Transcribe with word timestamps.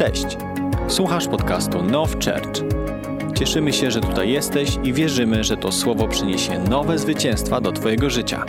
Cześć! 0.00 0.26
Słuchasz 0.88 1.26
podcastu 1.28 1.82
Now 1.82 2.10
Church. 2.12 2.62
Cieszymy 3.38 3.72
się, 3.72 3.90
że 3.90 4.00
tutaj 4.00 4.30
jesteś 4.30 4.70
i 4.82 4.92
wierzymy, 4.92 5.44
że 5.44 5.56
to 5.56 5.72
słowo 5.72 6.08
przyniesie 6.08 6.58
nowe 6.58 6.98
zwycięstwa 6.98 7.60
do 7.60 7.72
Twojego 7.72 8.10
życia. 8.10 8.44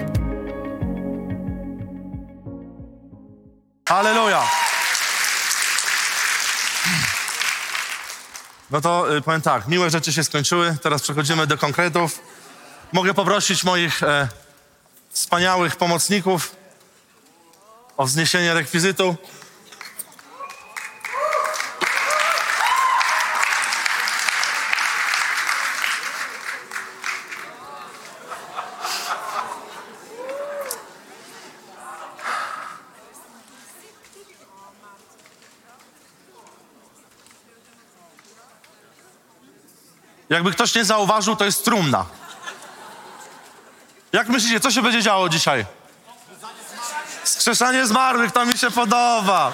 Halleluja! 3.89 4.43
No 8.71 8.81
to 8.81 9.15
y, 9.17 9.21
powiem 9.21 9.41
tak, 9.41 9.67
miłe 9.67 9.89
rzeczy 9.89 10.13
się 10.13 10.23
skończyły, 10.23 10.77
teraz 10.83 11.01
przechodzimy 11.01 11.47
do 11.47 11.57
konkretów. 11.57 12.19
Mogę 12.91 13.13
poprosić 13.13 13.63
moich 13.63 14.03
e, 14.03 14.27
wspaniałych 15.09 15.75
pomocników 15.75 16.55
o 17.97 18.05
wzniesienie 18.05 18.53
rekwizytu. 18.53 19.15
Jakby 40.31 40.51
ktoś 40.51 40.75
nie 40.75 40.85
zauważył, 40.85 41.35
to 41.35 41.45
jest 41.45 41.65
trumna. 41.65 42.05
Jak 44.13 44.29
myślicie, 44.29 44.59
co 44.59 44.71
się 44.71 44.81
będzie 44.81 45.01
działo 45.01 45.29
dzisiaj? 45.29 45.65
Skrzeszanie 47.23 47.87
zmarłych, 47.87 48.31
to 48.31 48.45
mi 48.45 48.57
się 48.57 48.71
podoba. 48.71 49.53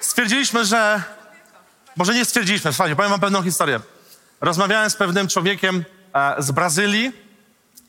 Stwierdziliśmy, 0.00 0.64
że... 0.64 1.02
Może 1.96 2.14
nie 2.14 2.24
stwierdziliśmy, 2.24 2.72
słuchajcie, 2.72 2.96
powiem 2.96 3.10
wam 3.10 3.20
pewną 3.20 3.42
historię. 3.42 3.80
Rozmawiałem 4.40 4.90
z 4.90 4.96
pewnym 4.96 5.28
człowiekiem 5.28 5.84
e, 6.14 6.34
z 6.38 6.50
Brazylii 6.50 7.12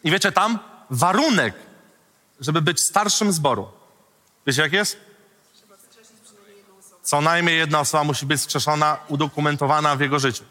i 0.03 0.11
wiecie, 0.11 0.31
tam 0.31 0.59
warunek, 0.89 1.55
żeby 2.39 2.61
być 2.61 2.79
starszym 2.79 3.31
zboru. 3.31 3.71
Wiecie, 4.47 4.61
jak 4.61 4.73
jest? 4.73 5.04
Co 7.05 7.21
najmniej 7.21 7.57
jedna 7.57 7.79
osoba 7.79 8.03
musi 8.03 8.25
być 8.25 8.41
skrzeszona, 8.41 8.97
udokumentowana 9.07 9.95
w 9.95 9.99
jego 9.99 10.19
życiu. 10.19 10.43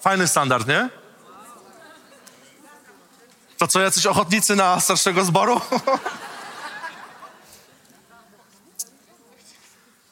Fajny 0.00 0.28
standard, 0.28 0.68
nie? 0.68 0.88
To 3.58 3.66
co, 3.66 3.80
jacyś 3.80 4.06
ochotnicy 4.06 4.56
na 4.56 4.80
starszego 4.80 5.24
zboru? 5.24 5.60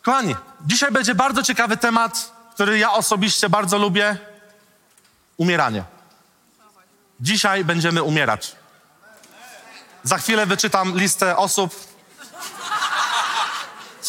Kochani, 0.03 0.37
dzisiaj 0.67 0.93
będzie 0.93 1.15
bardzo 1.15 1.43
ciekawy 1.43 1.77
temat, 1.77 2.33
który 2.55 2.79
ja 2.79 2.93
osobiście 2.93 3.49
bardzo 3.49 3.79
lubię. 3.79 4.19
Umieranie. 5.37 5.85
Dzisiaj 7.21 7.65
będziemy 7.65 8.03
umierać. 8.03 8.57
Za 10.03 10.19
chwilę 10.19 10.47
wyczytam 10.47 10.99
listę 10.99 11.37
osób, 11.37 11.75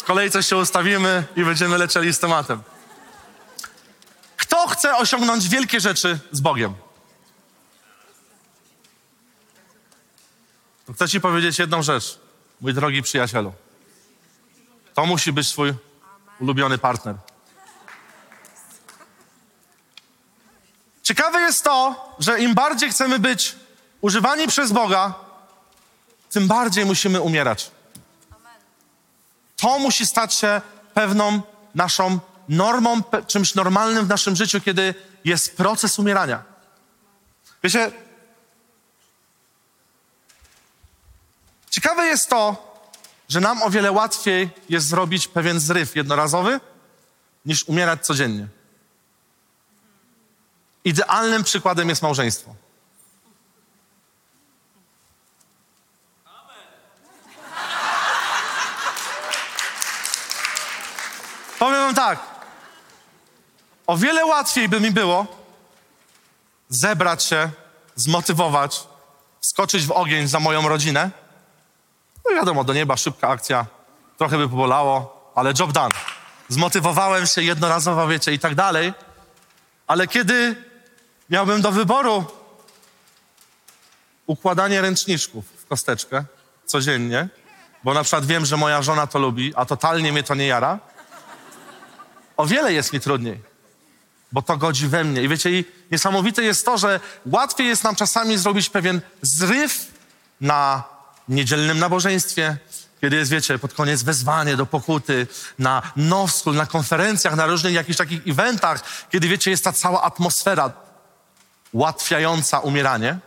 w 0.00 0.04
kolejce 0.04 0.42
się 0.42 0.56
ustawimy 0.56 1.24
i 1.36 1.44
będziemy 1.44 1.78
lecieli 1.78 2.12
z 2.12 2.18
tematem. 2.18 2.62
Kto 4.36 4.68
chce 4.68 4.96
osiągnąć 4.96 5.48
wielkie 5.48 5.80
rzeczy 5.80 6.18
z 6.32 6.40
Bogiem? 6.40 6.74
Chcę 10.94 11.08
ci 11.08 11.20
powiedzieć 11.20 11.58
jedną 11.58 11.82
rzecz, 11.82 12.18
mój 12.60 12.74
drogi 12.74 13.02
przyjacielu. 13.02 13.52
To 14.94 15.06
musi 15.06 15.32
być 15.32 15.48
twój 15.48 15.74
ulubiony 16.40 16.78
partner. 16.78 17.16
Ciekawe 21.02 21.40
jest 21.40 21.64
to, 21.64 21.94
że 22.18 22.40
im 22.40 22.54
bardziej 22.54 22.90
chcemy 22.90 23.18
być 23.18 23.56
używani 24.00 24.46
przez 24.46 24.72
Boga, 24.72 25.14
tym 26.30 26.48
bardziej 26.48 26.86
musimy 26.86 27.20
umierać. 27.20 27.70
To 29.60 29.78
musi 29.78 30.06
stać 30.06 30.34
się 30.34 30.60
pewną 30.94 31.42
naszą 31.74 32.18
normą, 32.48 33.02
czymś 33.26 33.54
normalnym 33.54 34.04
w 34.04 34.08
naszym 34.08 34.36
życiu, 34.36 34.60
kiedy 34.60 34.94
jest 35.24 35.56
proces 35.56 35.98
umierania. 35.98 36.42
Wiecie, 37.62 37.92
ciekawe 41.70 42.06
jest 42.06 42.28
to, 42.28 42.70
że 43.28 43.40
nam 43.40 43.62
o 43.62 43.70
wiele 43.70 43.92
łatwiej 43.92 44.50
jest 44.68 44.86
zrobić 44.86 45.28
pewien 45.28 45.60
zryw 45.60 45.96
jednorazowy, 45.96 46.60
niż 47.46 47.64
umierać 47.64 48.06
codziennie. 48.06 48.48
Idealnym 50.84 51.44
przykładem 51.44 51.88
jest 51.88 52.02
małżeństwo. 52.02 52.54
Powiem 61.60 61.79
tak. 61.94 62.18
O 63.86 63.96
wiele 63.96 64.26
łatwiej 64.26 64.68
by 64.68 64.80
mi 64.80 64.90
było 64.90 65.40
zebrać 66.70 67.24
się, 67.24 67.50
zmotywować, 67.96 68.82
wskoczyć 69.40 69.86
w 69.86 69.90
ogień 69.90 70.28
za 70.28 70.40
moją 70.40 70.68
rodzinę. 70.68 71.10
No 72.24 72.36
wiadomo, 72.36 72.64
do 72.64 72.74
nieba 72.74 72.96
szybka 72.96 73.28
akcja, 73.28 73.66
trochę 74.18 74.38
by 74.38 74.48
pobolało, 74.48 75.30
ale 75.34 75.52
job 75.58 75.72
done. 75.72 75.94
Zmotywowałem 76.48 77.26
się 77.26 77.42
jednorazowo, 77.42 78.08
wiecie, 78.08 78.32
i 78.32 78.38
tak 78.38 78.54
dalej. 78.54 78.92
Ale 79.86 80.06
kiedy 80.08 80.64
miałbym 81.30 81.62
do 81.62 81.72
wyboru 81.72 82.24
układanie 84.26 84.80
ręczniczków 84.80 85.44
w 85.56 85.66
kosteczkę 85.66 86.24
codziennie, 86.66 87.28
bo 87.84 87.94
na 87.94 88.02
przykład 88.02 88.26
wiem, 88.26 88.46
że 88.46 88.56
moja 88.56 88.82
żona 88.82 89.06
to 89.06 89.18
lubi, 89.18 89.52
a 89.56 89.64
totalnie 89.64 90.12
mnie 90.12 90.22
to 90.22 90.34
nie 90.34 90.46
jara, 90.46 90.78
o 92.40 92.46
wiele 92.46 92.72
jest 92.72 92.92
mi 92.92 93.00
trudniej, 93.00 93.40
bo 94.32 94.42
to 94.42 94.56
godzi 94.56 94.88
we 94.88 95.04
mnie. 95.04 95.22
I 95.22 95.28
wiecie, 95.28 95.50
i 95.50 95.64
niesamowite 95.90 96.42
jest 96.42 96.64
to, 96.64 96.78
że 96.78 97.00
łatwiej 97.26 97.66
jest 97.66 97.84
nam 97.84 97.96
czasami 97.96 98.38
zrobić 98.38 98.70
pewien 98.70 99.00
zryw 99.22 99.86
na 100.40 100.84
niedzielnym 101.28 101.78
nabożeństwie, 101.78 102.56
kiedy 103.00 103.16
jest, 103.16 103.30
wiecie, 103.30 103.58
pod 103.58 103.74
koniec 103.74 104.02
wezwanie 104.02 104.56
do 104.56 104.66
pokuty, 104.66 105.26
na 105.58 105.82
nowskul, 105.96 106.54
na 106.54 106.66
konferencjach, 106.66 107.36
na 107.36 107.46
różnych 107.46 107.74
jakichś 107.74 107.98
takich 107.98 108.28
eventach, 108.28 108.82
kiedy, 109.10 109.28
wiecie, 109.28 109.50
jest 109.50 109.64
ta 109.64 109.72
cała 109.72 110.02
atmosfera 110.02 110.72
ułatwiająca 111.72 112.58
umieranie. 112.58 113.18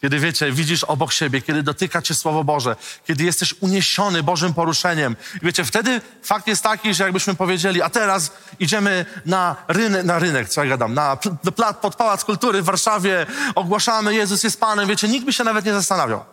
Kiedy 0.00 0.18
wiecie, 0.18 0.52
widzisz 0.52 0.84
obok 0.84 1.12
siebie, 1.12 1.42
kiedy 1.42 1.62
dotyka 1.62 2.02
cię 2.02 2.14
Słowo 2.14 2.44
Boże, 2.44 2.76
kiedy 3.06 3.24
jesteś 3.24 3.54
uniesiony 3.60 4.22
Bożym 4.22 4.54
poruszeniem. 4.54 5.16
I 5.42 5.46
wiecie, 5.46 5.64
wtedy 5.64 6.00
fakt 6.22 6.46
jest 6.46 6.62
taki, 6.62 6.94
że 6.94 7.04
jakbyśmy 7.04 7.34
powiedzieli, 7.34 7.82
a 7.82 7.90
teraz 7.90 8.32
idziemy 8.60 9.06
na 9.26 9.56
rynek, 9.68 10.04
na 10.04 10.18
rynek, 10.18 10.48
co 10.48 10.64
ja 10.64 10.70
gadam, 10.70 10.94
na 10.94 11.16
pl- 11.16 11.74
pod 11.80 11.96
Pałac 11.96 12.24
Kultury 12.24 12.62
w 12.62 12.64
Warszawie, 12.64 13.26
ogłaszamy, 13.54 14.14
Jezus 14.14 14.44
jest 14.44 14.60
Panem, 14.60 14.88
wiecie, 14.88 15.08
nikt 15.08 15.26
by 15.26 15.32
się 15.32 15.44
nawet 15.44 15.64
nie 15.64 15.72
zastanawiał. 15.72 16.24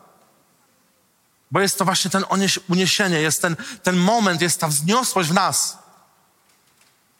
Bo 1.52 1.62
jest 1.62 1.78
to 1.78 1.86
właśnie 1.86 2.12
ten 2.12 2.24
uniesienie, 2.70 3.22
jest 3.22 3.42
ten, 3.42 3.56
ten 3.84 3.98
moment, 3.98 4.42
jest 4.42 4.59
ta 4.59 4.68
wzniosłość 4.68 5.30
w 5.30 5.34
nas. 5.34 5.78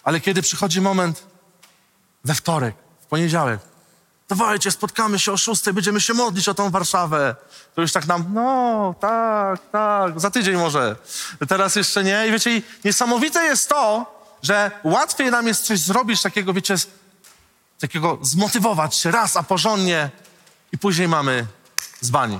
Ale 0.04 0.20
kiedy 0.20 0.42
przychodzi 0.42 0.82
moment 0.82 1.24
we 2.24 2.34
wtorek, 2.34 2.76
w 3.02 3.06
poniedziałek, 3.06 3.60
Dawajcie, 4.30 4.72
spotkamy 4.72 5.20
się 5.20 5.32
o 5.32 5.38
szóstej, 5.38 5.74
będziemy 5.74 6.02
się 6.02 6.14
modlić 6.14 6.50
o 6.50 6.54
tą 6.54 6.70
Warszawę. 6.70 7.36
To 7.76 7.82
już 7.82 7.92
tak 7.92 8.08
nam, 8.08 8.26
no, 8.34 8.96
tak, 9.00 9.60
tak, 9.72 10.20
za 10.20 10.32
tydzień 10.32 10.56
może. 10.56 10.96
Teraz 11.48 11.76
jeszcze 11.76 12.04
nie. 12.04 12.28
I 12.28 12.32
wiecie, 12.32 12.62
niesamowite 12.84 13.44
jest 13.44 13.70
to, 13.70 14.16
że 14.44 14.72
łatwiej 14.84 15.32
nam 15.32 15.48
jest 15.48 15.64
coś 15.64 15.80
zrobić 15.80 16.22
takiego, 16.22 16.54
wiecie, 16.54 16.76
takiego 17.80 18.20
zmotywować 18.22 18.96
się 18.96 19.12
raz, 19.12 19.38
a 19.38 19.44
porządnie 19.44 20.10
i 20.72 20.78
później 20.78 21.08
mamy 21.08 21.46
zbani, 22.02 22.40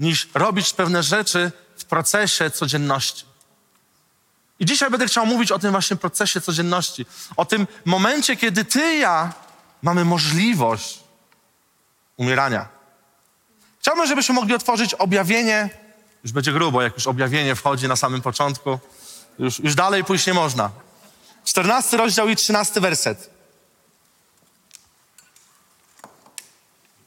niż 0.00 0.28
robić 0.34 0.72
pewne 0.72 1.02
rzeczy 1.02 1.52
w 1.76 1.84
procesie 1.84 2.50
codzienności. 2.50 3.24
I 4.58 4.66
dzisiaj 4.66 4.90
będę 4.90 5.06
chciał 5.06 5.26
mówić 5.26 5.52
o 5.52 5.58
tym 5.58 5.70
właśnie 5.70 5.96
procesie 5.96 6.40
codzienności. 6.40 7.06
O 7.36 7.44
tym 7.44 7.66
momencie, 7.84 8.36
kiedy 8.36 8.64
ty 8.64 8.94
i 8.94 9.00
ja 9.00 9.32
mamy 9.82 10.04
możliwość 10.04 11.05
umierania. 12.16 12.68
Chciałbym, 13.80 14.06
żebyśmy 14.06 14.34
mogli 14.34 14.54
otworzyć 14.54 14.94
objawienie. 14.94 15.70
Już 16.22 16.32
będzie 16.32 16.52
grubo, 16.52 16.82
jak 16.82 16.94
już 16.94 17.06
objawienie 17.06 17.54
wchodzi 17.54 17.88
na 17.88 17.96
samym 17.96 18.22
początku. 18.22 18.78
Już, 19.38 19.58
już 19.58 19.74
dalej 19.74 20.04
pójść 20.04 20.26
nie 20.26 20.34
można. 20.34 20.70
14 21.44 21.96
rozdział 21.96 22.28
i 22.28 22.36
13 22.36 22.80
werset. 22.80 23.30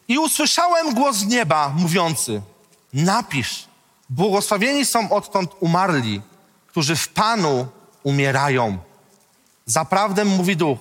I 0.07 0.17
usłyszałem 0.17 0.93
głos 0.93 1.15
z 1.15 1.25
nieba 1.25 1.69
mówiący: 1.69 2.41
Napisz, 2.93 3.67
błogosławieni 4.09 4.85
są 4.85 5.11
odtąd 5.11 5.51
umarli, 5.59 6.21
którzy 6.67 6.95
w 6.95 7.09
Panu 7.09 7.67
umierają. 8.03 8.77
Zaprawdę, 9.65 10.25
mówi 10.25 10.57
Duch, 10.57 10.79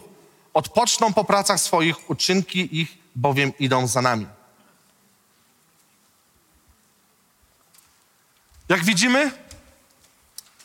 odpoczną 0.55 1.13
po 1.13 1.25
pracach 1.25 1.61
swoich, 1.61 2.11
uczynki 2.11 2.81
ich 2.81 2.99
bowiem 3.17 3.53
idą 3.59 3.87
za 3.87 4.03
nami. 4.03 4.27
Jak 8.69 8.85
widzimy, 8.85 9.31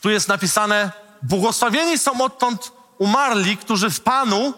tu 0.00 0.10
jest 0.10 0.28
napisane: 0.28 0.90
Błogosławieni 1.22 1.98
są 1.98 2.20
odtąd 2.20 2.72
umarli, 2.98 3.56
którzy 3.56 3.90
w 3.90 4.00
Panu 4.00 4.54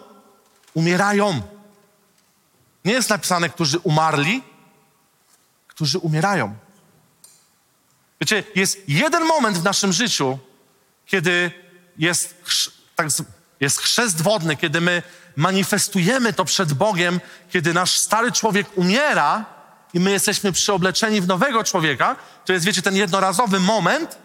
umierają. 0.73 1.41
Nie 2.85 2.93
jest 2.93 3.09
napisane, 3.09 3.49
którzy 3.49 3.79
umarli, 3.79 4.43
którzy 5.67 5.99
umierają. 5.99 6.55
Wiecie, 8.21 8.43
jest 8.55 8.77
jeden 8.87 9.25
moment 9.25 9.57
w 9.57 9.63
naszym 9.63 9.93
życiu, 9.93 10.39
kiedy 11.05 11.51
jest, 11.97 12.43
chrz- 12.43 12.71
tak, 12.95 13.07
jest 13.59 13.79
chrzest 13.79 14.21
wodny, 14.21 14.57
kiedy 14.57 14.81
my 14.81 15.03
manifestujemy 15.37 16.33
to 16.33 16.45
przed 16.45 16.73
Bogiem, 16.73 17.21
kiedy 17.49 17.73
nasz 17.73 17.97
stary 17.97 18.31
człowiek 18.31 18.67
umiera 18.75 19.45
i 19.93 19.99
my 19.99 20.11
jesteśmy 20.11 20.51
przeobleczeni 20.51 21.21
w 21.21 21.27
nowego 21.27 21.63
człowieka. 21.63 22.15
To 22.45 22.53
jest, 22.53 22.65
wiecie, 22.65 22.81
ten 22.81 22.95
jednorazowy 22.95 23.59
moment, 23.59 24.17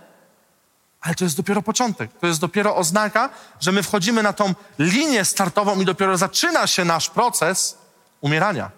ale 1.00 1.14
to 1.14 1.24
jest 1.24 1.36
dopiero 1.36 1.62
początek. 1.62 2.10
To 2.20 2.26
jest 2.26 2.40
dopiero 2.40 2.76
oznaka, 2.76 3.30
że 3.60 3.72
my 3.72 3.82
wchodzimy 3.82 4.22
na 4.22 4.32
tą 4.32 4.54
linię 4.78 5.24
startową 5.24 5.80
i 5.80 5.84
dopiero 5.84 6.18
zaczyna 6.18 6.66
się 6.66 6.84
nasz 6.84 7.10
proces 7.10 7.78
umierania. 8.20 8.70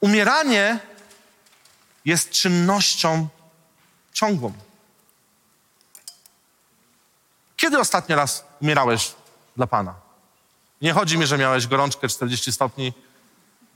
Umieranie 0.00 0.78
jest 2.04 2.30
czynnością 2.30 3.28
ciągłą. 4.12 4.52
Kiedy 7.60 7.78
ostatni 7.78 8.14
raz 8.14 8.44
umierałeś 8.62 9.12
dla 9.56 9.66
Pana? 9.66 9.94
Nie 10.82 10.92
chodzi 10.92 11.18
mi, 11.18 11.26
że 11.26 11.38
miałeś 11.38 11.66
gorączkę 11.66 12.08
40 12.08 12.52
stopni, 12.52 12.92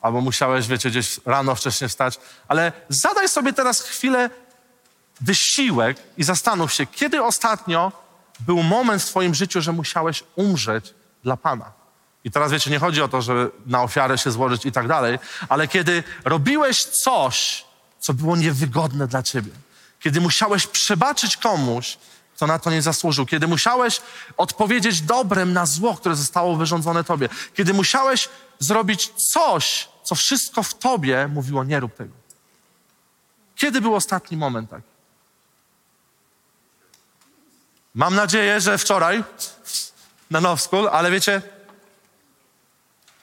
albo 0.01 0.21
musiałeś, 0.21 0.67
wiecie, 0.67 0.91
gdzieś 0.91 1.21
rano 1.27 1.55
wcześniej 1.55 1.91
wstać, 1.91 2.19
ale 2.49 2.73
zadaj 2.89 3.29
sobie 3.29 3.53
teraz 3.53 3.83
chwilę 3.83 4.31
wysiłek 5.21 5.97
i 6.17 6.25
zastanów 6.25 6.73
się, 6.73 6.87
kiedy 6.87 7.23
ostatnio 7.23 7.93
był 8.41 8.63
moment 8.63 9.03
w 9.03 9.07
Twoim 9.07 9.35
życiu, 9.35 9.61
że 9.61 9.73
musiałeś 9.73 10.25
umrzeć 10.37 10.95
dla 11.25 11.37
Pana. 11.37 11.73
I 12.25 12.31
teraz 12.31 12.53
wiecie, 12.53 12.71
nie 12.71 12.79
chodzi 12.79 13.03
o 13.03 13.09
to, 13.09 13.23
żeby 13.23 13.51
na 13.67 13.83
ofiarę 13.83 14.19
się 14.19 14.31
złożyć 14.31 14.67
i 14.67 14.73
tak 14.73 14.89
dalej, 14.89 15.19
ale 15.49 15.69
kiedy 15.69 16.03
robiłeś 16.25 16.85
coś, 16.85 17.65
co 18.01 18.15
było 18.15 18.37
niewygodne 18.37 19.07
dla 19.07 19.23
Ciebie, 19.23 19.53
kiedy 20.01 20.21
musiałeś 20.21 20.67
przebaczyć 20.67 21.37
komuś, 21.37 21.99
kto 22.37 22.47
na 22.47 22.59
to 22.59 22.71
nie 22.71 22.83
zasłużył, 22.83 23.27
kiedy 23.27 23.47
musiałeś 23.47 24.01
odpowiedzieć 24.37 25.01
dobrem 25.01 25.53
na 25.53 25.67
zło, 25.67 25.95
które 25.95 26.17
zostało 26.17 26.57
wyrządzone 26.57 27.05
Tobie, 27.05 27.29
kiedy 27.55 27.75
musiałeś 27.75 28.29
zrobić 28.59 29.13
coś, 29.33 29.89
co 30.05 30.15
wszystko 30.15 30.63
w 30.63 30.75
Tobie 30.75 31.29
mówiło, 31.29 31.65
nie 31.65 31.81
rób 31.81 31.95
tego. 31.95 32.15
Kiedy 33.57 33.81
był 33.81 33.95
ostatni 33.95 34.37
moment 34.37 34.71
taki? 34.71 34.95
Mam 37.95 38.15
nadzieję, 38.15 38.61
że 38.61 38.79
wczoraj 38.79 39.25
na 40.31 40.41
Now 40.41 40.63
School, 40.63 40.89
ale 40.93 41.11
wiecie, 41.11 41.43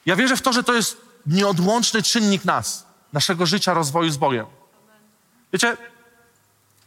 ja 0.06 0.16
wierzę 0.16 0.36
w 0.36 0.42
to, 0.42 0.52
że 0.52 0.64
to 0.64 0.74
jest 0.74 0.96
nieodłączny 1.26 2.02
czynnik 2.02 2.44
nas, 2.44 2.86
naszego 3.12 3.46
życia, 3.46 3.74
rozwoju 3.74 4.10
z 4.10 4.16
Bogiem. 4.16 4.46
Wiecie, 5.52 5.76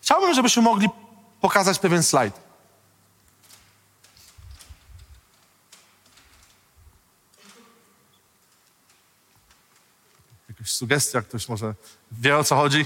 chciałbym, 0.02 0.34
żebyśmy 0.34 0.62
mogli 0.62 0.90
pokazać 1.42 1.80
pewien 1.80 2.04
slajd. 2.04 2.40
Jakaś 10.50 10.72
sugestia, 10.72 11.22
ktoś 11.22 11.50
może 11.50 11.74
wie 12.12 12.38
o 12.38 12.44
co 12.44 12.56
chodzi? 12.56 12.86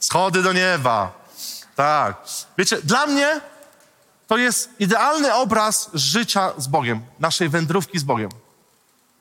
Schody 0.00 0.42
do 0.42 0.52
nieba. 0.52 1.24
Tak. 1.76 2.22
Wiecie, 2.58 2.82
dla 2.82 3.06
mnie 3.06 3.40
to 4.26 4.36
jest 4.36 4.70
idealny 4.78 5.34
obraz 5.34 5.90
życia 5.94 6.52
z 6.56 6.66
Bogiem, 6.66 7.02
naszej 7.20 7.48
wędrówki 7.48 7.98
z 7.98 8.04
Bogiem. 8.04 8.30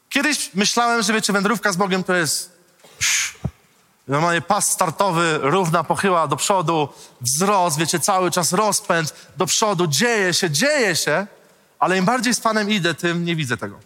Kiedyś 0.09 0.53
myślałem, 0.53 1.03
że 1.03 1.13
wiecie, 1.13 1.33
wędrówka 1.33 1.71
z 1.71 1.75
Bogiem 1.75 2.03
to 2.03 2.13
jest 2.13 2.52
normalnie 4.07 4.41
pas 4.41 4.71
startowy, 4.71 5.39
równa 5.41 5.83
pochyła 5.83 6.27
do 6.27 6.35
przodu, 6.35 6.89
wzrost, 7.21 7.77
wiecie, 7.77 7.99
cały 7.99 8.31
czas 8.31 8.53
rozpęd 8.53 9.13
do 9.37 9.45
przodu, 9.45 9.87
dzieje 9.87 10.33
się, 10.33 10.49
dzieje 10.49 10.95
się, 10.95 11.27
ale 11.79 11.97
im 11.97 12.05
bardziej 12.05 12.33
z 12.33 12.39
Panem 12.39 12.71
idę, 12.71 12.93
tym 12.93 13.25
nie 13.25 13.35
widzę 13.35 13.57
tego. 13.57 13.79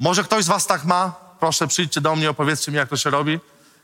Może 0.00 0.24
ktoś 0.24 0.44
z 0.44 0.48
was 0.48 0.66
tak 0.66 0.84
ma? 0.84 1.12
Proszę, 1.40 1.68
przyjdźcie 1.68 2.00
do 2.00 2.16
mnie, 2.16 2.30
opowiedzcie 2.30 2.72
mi, 2.72 2.78
jak 2.78 2.88
to 2.88 2.96
się 2.96 3.10
robi. 3.10 3.40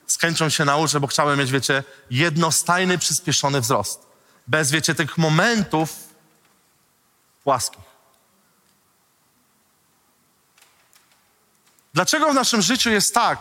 Z 0.06 0.18
chęcią 0.18 0.48
się 0.48 0.64
nauczę, 0.64 1.00
bo 1.00 1.06
chciałem 1.06 1.38
mieć, 1.38 1.50
wiecie, 1.50 1.84
jednostajny, 2.10 2.98
przyspieszony 2.98 3.60
wzrost. 3.60 4.06
Bez, 4.46 4.70
wiecie, 4.70 4.94
tych 4.94 5.18
momentów 5.18 5.94
płaskich. 7.44 7.84
Dlaczego 11.94 12.30
w 12.30 12.34
naszym 12.34 12.62
życiu 12.62 12.90
jest 12.90 13.14
tak, 13.14 13.38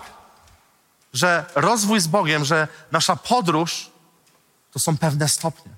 że 1.14 1.46
rozwój 1.56 2.00
z 2.00 2.08
Bogiem, 2.08 2.46
że 2.46 2.68
nasza 2.92 3.16
podróż 3.16 3.92
to 4.72 4.80
są 4.80 4.98
pewne 4.98 5.30
stopnie? 5.30 5.72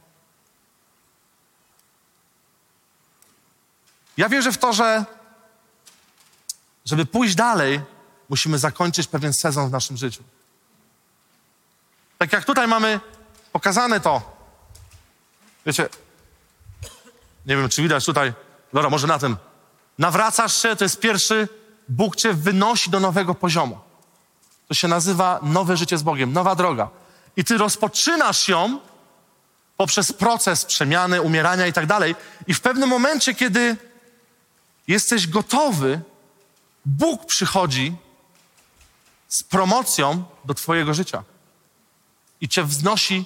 Ja 4.17 4.29
wierzę 4.29 4.51
w 4.51 4.57
to, 4.57 4.73
że 4.73 5.05
żeby 6.85 7.05
pójść 7.05 7.35
dalej, 7.35 7.81
musimy 8.29 8.59
zakończyć 8.59 9.07
pewien 9.07 9.33
sezon 9.33 9.69
w 9.69 9.71
naszym 9.71 9.97
życiu. 9.97 10.23
Tak 12.17 12.33
jak 12.33 12.45
tutaj 12.45 12.67
mamy 12.67 12.99
pokazane 13.51 13.99
to. 13.99 14.35
Wiecie, 15.65 15.89
nie 17.45 17.57
wiem, 17.57 17.69
czy 17.69 17.81
widać 17.81 18.05
tutaj. 18.05 18.33
Dobra, 18.73 18.89
może 18.89 19.07
na 19.07 19.19
tym. 19.19 19.37
Nawracasz 19.97 20.61
się, 20.61 20.75
to 20.75 20.85
jest 20.85 20.99
pierwszy, 20.99 21.47
Bóg 21.89 22.15
cię 22.15 22.33
wynosi 22.33 22.89
do 22.89 22.99
nowego 22.99 23.35
poziomu. 23.35 23.84
To 24.67 24.73
się 24.73 24.87
nazywa 24.87 25.39
nowe 25.43 25.77
życie 25.77 25.97
z 25.97 26.03
Bogiem, 26.03 26.33
nowa 26.33 26.55
droga. 26.55 26.89
I 27.37 27.43
ty 27.43 27.57
rozpoczynasz 27.57 28.47
ją 28.47 28.79
poprzez 29.77 30.11
proces 30.11 30.65
przemiany, 30.65 31.21
umierania 31.21 31.67
i 31.67 31.73
tak 31.73 31.85
dalej. 31.85 32.15
I 32.47 32.53
w 32.53 32.61
pewnym 32.61 32.89
momencie, 32.89 33.33
kiedy 33.33 33.77
jesteś 34.87 35.27
gotowy, 35.27 36.01
Bóg 36.85 37.25
przychodzi 37.25 37.95
z 39.27 39.43
promocją 39.43 40.23
do 40.45 40.53
Twojego 40.53 40.93
życia 40.93 41.23
i 42.41 42.49
Cię 42.49 42.63
wznosi 42.63 43.25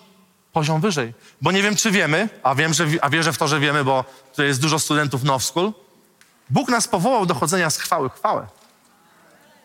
poziom 0.54 0.82
wyżej. 0.82 1.14
Bo 1.42 1.52
nie 1.52 1.64
wiem, 1.64 1.76
czy 1.76 1.92
wiemy, 1.92 2.30
a, 2.44 2.56
wiem, 2.56 2.74
że, 2.74 2.88
a 3.02 3.10
wierzę 3.10 3.34
w 3.34 3.38
to, 3.38 3.48
że 3.48 3.60
wiemy, 3.60 3.84
bo 3.84 4.06
tutaj 4.32 4.46
jest 4.46 4.62
dużo 4.62 4.80
studentów 4.80 5.24
Now 5.24 5.44
School. 5.44 5.74
Bóg 6.50 6.70
nas 6.70 6.88
powołał 6.88 7.26
do 7.26 7.36
chodzenia 7.36 7.70
z 7.70 7.78
chwały 7.78 8.10
chwałę. 8.10 8.48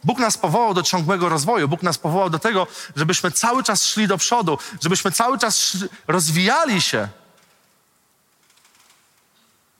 Bóg 0.05 0.19
nas 0.19 0.39
powołał 0.39 0.75
do 0.75 0.83
ciągłego 0.83 1.29
rozwoju. 1.29 1.69
Bóg 1.69 1.83
nas 1.83 1.99
powołał 1.99 2.31
do 2.31 2.39
tego, 2.39 2.67
żebyśmy 2.97 3.31
cały 3.31 3.63
czas 3.63 3.87
szli 3.87 4.09
do 4.09 4.19
przodu, 4.19 4.59
żebyśmy 4.81 5.13
cały 5.13 5.39
czas 5.39 5.77
rozwijali 6.09 6.83
się. 6.83 7.09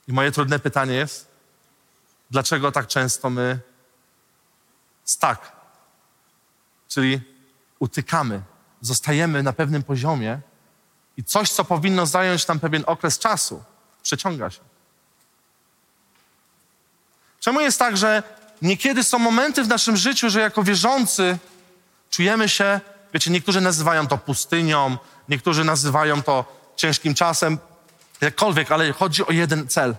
I 0.09 0.13
moje 0.13 0.33
trudne 0.33 0.59
pytanie 0.59 0.95
jest, 0.95 1.27
dlaczego 2.31 2.73
tak 2.73 2.87
często 2.87 3.31
my 3.31 3.59
stak, 5.05 5.53
czyli 6.89 7.21
utykamy, 7.79 8.43
zostajemy 8.81 9.43
na 9.43 9.53
pewnym 9.53 9.83
poziomie 9.83 10.41
i 11.17 11.25
coś, 11.25 11.51
co 11.51 11.65
powinno 11.65 12.07
zająć 12.07 12.47
nam 12.47 12.61
pewien 12.61 12.85
okres 12.87 13.19
czasu, 13.19 13.63
przeciąga 14.03 14.51
się. 14.51 14.61
Czemu 17.41 17.61
jest 17.61 17.79
tak, 17.79 17.97
że 17.97 18.23
niekiedy 18.65 19.05
są 19.05 19.19
momenty 19.19 19.65
w 19.65 19.69
naszym 19.69 19.97
życiu, 19.97 20.31
że 20.31 20.41
jako 20.41 20.63
wierzący 20.63 21.39
czujemy 22.11 22.49
się, 22.49 22.81
wiecie, 23.15 23.31
niektórzy 23.31 23.61
nazywają 23.61 24.07
to 24.07 24.19
pustynią, 24.19 24.97
niektórzy 25.29 25.65
nazywają 25.65 26.23
to 26.23 26.45
ciężkim 26.77 27.15
czasem, 27.15 27.59
jakkolwiek, 28.21 28.73
ale 28.73 28.93
chodzi 28.93 29.27
o 29.27 29.33
jeden 29.33 29.69
cel, 29.69 29.97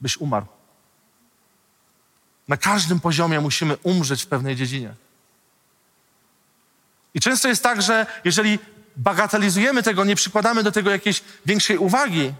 byś 0.00 0.16
umarł. 0.16 0.46
Na 2.48 2.56
każdym 2.56 3.00
poziomie 3.00 3.40
musimy 3.40 3.76
umrzeć 3.76 4.22
w 4.22 4.26
pewnej 4.26 4.56
dziedzinie. 4.56 4.94
I 7.14 7.20
często 7.20 7.48
jest 7.48 7.62
tak, 7.62 7.82
że 7.82 8.06
jeżeli 8.24 8.58
bagatelizujemy 8.96 9.82
tego, 9.82 10.04
nie 10.04 10.16
przykładamy 10.16 10.62
do 10.62 10.72
tego 10.72 10.90
jakiejś 10.90 11.22
większej 11.46 11.78
uwagi, 11.78 12.32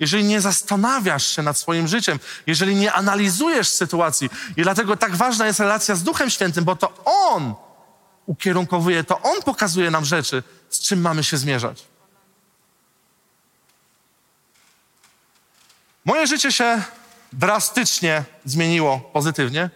jeżeli 0.00 0.24
nie 0.24 0.40
zastanawiasz 0.40 1.26
się 1.26 1.42
nad 1.42 1.58
swoim 1.58 1.88
życiem, 1.88 2.18
jeżeli 2.46 2.76
nie 2.76 2.92
analizujesz 2.92 3.68
sytuacji, 3.68 4.30
i 4.56 4.62
dlatego 4.62 4.96
tak 4.96 5.16
ważna 5.16 5.46
jest 5.46 5.60
relacja 5.60 5.94
z 5.94 6.02
Duchem 6.02 6.30
Świętym, 6.30 6.64
bo 6.64 6.76
to 6.76 7.04
On 7.04 7.54
ukierunkowuje, 8.26 9.04
to 9.04 9.20
On 9.22 9.42
pokazuje 9.42 9.90
nam 9.90 10.04
rzeczy, 10.04 10.42
z 10.70 10.80
czym 10.80 11.00
mamy 11.00 11.24
się 11.24 11.36
zmierzać. 11.36 11.84
Moje 16.04 16.26
życie 16.26 16.52
się 16.52 16.82
drastycznie 17.32 18.24
zmieniło 18.44 19.00
pozytywnie, 19.00 19.70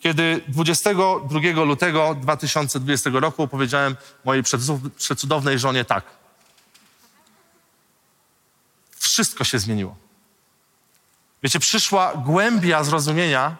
kiedy 0.00 0.40
22 0.48 1.40
lutego 1.64 2.14
2020 2.14 3.10
roku 3.12 3.48
powiedziałem 3.48 3.96
mojej 4.24 4.42
przecud- 4.42 4.90
przecudownej 4.90 5.58
żonie 5.58 5.84
tak. 5.84 6.17
Wszystko 9.18 9.44
się 9.44 9.58
zmieniło. 9.58 9.96
Wiecie, 11.42 11.60
przyszła 11.60 12.14
głębia 12.16 12.84
zrozumienia 12.84 13.56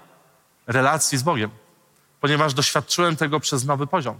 relacji 0.66 1.18
z 1.18 1.22
Bogiem, 1.22 1.50
ponieważ 2.20 2.54
doświadczyłem 2.54 3.16
tego 3.16 3.40
przez 3.40 3.64
nowy 3.64 3.86
poziom. 3.86 4.18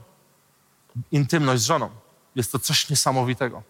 Intymność 1.12 1.62
z 1.62 1.66
żoną. 1.66 1.90
Jest 2.34 2.52
to 2.52 2.58
coś 2.58 2.90
niesamowitego. 2.90 3.62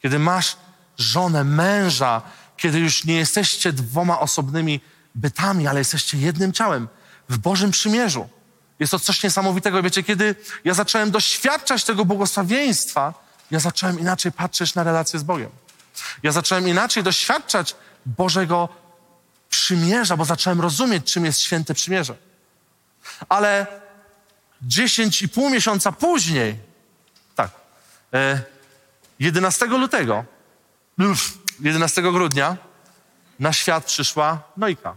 Kiedy 0.00 0.18
masz 0.18 0.56
żonę, 0.98 1.44
męża, 1.44 2.22
kiedy 2.56 2.78
już 2.78 3.04
nie 3.04 3.16
jesteście 3.16 3.72
dwoma 3.72 4.20
osobnymi 4.20 4.80
bytami, 5.14 5.66
ale 5.66 5.78
jesteście 5.78 6.18
jednym 6.18 6.52
ciałem 6.52 6.88
w 7.28 7.38
Bożym 7.38 7.70
przymierzu. 7.70 8.28
Jest 8.78 8.90
to 8.90 8.98
coś 8.98 9.22
niesamowitego. 9.22 9.82
Wiecie, 9.82 10.02
kiedy 10.02 10.34
ja 10.64 10.74
zacząłem 10.74 11.10
doświadczać 11.10 11.84
tego 11.84 12.04
błogosławieństwa, 12.04 13.14
ja 13.50 13.58
zacząłem 13.58 14.00
inaczej 14.00 14.32
patrzeć 14.32 14.74
na 14.74 14.82
relacje 14.82 15.18
z 15.18 15.22
Bogiem. 15.22 15.50
Ja 16.22 16.32
zacząłem 16.32 16.68
inaczej 16.68 17.02
doświadczać 17.02 17.76
Bożego 18.06 18.68
przymierza, 19.50 20.16
bo 20.16 20.24
zacząłem 20.24 20.60
rozumieć, 20.60 21.12
czym 21.12 21.24
jest 21.24 21.40
święte 21.40 21.74
przymierze. 21.74 22.16
Ale 23.28 23.66
10 24.62 25.22
i 25.22 25.28
pół 25.28 25.50
miesiąca 25.50 25.92
później, 25.92 26.58
tak, 27.34 27.50
e, 28.14 28.42
11 29.18 29.66
lutego, 29.66 30.24
uf, 30.98 31.38
11 31.60 32.02
grudnia 32.02 32.56
na 33.38 33.52
świat 33.52 33.84
przyszła 33.84 34.42
Nojka. 34.56 34.96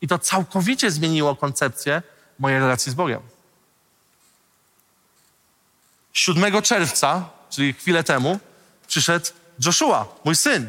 I 0.00 0.08
to 0.08 0.18
całkowicie 0.18 0.90
zmieniło 0.90 1.36
koncepcję 1.36 2.02
mojej 2.38 2.60
relacji 2.60 2.92
z 2.92 2.94
Bogiem. 2.94 3.20
7 6.12 6.62
czerwca, 6.62 7.30
czyli 7.50 7.72
chwilę 7.72 8.04
temu, 8.04 8.40
przyszedł 8.88 9.26
Joshua, 9.64 10.06
mój 10.24 10.36
syn. 10.36 10.66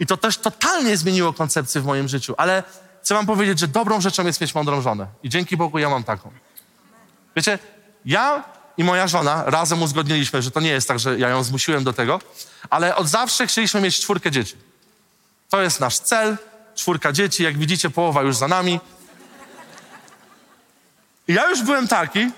I 0.00 0.06
to 0.06 0.16
też 0.16 0.38
totalnie 0.38 0.96
zmieniło 0.96 1.32
koncepcję 1.32 1.80
w 1.80 1.84
moim 1.84 2.08
życiu. 2.08 2.34
Ale 2.36 2.62
chcę 3.02 3.14
wam 3.14 3.26
powiedzieć, 3.26 3.58
że 3.58 3.68
dobrą 3.68 4.00
rzeczą 4.00 4.26
jest 4.26 4.40
mieć 4.40 4.54
mądrą 4.54 4.80
żonę. 4.80 5.06
I 5.22 5.28
dzięki 5.28 5.56
Bogu 5.56 5.78
ja 5.78 5.90
mam 5.90 6.04
taką. 6.04 6.30
Wiecie, 7.36 7.58
ja 8.04 8.44
i 8.76 8.84
moja 8.84 9.06
żona 9.06 9.44
razem 9.46 9.82
uzgodniliśmy, 9.82 10.42
że 10.42 10.50
to 10.50 10.60
nie 10.60 10.70
jest 10.70 10.88
tak, 10.88 10.98
że 10.98 11.18
ja 11.18 11.28
ją 11.28 11.44
zmusiłem 11.44 11.84
do 11.84 11.92
tego, 11.92 12.20
ale 12.70 12.96
od 12.96 13.08
zawsze 13.08 13.46
chcieliśmy 13.46 13.80
mieć 13.80 14.00
czwórkę 14.00 14.30
dzieci. 14.30 14.56
To 15.48 15.62
jest 15.62 15.80
nasz 15.80 15.98
cel, 15.98 16.36
czwórka 16.74 17.12
dzieci. 17.12 17.42
Jak 17.42 17.58
widzicie, 17.58 17.90
połowa 17.90 18.22
już 18.22 18.36
za 18.36 18.48
nami. 18.48 18.80
I 21.28 21.34
ja 21.34 21.50
już 21.50 21.62
byłem 21.62 21.88
taki, 21.88 22.30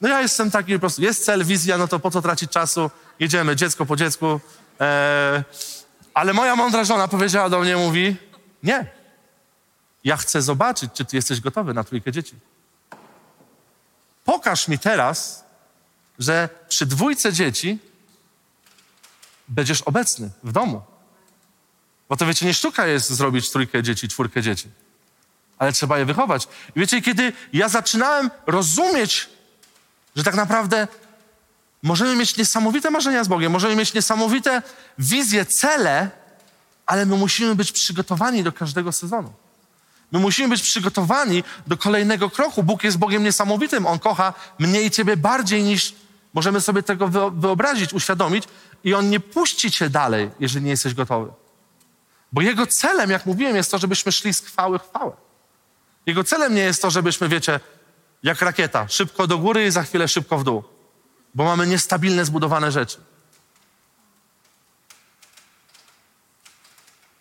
no 0.00 0.08
ja 0.08 0.20
jestem 0.20 0.50
taki 0.50 0.72
po 0.72 0.80
prostu, 0.80 1.02
jest 1.02 1.24
cel, 1.24 1.44
wizja, 1.44 1.78
no 1.78 1.88
to 1.88 1.98
po 1.98 2.10
co 2.10 2.22
tracić 2.22 2.50
czasu, 2.50 2.90
jedziemy 3.20 3.56
dziecko 3.56 3.86
po 3.86 3.96
dziecku. 3.96 4.40
Eee, 4.80 5.42
ale 6.14 6.32
moja 6.32 6.56
mądra 6.56 6.84
żona 6.84 7.08
powiedziała 7.08 7.48
do 7.48 7.60
mnie, 7.60 7.76
mówi, 7.76 8.16
nie, 8.62 8.86
ja 10.04 10.16
chcę 10.16 10.42
zobaczyć, 10.42 10.90
czy 10.94 11.04
ty 11.04 11.16
jesteś 11.16 11.40
gotowy 11.40 11.74
na 11.74 11.84
trójkę 11.84 12.12
dzieci. 12.12 12.34
Pokaż 14.24 14.68
mi 14.68 14.78
teraz, 14.78 15.44
że 16.18 16.48
przy 16.68 16.86
dwójce 16.86 17.32
dzieci 17.32 17.78
będziesz 19.48 19.82
obecny 19.82 20.30
w 20.44 20.52
domu. 20.52 20.82
Bo 22.08 22.16
to 22.16 22.26
wiecie, 22.26 22.46
nie 22.46 22.54
sztuka 22.54 22.86
jest 22.86 23.10
zrobić 23.10 23.50
trójkę 23.50 23.82
dzieci, 23.82 24.08
czwórkę 24.08 24.42
dzieci. 24.42 24.68
Ale 25.58 25.72
trzeba 25.72 25.98
je 25.98 26.04
wychować. 26.04 26.48
I 26.76 26.80
wiecie, 26.80 27.02
kiedy 27.02 27.32
ja 27.52 27.68
zaczynałem 27.68 28.30
rozumieć, 28.46 29.28
że 30.18 30.24
tak 30.24 30.34
naprawdę 30.34 30.88
możemy 31.82 32.16
mieć 32.16 32.36
niesamowite 32.36 32.90
marzenia 32.90 33.24
z 33.24 33.28
Bogiem, 33.28 33.52
możemy 33.52 33.76
mieć 33.76 33.94
niesamowite 33.94 34.62
wizje, 34.98 35.46
cele, 35.46 36.10
ale 36.86 37.06
my 37.06 37.16
musimy 37.16 37.54
być 37.54 37.72
przygotowani 37.72 38.42
do 38.42 38.52
każdego 38.52 38.92
sezonu. 38.92 39.32
My 40.12 40.18
musimy 40.18 40.48
być 40.48 40.62
przygotowani 40.62 41.44
do 41.66 41.76
kolejnego 41.76 42.30
kroku. 42.30 42.62
Bóg 42.62 42.84
jest 42.84 42.96
Bogiem 42.98 43.22
niesamowitym. 43.22 43.86
On 43.86 43.98
kocha 43.98 44.34
mnie 44.58 44.82
i 44.82 44.90
ciebie 44.90 45.16
bardziej 45.16 45.62
niż 45.62 45.94
możemy 46.34 46.60
sobie 46.60 46.82
tego 46.82 47.08
wyo- 47.08 47.40
wyobrazić, 47.40 47.92
uświadomić 47.92 48.44
i 48.84 48.94
On 48.94 49.10
nie 49.10 49.20
puści 49.20 49.70
cię 49.70 49.90
dalej, 49.90 50.30
jeżeli 50.40 50.64
nie 50.64 50.70
jesteś 50.70 50.94
gotowy. 50.94 51.30
Bo 52.32 52.42
Jego 52.42 52.66
celem, 52.66 53.10
jak 53.10 53.26
mówiłem, 53.26 53.56
jest 53.56 53.70
to, 53.70 53.78
żebyśmy 53.78 54.12
szli 54.12 54.34
z 54.34 54.40
chwały 54.40 54.78
chwałę. 54.78 55.12
Jego 56.06 56.24
celem 56.24 56.54
nie 56.54 56.62
jest 56.62 56.82
to, 56.82 56.90
żebyśmy, 56.90 57.28
wiecie, 57.28 57.60
jak 58.22 58.42
rakieta, 58.42 58.88
szybko 58.88 59.26
do 59.26 59.38
góry 59.38 59.66
i 59.66 59.70
za 59.70 59.82
chwilę 59.82 60.08
szybko 60.08 60.38
w 60.38 60.44
dół. 60.44 60.64
Bo 61.34 61.44
mamy 61.44 61.66
niestabilne, 61.66 62.24
zbudowane 62.24 62.72
rzeczy. 62.72 62.98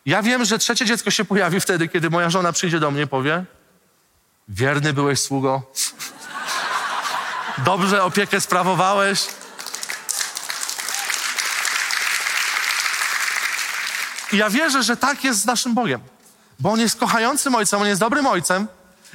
Ja 0.06 0.22
wiem, 0.22 0.46
że 0.46 0.60
trzecie 0.60 0.86
dziecko 0.86 1.12
się 1.12 1.25
pojawi 1.25 1.60
wtedy, 1.60 1.88
kiedy 1.88 2.10
moja 2.10 2.30
żona 2.30 2.51
przyjdzie 2.51 2.80
do 2.80 2.92
mnie 2.92 3.01
i 3.01 3.08
powie: 3.08 3.46
Wierny 4.48 4.94
byłeś 4.94 5.22
sługo. 5.22 5.72
Dobrze 7.58 8.04
opiekę 8.04 8.42
sprawowałeś. 8.42 9.27
I 14.32 14.38
ja 14.38 14.50
wierzę, 14.50 14.84
że 14.84 14.98
tak 14.98 15.24
jest 15.24 15.39
z 15.39 15.46
naszym 15.46 15.74
Bogiem. 15.74 16.01
Bo 16.60 16.72
On 16.72 16.80
jest 16.80 17.00
kochającym 17.00 17.56
ojcem, 17.56 17.82
On 17.82 17.88
jest 17.88 18.01
dobrym 18.01 18.27
ojcem 18.27 18.68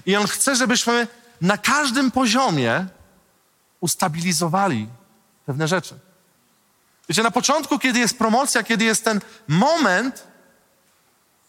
i 0.07 0.17
On 0.17 0.27
chce, 0.27 0.57
żebyśmy 0.57 1.07
na 1.43 1.59
każdym 1.59 2.11
poziomie 2.11 2.87
ustabilizowali 3.81 4.89
pewne 5.47 5.69
rzeczy. 5.69 5.99
Wiecie, 7.09 7.23
na 7.23 7.31
początku, 7.31 7.79
kiedy 7.79 7.99
jest 7.99 8.19
promocja, 8.19 8.63
kiedy 8.63 8.85
jest 8.85 9.05
ten 9.05 9.21
moment, 9.49 10.27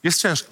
jest 0.03 0.21
ciężko. 0.21 0.49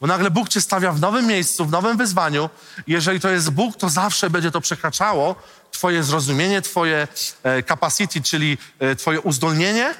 Bo 0.00 0.06
nagle 0.06 0.30
Bóg 0.30 0.48
cię 0.48 0.60
stawia 0.60 0.92
w 0.92 1.00
nowym 1.00 1.26
miejscu, 1.26 1.64
w 1.64 1.70
nowym 1.70 1.96
wyzwaniu. 1.96 2.50
Jeżeli 2.86 3.20
to 3.20 3.28
jest 3.28 3.50
Bóg, 3.50 3.76
to 3.76 3.88
zawsze 3.88 4.30
będzie 4.30 4.50
to 4.50 4.60
przekraczało 4.60 5.34
Twoje 5.70 6.02
zrozumienie, 6.02 6.62
Twoje 6.62 7.08
e, 7.42 7.62
capacity, 7.62 8.22
czyli 8.22 8.58
e, 8.78 8.96
Twoje 8.96 9.20
uzdolnienie. 9.20 9.94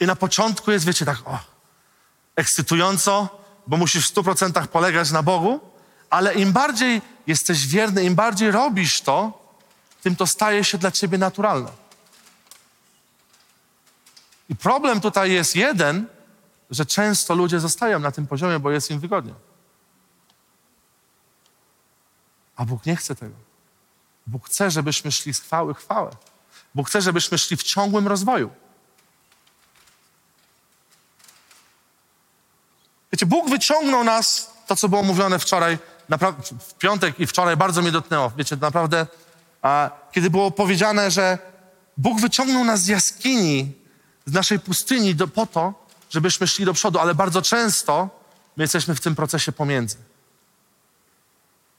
I 0.00 0.06
na 0.06 0.16
początku 0.16 0.70
jest, 0.70 0.84
wiecie, 0.84 1.04
tak 1.04 1.18
o, 1.24 1.38
ekscytująco, 2.36 3.28
bo 3.66 3.76
musisz 3.76 4.10
w 4.10 4.14
100% 4.14 4.66
polegać 4.66 5.10
na 5.10 5.22
Bogu, 5.22 5.60
ale 6.10 6.34
im 6.34 6.52
bardziej 6.52 7.02
jesteś 7.26 7.66
wierny, 7.66 8.04
im 8.04 8.14
bardziej 8.14 8.50
robisz 8.50 9.00
to, 9.00 9.44
tym 10.02 10.16
to 10.16 10.26
staje 10.26 10.64
się 10.64 10.78
dla 10.78 10.90
ciebie 10.90 11.18
naturalne. 11.18 11.70
I 14.48 14.56
problem 14.56 15.00
tutaj 15.00 15.32
jest 15.32 15.56
jeden, 15.56 16.06
że 16.70 16.86
często 16.86 17.34
ludzie 17.34 17.60
zostają 17.60 17.98
na 17.98 18.12
tym 18.12 18.26
poziomie, 18.26 18.58
bo 18.58 18.70
jest 18.70 18.90
im 18.90 19.00
wygodnie. 19.00 19.34
A 22.56 22.64
Bóg 22.64 22.86
nie 22.86 22.96
chce 22.96 23.14
tego. 23.14 23.34
Bóg 24.26 24.46
chce, 24.46 24.70
żebyśmy 24.70 25.12
szli 25.12 25.34
z 25.34 25.40
chwały 25.40 25.74
chwałę. 25.74 26.10
Bóg 26.74 26.88
chce, 26.88 27.02
żebyśmy 27.02 27.38
szli 27.38 27.56
w 27.56 27.62
ciągłym 27.62 28.08
rozwoju. 28.08 28.50
Wiecie, 33.12 33.26
Bóg 33.26 33.50
wyciągnął 33.50 34.04
nas, 34.04 34.50
to 34.66 34.76
co 34.76 34.88
było 34.88 35.02
mówione 35.02 35.38
wczoraj, 35.38 35.78
napra- 36.10 36.58
w 36.58 36.74
piątek 36.74 37.20
i 37.20 37.26
wczoraj 37.26 37.56
bardzo 37.56 37.82
mnie 37.82 37.92
dotknęło. 37.92 38.32
Wiecie, 38.36 38.56
naprawdę, 38.56 39.06
a, 39.62 39.90
kiedy 40.12 40.30
było 40.30 40.50
powiedziane, 40.50 41.10
że 41.10 41.38
Bóg 41.96 42.20
wyciągnął 42.20 42.64
nas 42.64 42.80
z 42.80 42.86
jaskini, 42.86 43.72
z 44.26 44.32
naszej 44.32 44.60
pustyni 44.60 45.14
do, 45.14 45.28
po 45.28 45.46
to, 45.46 45.86
żebyśmy 46.10 46.46
szli 46.46 46.64
do 46.64 46.74
przodu, 46.74 46.98
ale 46.98 47.14
bardzo 47.14 47.42
często 47.42 48.10
my 48.56 48.64
jesteśmy 48.64 48.94
w 48.94 49.00
tym 49.00 49.14
procesie 49.14 49.52
pomiędzy. 49.52 49.96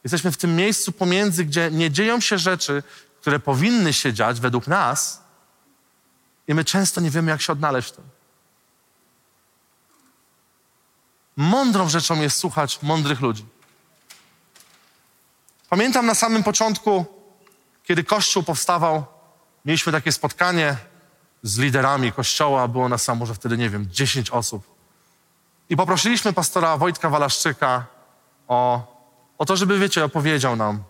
Jesteśmy 0.04 0.32
w 0.32 0.38
tym 0.38 0.56
miejscu 0.56 0.92
pomiędzy, 0.92 1.46
gdzie 1.46 1.72
nie 1.72 1.92
dzieją 1.92 2.20
się 2.20 2.38
rzeczy, 2.38 2.84
które 3.22 3.40
powinny 3.40 3.94
się 3.94 4.14
dziać 4.14 4.40
według 4.40 4.68
nas, 4.68 5.22
i 6.48 6.54
my 6.54 6.66
często 6.66 7.02
nie 7.02 7.12
wiemy, 7.12 7.32
jak 7.32 7.42
się 7.42 7.54
odnaleźć 7.54 7.90
w 7.90 7.92
tym. 7.92 8.04
Mądrą 11.36 11.90
rzeczą 11.90 12.22
jest 12.22 12.38
słuchać 12.38 12.82
mądrych 12.82 13.22
ludzi. 13.22 13.46
Pamiętam 15.70 16.06
na 16.06 16.16
samym 16.16 16.44
początku, 16.44 17.06
kiedy 17.84 18.04
Kościół 18.04 18.44
powstawał, 18.44 19.06
mieliśmy 19.66 19.92
takie 19.92 20.12
spotkanie 20.12 20.78
z 21.44 21.58
liderami 21.58 22.12
Kościoła, 22.12 22.68
było 22.68 22.90
nas 22.90 23.06
tam 23.06 23.18
może 23.18 23.34
wtedy, 23.34 23.58
nie 23.58 23.70
wiem, 23.70 23.88
10 23.92 24.30
osób. 24.30 24.64
I 25.70 25.78
poprosiliśmy 25.78 26.34
pastora 26.34 26.78
Wojtka 26.78 27.10
Walaszczyka 27.10 27.86
o, 28.48 28.88
o 29.38 29.46
to, 29.46 29.56
żeby, 29.56 29.80
wiecie, 29.80 30.06
opowiedział 30.06 30.56
nam 30.56 30.84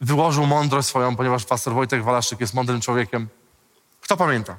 wyłożył 0.00 0.46
mądrość 0.46 0.88
swoją, 0.88 1.16
ponieważ 1.16 1.44
pastor 1.44 1.74
Wojtek 1.74 2.04
Walaszczyk 2.04 2.40
jest 2.40 2.54
mądrym 2.54 2.80
człowiekiem. 2.80 3.28
Kto 4.00 4.16
pamięta? 4.16 4.56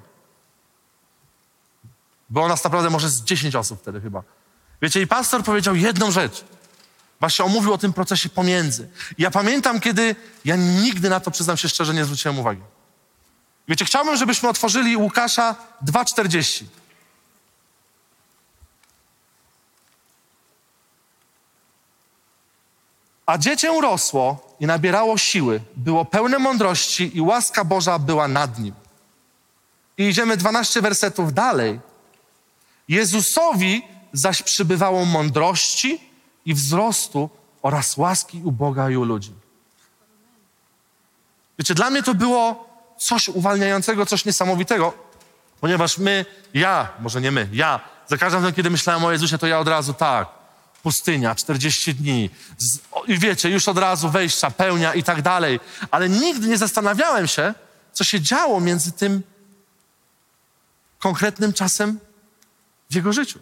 Było 2.29 2.47
nas 2.47 2.63
naprawdę 2.63 2.89
może 2.89 3.09
z 3.09 3.23
10 3.23 3.55
osób 3.55 3.81
wtedy 3.81 4.01
chyba. 4.01 4.23
Wiecie, 4.81 5.01
i 5.01 5.07
pastor 5.07 5.43
powiedział 5.43 5.75
jedną 5.75 6.11
rzecz. 6.11 6.45
Właśnie 7.19 7.45
omówił 7.45 7.73
o 7.73 7.77
tym 7.77 7.93
procesie 7.93 8.29
pomiędzy. 8.29 8.89
I 9.17 9.21
ja 9.21 9.31
pamiętam, 9.31 9.79
kiedy 9.79 10.15
ja 10.45 10.55
nigdy 10.55 11.09
na 11.09 11.19
to, 11.19 11.31
przyznam 11.31 11.57
się 11.57 11.69
szczerze, 11.69 11.93
nie 11.93 12.05
zwróciłem 12.05 12.39
uwagi. 12.39 12.61
Wiecie, 13.67 13.85
chciałbym, 13.85 14.17
żebyśmy 14.17 14.49
otworzyli 14.49 14.97
Łukasza 14.97 15.55
2,40. 15.85 16.65
A 23.25 23.37
dziecię 23.37 23.81
rosło 23.81 24.55
i 24.59 24.65
nabierało 24.65 25.17
siły, 25.17 25.61
było 25.75 26.05
pełne 26.05 26.39
mądrości 26.39 27.17
i 27.17 27.21
łaska 27.21 27.63
Boża 27.63 27.99
była 27.99 28.27
nad 28.27 28.59
nim. 28.59 28.73
I 29.97 30.03
idziemy 30.03 30.37
12 30.37 30.81
wersetów 30.81 31.33
dalej. 31.33 31.79
Jezusowi 32.87 33.81
zaś 34.13 34.43
przybywało 34.43 35.05
mądrości 35.05 36.06
i 36.47 36.53
wzrostu 36.53 37.29
oraz 37.61 37.97
łaski 37.97 38.41
u 38.43 38.51
Boga 38.51 38.89
i 38.89 38.97
u 38.97 39.03
ludzi. 39.03 39.33
Wiecie, 41.59 41.73
dla 41.73 41.89
mnie 41.89 42.03
to 42.03 42.13
było 42.13 42.69
coś 42.97 43.27
uwalniającego, 43.29 44.05
coś 44.05 44.25
niesamowitego, 44.25 44.93
ponieważ 45.61 45.97
my, 45.97 46.25
ja, 46.53 46.89
może 46.99 47.21
nie 47.21 47.31
my, 47.31 47.49
ja, 47.51 47.79
za 48.07 48.17
każdym 48.17 48.41
razem, 48.41 48.55
kiedy 48.55 48.69
myślałem 48.69 49.03
o 49.03 49.11
Jezusie, 49.11 49.37
to 49.37 49.47
ja 49.47 49.59
od 49.59 49.67
razu 49.67 49.93
tak, 49.93 50.27
pustynia, 50.83 51.35
40 51.35 51.95
dni, 51.95 52.29
z, 52.57 52.79
i 53.07 53.17
wiecie, 53.17 53.49
już 53.49 53.67
od 53.67 53.77
razu 53.77 54.09
wejścia, 54.09 54.51
pełnia 54.51 54.93
i 54.93 55.03
tak 55.03 55.21
dalej, 55.21 55.59
ale 55.91 56.09
nigdy 56.09 56.47
nie 56.47 56.57
zastanawiałem 56.57 57.27
się, 57.27 57.53
co 57.93 58.03
się 58.03 58.21
działo 58.21 58.59
między 58.59 58.91
tym 58.91 59.21
konkretnym 60.99 61.53
czasem 61.53 61.99
w 62.89 62.95
jego 62.95 63.13
życiu. 63.13 63.39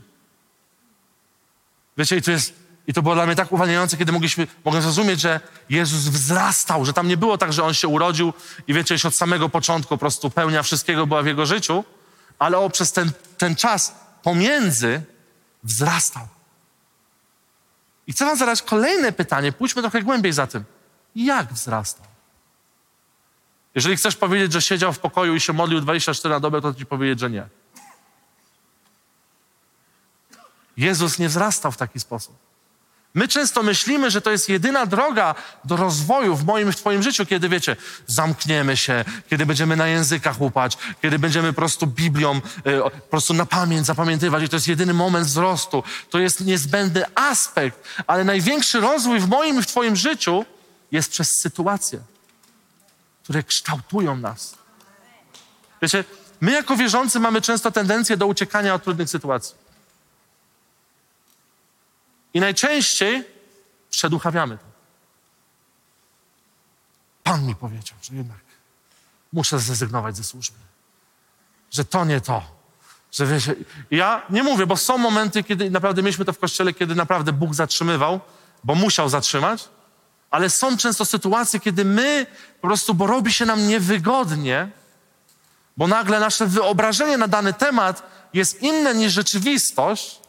Wiecie, 1.98 2.18
i 2.18 2.22
to, 2.22 2.32
jest, 2.32 2.65
i 2.88 2.94
to 2.94 3.02
było 3.02 3.16
dla 3.16 3.26
mnie 3.26 3.36
tak 3.36 3.52
uwalniające, 3.52 3.98
kiedy 3.98 4.12
mogliśmy, 4.12 4.48
mogłem 4.66 4.84
zrozumieć, 4.84 5.20
że 5.20 5.40
Jezus 5.70 6.02
wzrastał, 6.02 6.86
że 6.86 6.94
tam 6.94 7.08
nie 7.08 7.18
było 7.18 7.38
tak, 7.38 7.54
że 7.54 7.64
On 7.64 7.74
się 7.74 7.88
urodził 7.88 8.34
i 8.68 8.74
wiecie, 8.74 8.96
już 8.96 9.06
od 9.06 9.16
samego 9.16 9.50
początku 9.50 9.90
po 9.90 9.98
prostu 9.98 10.30
pełnia 10.30 10.64
wszystkiego 10.64 11.08
była 11.08 11.22
w 11.22 11.26
Jego 11.26 11.46
życiu, 11.46 11.84
ale 12.40 12.60
on 12.60 12.72
przez 12.72 12.92
ten, 12.92 13.12
ten 13.38 13.56
czas 13.56 13.96
pomiędzy 14.24 15.02
wzrastał. 15.64 16.28
I 18.08 18.14
chcę 18.14 18.26
wam 18.26 18.38
zadać 18.38 18.62
kolejne 18.62 19.12
pytanie, 19.12 19.52
pójdźmy 19.52 19.82
trochę 19.82 20.02
głębiej 20.02 20.34
za 20.34 20.48
tym. 20.48 20.64
Jak 21.16 21.54
wzrastał? 21.54 22.06
Jeżeli 23.76 23.98
chcesz 23.98 24.16
powiedzieć, 24.16 24.54
że 24.54 24.62
siedział 24.62 24.94
w 24.94 25.00
pokoju 25.00 25.36
i 25.36 25.40
się 25.40 25.54
modlił 25.54 25.82
24 25.82 26.34
na 26.36 26.40
dobę, 26.40 26.62
to 26.62 26.74
ci 26.74 26.86
powiedzieć, 26.86 27.20
że 27.20 27.30
nie. 27.30 27.48
Jezus 30.78 31.20
nie 31.20 31.30
wzrastał 31.30 31.72
w 31.72 31.78
taki 31.78 32.00
sposób. 32.00 32.36
My 33.16 33.28
często 33.28 33.64
myślimy, 33.64 34.12
że 34.12 34.22
to 34.22 34.32
jest 34.32 34.50
jedyna 34.50 34.86
droga 34.86 35.36
do 35.66 35.76
rozwoju 35.76 36.36
w 36.36 36.46
moim, 36.46 36.72
w 36.72 36.76
twoim 36.76 37.04
życiu, 37.04 37.26
kiedy 37.26 37.50
wiecie, 37.50 37.76
zamkniemy 38.08 38.78
się, 38.78 39.06
kiedy 39.30 39.46
będziemy 39.46 39.76
na 39.76 39.88
językach 39.88 40.42
łupać, 40.42 40.78
kiedy 41.02 41.20
będziemy 41.20 41.54
po 41.54 41.56
prostu 41.56 41.88
Biblią 41.88 42.36
y, 42.38 42.42
po 42.92 43.10
prostu 43.10 43.34
na 43.34 43.46
pamięć 43.46 43.86
zapamiętywać 43.86 44.44
i 44.44 44.50
to 44.50 44.56
jest 44.56 44.68
jedyny 44.68 44.94
moment 44.94 45.28
wzrostu. 45.28 45.84
To 46.10 46.20
jest 46.20 46.42
niezbędny 46.42 47.04
aspekt, 47.16 47.88
ale 48.08 48.24
największy 48.24 48.80
rozwój 48.80 49.20
w 49.20 49.28
moim 49.28 49.62
w 49.62 49.68
twoim 49.68 49.96
życiu 49.96 50.46
jest 50.92 51.12
przez 51.12 51.28
sytuacje, 51.42 52.00
które 53.24 53.44
kształtują 53.44 54.18
nas. 54.18 54.56
Wiecie, 55.82 56.04
my 56.42 56.52
jako 56.52 56.76
wierzący 56.76 57.20
mamy 57.20 57.42
często 57.42 57.72
tendencję 57.72 58.18
do 58.18 58.28
uciekania 58.28 58.74
od 58.74 58.84
trudnych 58.84 59.10
sytuacji. 59.10 59.65
I 62.36 62.40
najczęściej 62.40 63.24
przeduchawiamy 63.90 64.58
to. 64.58 64.64
Pan 67.24 67.46
mi 67.46 67.56
powiedział, 67.56 67.98
że 68.02 68.16
jednak 68.16 68.38
muszę 69.34 69.60
zrezygnować 69.60 70.18
ze 70.18 70.24
służby. 70.24 70.58
Że 71.72 71.86
to 71.86 72.06
nie 72.06 72.22
to. 72.22 72.42
Że 73.12 73.26
wiecie, 73.26 73.56
ja 73.92 74.22
nie 74.30 74.44
mówię, 74.44 74.68
bo 74.68 74.78
są 74.78 74.98
momenty, 74.98 75.44
kiedy 75.44 75.72
naprawdę 75.72 76.04
mieliśmy 76.04 76.26
to 76.26 76.34
w 76.34 76.40
kościele, 76.40 76.74
kiedy 76.74 76.96
naprawdę 76.96 77.34
Bóg 77.34 77.54
zatrzymywał, 77.54 78.20
bo 78.64 78.76
musiał 78.76 79.10
zatrzymać, 79.10 79.70
ale 80.32 80.50
są 80.50 80.78
często 80.78 81.06
sytuacje, 81.06 81.60
kiedy 81.60 81.86
my 81.86 82.26
po 82.62 82.68
prostu, 82.68 82.94
bo 82.94 83.08
robi 83.08 83.34
się 83.34 83.46
nam 83.46 83.68
niewygodnie, 83.68 84.70
bo 85.78 85.88
nagle 85.88 86.20
nasze 86.20 86.48
wyobrażenie 86.48 87.18
na 87.18 87.28
dany 87.28 87.54
temat 87.54 88.04
jest 88.34 88.62
inne 88.62 88.96
niż 88.96 89.14
rzeczywistość, 89.14 90.25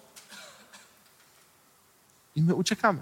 i 2.37 2.43
my 2.43 2.55
uciekamy. 2.55 3.01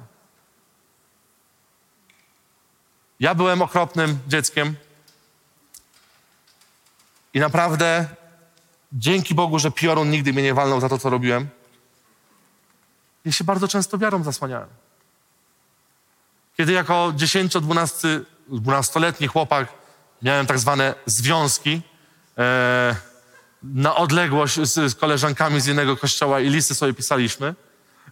Ja 3.20 3.34
byłem 3.34 3.62
okropnym 3.62 4.18
dzieckiem 4.26 4.76
i 7.34 7.40
naprawdę 7.40 8.08
dzięki 8.92 9.34
Bogu, 9.34 9.58
że 9.58 9.70
piorun 9.70 10.10
nigdy 10.10 10.32
mnie 10.32 10.42
nie 10.42 10.54
walnął 10.54 10.80
za 10.80 10.88
to, 10.88 10.98
co 10.98 11.10
robiłem. 11.10 11.48
Ja 13.24 13.32
się 13.32 13.44
bardzo 13.44 13.68
często 13.68 13.98
wiarą 13.98 14.22
zasłaniałem. 14.22 14.68
Kiedy 16.56 16.72
jako 16.72 17.12
10-12-letni 17.16 19.26
chłopak 19.26 19.68
miałem 20.22 20.46
tak 20.46 20.58
zwane 20.58 20.94
związki 21.06 21.82
e, 22.38 22.96
na 23.62 23.96
odległość 23.96 24.60
z, 24.60 24.92
z 24.92 24.94
koleżankami 24.94 25.60
z 25.60 25.66
innego 25.66 25.96
kościoła 25.96 26.40
i 26.40 26.50
listy 26.50 26.74
sobie 26.74 26.94
pisaliśmy. 26.94 27.54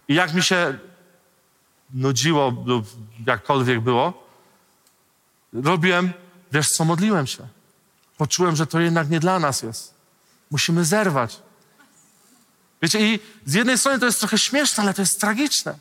I 0.07 0.15
jak 0.15 0.33
mi 0.33 0.43
się 0.43 0.79
nudziło 1.93 2.63
lub 2.65 2.85
jakkolwiek 3.27 3.79
było, 3.79 4.27
robiłem, 5.53 6.13
wiesz 6.51 6.69
co, 6.69 6.85
modliłem 6.85 7.27
się. 7.27 7.47
Poczułem, 8.17 8.55
że 8.55 8.67
to 8.67 8.79
jednak 8.79 9.09
nie 9.09 9.19
dla 9.19 9.39
nas 9.39 9.63
jest. 9.63 9.93
Musimy 10.51 10.85
zerwać. 10.85 11.39
Wiecie, 12.81 13.13
i 13.13 13.19
z 13.45 13.53
jednej 13.53 13.77
strony 13.77 13.99
to 13.99 14.05
jest 14.05 14.19
trochę 14.19 14.37
śmieszne, 14.37 14.83
ale 14.83 14.93
to 14.93 15.01
jest 15.01 15.21
tragiczne. 15.21 15.75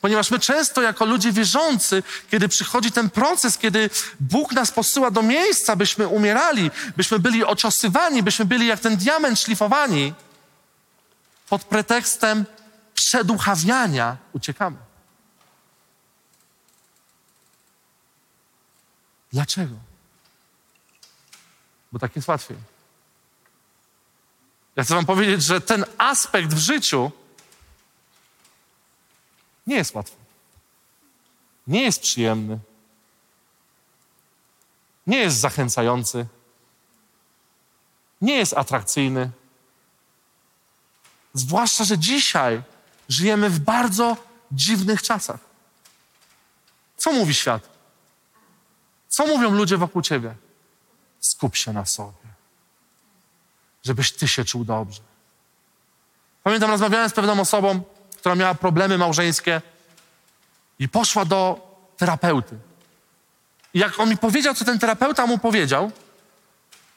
Ponieważ 0.00 0.30
my 0.30 0.38
często 0.38 0.82
jako 0.82 1.04
ludzie 1.04 1.32
wierzący, 1.32 2.02
kiedy 2.30 2.48
przychodzi 2.48 2.92
ten 2.92 3.10
proces, 3.10 3.58
kiedy 3.58 3.90
Bóg 4.20 4.52
nas 4.52 4.72
posyła 4.72 5.10
do 5.10 5.22
miejsca, 5.22 5.76
byśmy 5.76 6.08
umierali, 6.08 6.70
byśmy 6.96 7.18
byli 7.18 7.44
ociosywani, 7.44 8.22
byśmy 8.22 8.44
byli 8.44 8.66
jak 8.66 8.80
ten 8.80 8.96
diament 8.96 9.40
szlifowani, 9.40 10.14
pod 11.48 11.64
pretekstem 11.64 12.44
przeduchawiania 12.94 14.16
uciekamy. 14.32 14.85
Dlaczego? 19.36 19.74
Bo 21.92 21.98
tak 21.98 22.16
jest 22.16 22.28
łatwiej. 22.28 22.56
Ja 24.76 24.84
chcę 24.84 24.94
Wam 24.94 25.06
powiedzieć, 25.06 25.42
że 25.42 25.60
ten 25.60 25.84
aspekt 25.98 26.54
w 26.54 26.58
życiu 26.58 27.10
nie 29.66 29.76
jest 29.76 29.94
łatwy. 29.94 30.16
Nie 31.66 31.82
jest 31.82 32.00
przyjemny. 32.00 32.58
Nie 35.06 35.18
jest 35.18 35.36
zachęcający. 35.36 36.26
Nie 38.20 38.36
jest 38.36 38.54
atrakcyjny. 38.54 39.30
Zwłaszcza, 41.34 41.84
że 41.84 41.98
dzisiaj 41.98 42.62
żyjemy 43.08 43.50
w 43.50 43.58
bardzo 43.58 44.16
dziwnych 44.52 45.02
czasach. 45.02 45.40
Co 46.96 47.12
mówi 47.12 47.34
świat? 47.34 47.75
Co 49.08 49.26
mówią 49.26 49.50
ludzie 49.50 49.76
wokół 49.76 50.02
ciebie? 50.02 50.34
Skup 51.20 51.56
się 51.56 51.72
na 51.72 51.86
sobie, 51.86 52.28
żebyś 53.84 54.12
ty 54.12 54.28
się 54.28 54.44
czuł 54.44 54.64
dobrze. 54.64 55.00
Pamiętam, 56.42 56.70
rozmawiałem 56.70 57.10
z 57.10 57.12
pewną 57.12 57.40
osobą, 57.40 57.82
która 58.16 58.34
miała 58.34 58.54
problemy 58.54 58.98
małżeńskie 58.98 59.62
i 60.78 60.88
poszła 60.88 61.24
do 61.24 61.60
terapeuty. 61.96 62.58
I 63.74 63.78
jak 63.78 64.00
on 64.00 64.08
mi 64.08 64.16
powiedział, 64.16 64.54
co 64.54 64.64
ten 64.64 64.78
terapeuta 64.78 65.26
mu 65.26 65.38
powiedział, 65.38 65.90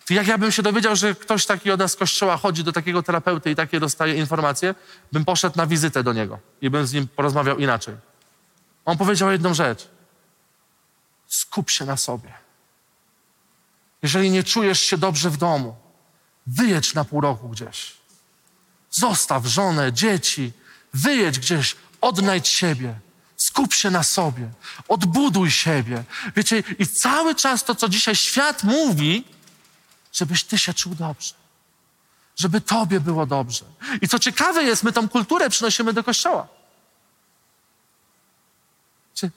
to 0.08 0.14
jak 0.14 0.28
ja 0.28 0.38
bym 0.38 0.52
się 0.52 0.64
dowiedział, 0.64 0.96
że 0.96 1.16
ktoś 1.16 1.46
taki 1.46 1.72
od 1.72 1.80
nas 1.80 1.92
z 1.92 1.96
kościoła 1.96 2.38
chodzi 2.38 2.64
do 2.64 2.72
takiego 2.72 3.04
terapeuty 3.04 3.52
i 3.52 3.56
takie 3.56 3.80
dostaje 3.80 4.16
informacje, 4.16 4.76
bym 5.12 5.26
poszedł 5.26 5.58
na 5.58 5.68
wizytę 5.68 6.04
do 6.04 6.14
niego 6.14 6.40
i 6.62 6.70
bym 6.70 6.88
z 6.88 6.94
nim 6.94 7.08
porozmawiał 7.08 7.58
inaczej. 7.58 7.96
On 8.86 8.98
powiedział 8.98 9.32
jedną 9.32 9.54
rzecz– 9.54 9.88
skup 11.30 11.70
się 11.70 11.86
na 11.86 11.98
sobie. 11.98 12.34
Jeżeli 14.04 14.32
nie 14.32 14.44
czujesz 14.44 14.82
się 14.82 14.98
dobrze 14.98 15.30
w 15.30 15.38
domu, 15.38 15.76
wyjedź 16.48 16.94
na 16.94 17.06
pół 17.06 17.22
roku 17.22 17.50
gdzieś. 17.50 17.94
Zostaw 18.92 19.46
żonę, 19.46 19.94
dzieci, 19.94 20.52
wyjedź 20.94 21.40
gdzieś, 21.40 21.76
odnajdź 22.02 22.48
siebie. 22.48 23.00
Skup 23.38 23.74
się 23.74 23.92
na 23.92 24.04
sobie, 24.04 24.50
odbuduj 24.88 25.52
siebie. 25.52 26.04
Wiecie, 26.36 26.64
i 26.80 26.88
cały 26.88 27.36
czas 27.36 27.64
to, 27.64 27.76
co 27.76 27.90
dzisiaj 27.90 28.16
świat 28.16 28.64
mówi, 28.64 29.24
żebyś 30.14 30.44
ty 30.44 30.60
się 30.60 30.74
czuł 30.74 30.96
dobrze. 30.96 31.34
Żeby 32.36 32.62
tobie 32.62 33.00
było 33.00 33.26
dobrze. 33.26 33.66
I 34.02 34.08
co 34.08 34.20
ciekawe 34.20 34.64
jest, 34.64 34.84
my 34.84 34.92
tą 34.92 35.10
kulturę 35.10 35.50
przynosimy 35.50 35.94
do 35.94 36.04
kościoła. 36.04 36.48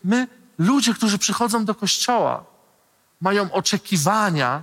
My, 0.05 0.29
ludzie, 0.59 0.95
którzy 0.95 1.19
przychodzą 1.19 1.65
do 1.65 1.75
kościoła, 1.75 2.45
mają 3.21 3.53
oczekiwania, 3.53 4.63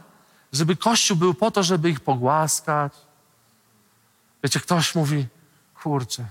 żeby 0.53 0.75
kościół 0.75 1.17
był 1.17 1.33
po 1.33 1.51
to, 1.51 1.63
żeby 1.63 1.89
ich 1.89 1.99
pogłaskać. 1.99 2.93
Wiecie, 4.43 4.59
ktoś 4.59 4.95
mówi, 4.95 5.27
kurczę, 5.81 6.25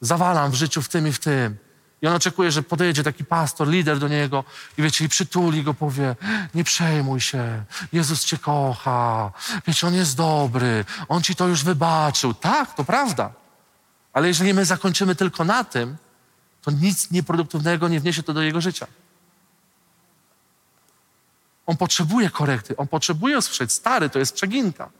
zawalam 0.00 0.50
w 0.50 0.54
życiu 0.54 0.82
w 0.82 0.88
tym 0.88 1.08
i 1.08 1.12
w 1.12 1.18
tym. 1.18 1.56
I 2.02 2.06
on 2.06 2.14
oczekuje, 2.14 2.50
że 2.50 2.62
podejdzie 2.62 3.02
taki 3.02 3.24
pastor, 3.24 3.68
lider 3.68 3.98
do 3.98 4.08
niego 4.08 4.44
i 4.78 4.82
wiecie, 4.82 5.04
i 5.04 5.08
przytuli 5.08 5.62
go, 5.62 5.74
powie, 5.74 6.16
nie 6.54 6.64
przejmuj 6.64 7.20
się, 7.20 7.64
Jezus 7.92 8.24
cię 8.24 8.38
kocha, 8.38 9.32
wiecie, 9.66 9.86
On 9.86 9.94
jest 9.94 10.16
dobry, 10.16 10.84
On 11.08 11.22
ci 11.22 11.34
to 11.34 11.48
już 11.48 11.64
wybaczył. 11.64 12.34
Tak, 12.34 12.74
to 12.74 12.84
prawda. 12.84 13.32
Ale 14.12 14.28
jeżeli 14.28 14.54
my 14.54 14.64
zakończymy 14.64 15.14
tylko 15.14 15.44
na 15.44 15.64
tym, 15.64 15.96
to 16.62 16.70
nic 16.70 17.10
nieproduktywnego 17.10 17.88
nie 17.88 18.00
wniesie 18.00 18.22
to 18.22 18.32
do 18.32 18.42
jego 18.42 18.60
życia. 18.60 18.86
On 21.66 21.76
potrzebuje 21.76 22.30
korekty, 22.30 22.76
on 22.76 22.88
potrzebuje 22.88 23.38
usłyszeć, 23.38 23.72
stary, 23.72 24.10
to 24.10 24.18
jest 24.18 24.34
przeginka. 24.34 24.90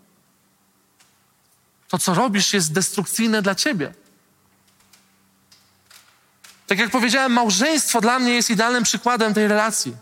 To, 1.89 1.99
co 1.99 2.15
robisz, 2.15 2.53
jest 2.53 2.73
destrukcyjne 2.73 3.43
dla 3.43 3.55
ciebie. 3.55 3.95
Tak 6.67 6.79
jak 6.79 6.91
powiedziałem, 6.91 7.33
małżeństwo 7.33 8.01
dla 8.01 8.19
mnie 8.19 8.33
jest 8.33 8.51
idealnym 8.51 8.83
przykładem 8.83 9.35
tej 9.35 9.49
relacji. 9.49 9.97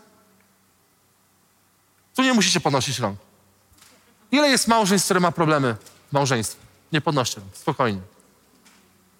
Tu 2.14 2.22
nie 2.22 2.32
musicie 2.32 2.60
podnosić 2.60 2.98
rąk. 2.98 3.18
Ile 4.32 4.48
jest 4.48 4.68
małżeństw, 4.68 5.06
które 5.06 5.20
ma 5.20 5.32
problemy 5.32 5.76
w 6.08 6.12
małżeństwie? 6.12 6.60
Nie 6.92 7.00
podnoście 7.00 7.40
rąk, 7.40 7.56
spokojnie. 7.56 8.00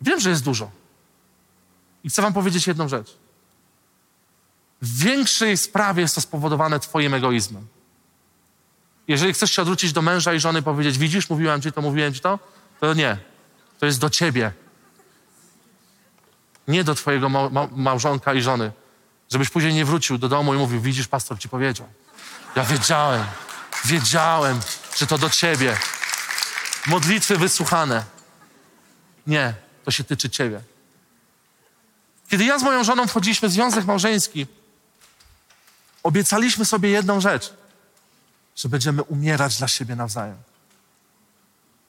Wiem, 0.00 0.20
że 0.20 0.30
jest 0.30 0.44
dużo. 0.44 0.70
I 2.04 2.10
chcę 2.10 2.22
wam 2.22 2.32
powiedzieć 2.32 2.66
jedną 2.66 2.88
rzecz. 2.88 3.16
W 4.82 4.98
większej 4.98 5.56
sprawie 5.56 6.02
jest 6.02 6.14
to 6.14 6.20
spowodowane 6.20 6.80
twoim 6.80 7.14
egoizmem. 7.14 7.66
Jeżeli 9.08 9.32
chcesz 9.32 9.50
się 9.50 9.62
odwrócić 9.62 9.92
do 9.92 10.02
męża 10.02 10.34
i 10.34 10.40
żony 10.40 10.58
i 10.58 10.62
powiedzieć, 10.62 10.98
widzisz, 10.98 11.30
mówiłem 11.30 11.62
ci 11.62 11.72
to, 11.72 11.82
mówiłem 11.82 12.14
ci 12.14 12.20
to, 12.20 12.38
to 12.80 12.94
nie. 12.94 13.18
To 13.80 13.86
jest 13.86 14.00
do 14.00 14.10
ciebie. 14.10 14.52
Nie 16.68 16.84
do 16.84 16.94
twojego 16.94 17.28
mał, 17.28 17.50
mał, 17.50 17.68
małżonka 17.72 18.34
i 18.34 18.42
żony. 18.42 18.72
Żebyś 19.32 19.50
później 19.50 19.74
nie 19.74 19.84
wrócił 19.84 20.18
do 20.18 20.28
domu 20.28 20.54
i 20.54 20.58
mówił, 20.58 20.80
widzisz, 20.80 21.08
pastor 21.08 21.38
ci 21.38 21.48
powiedział. 21.48 21.88
Ja 22.56 22.64
wiedziałem, 22.64 23.24
wiedziałem, 23.84 24.60
że 24.96 25.06
to 25.06 25.18
do 25.18 25.30
ciebie. 25.30 25.76
Modlitwy 26.86 27.38
wysłuchane. 27.38 28.04
Nie, 29.26 29.54
to 29.84 29.90
się 29.90 30.04
tyczy 30.04 30.30
ciebie. 30.30 30.60
Kiedy 32.28 32.44
ja 32.44 32.58
z 32.58 32.62
moją 32.62 32.84
żoną 32.84 33.06
wchodziliśmy 33.06 33.48
w 33.48 33.52
związek 33.52 33.84
małżeński, 33.84 34.46
obiecaliśmy 36.02 36.64
sobie 36.64 36.88
jedną 36.88 37.20
rzecz, 37.20 37.54
że 38.56 38.68
będziemy 38.68 39.02
umierać 39.02 39.58
dla 39.58 39.68
siebie 39.68 39.96
nawzajem. 39.96 40.36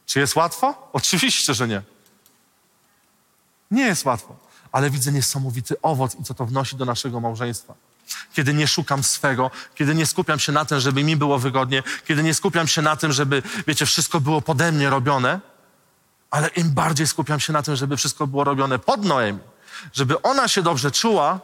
Czy 0.05 0.19
jest 0.19 0.35
łatwo? 0.35 0.89
Oczywiście, 0.93 1.53
że 1.53 1.67
nie. 1.67 1.81
Nie 3.71 3.83
jest 3.83 4.05
łatwo, 4.05 4.35
ale 4.71 4.89
widzę 4.89 5.11
niesamowity 5.11 5.81
owoc 5.81 6.15
i 6.19 6.23
co 6.23 6.33
to 6.33 6.45
wnosi 6.45 6.75
do 6.75 6.85
naszego 6.85 7.19
małżeństwa. 7.19 7.73
Kiedy 8.33 8.53
nie 8.53 8.67
szukam 8.67 9.03
swego, 9.03 9.51
kiedy 9.75 9.95
nie 9.95 10.05
skupiam 10.05 10.39
się 10.39 10.51
na 10.51 10.65
tym, 10.65 10.79
żeby 10.79 11.03
mi 11.03 11.15
było 11.15 11.39
wygodnie, 11.39 11.83
kiedy 12.05 12.23
nie 12.23 12.33
skupiam 12.33 12.67
się 12.67 12.81
na 12.81 12.95
tym, 12.95 13.11
żeby, 13.11 13.43
wiecie, 13.67 13.85
wszystko 13.85 14.19
było 14.19 14.41
pode 14.41 14.71
mnie 14.71 14.89
robione, 14.89 15.39
ale 16.31 16.47
im 16.47 16.71
bardziej 16.71 17.07
skupiam 17.07 17.39
się 17.39 17.53
na 17.53 17.63
tym, 17.63 17.75
żeby 17.75 17.97
wszystko 17.97 18.27
było 18.27 18.43
robione 18.43 18.79
pod 18.79 19.05
Noemi, 19.05 19.39
żeby 19.93 20.21
ona 20.21 20.47
się 20.47 20.61
dobrze 20.61 20.91
czuła, 20.91 21.39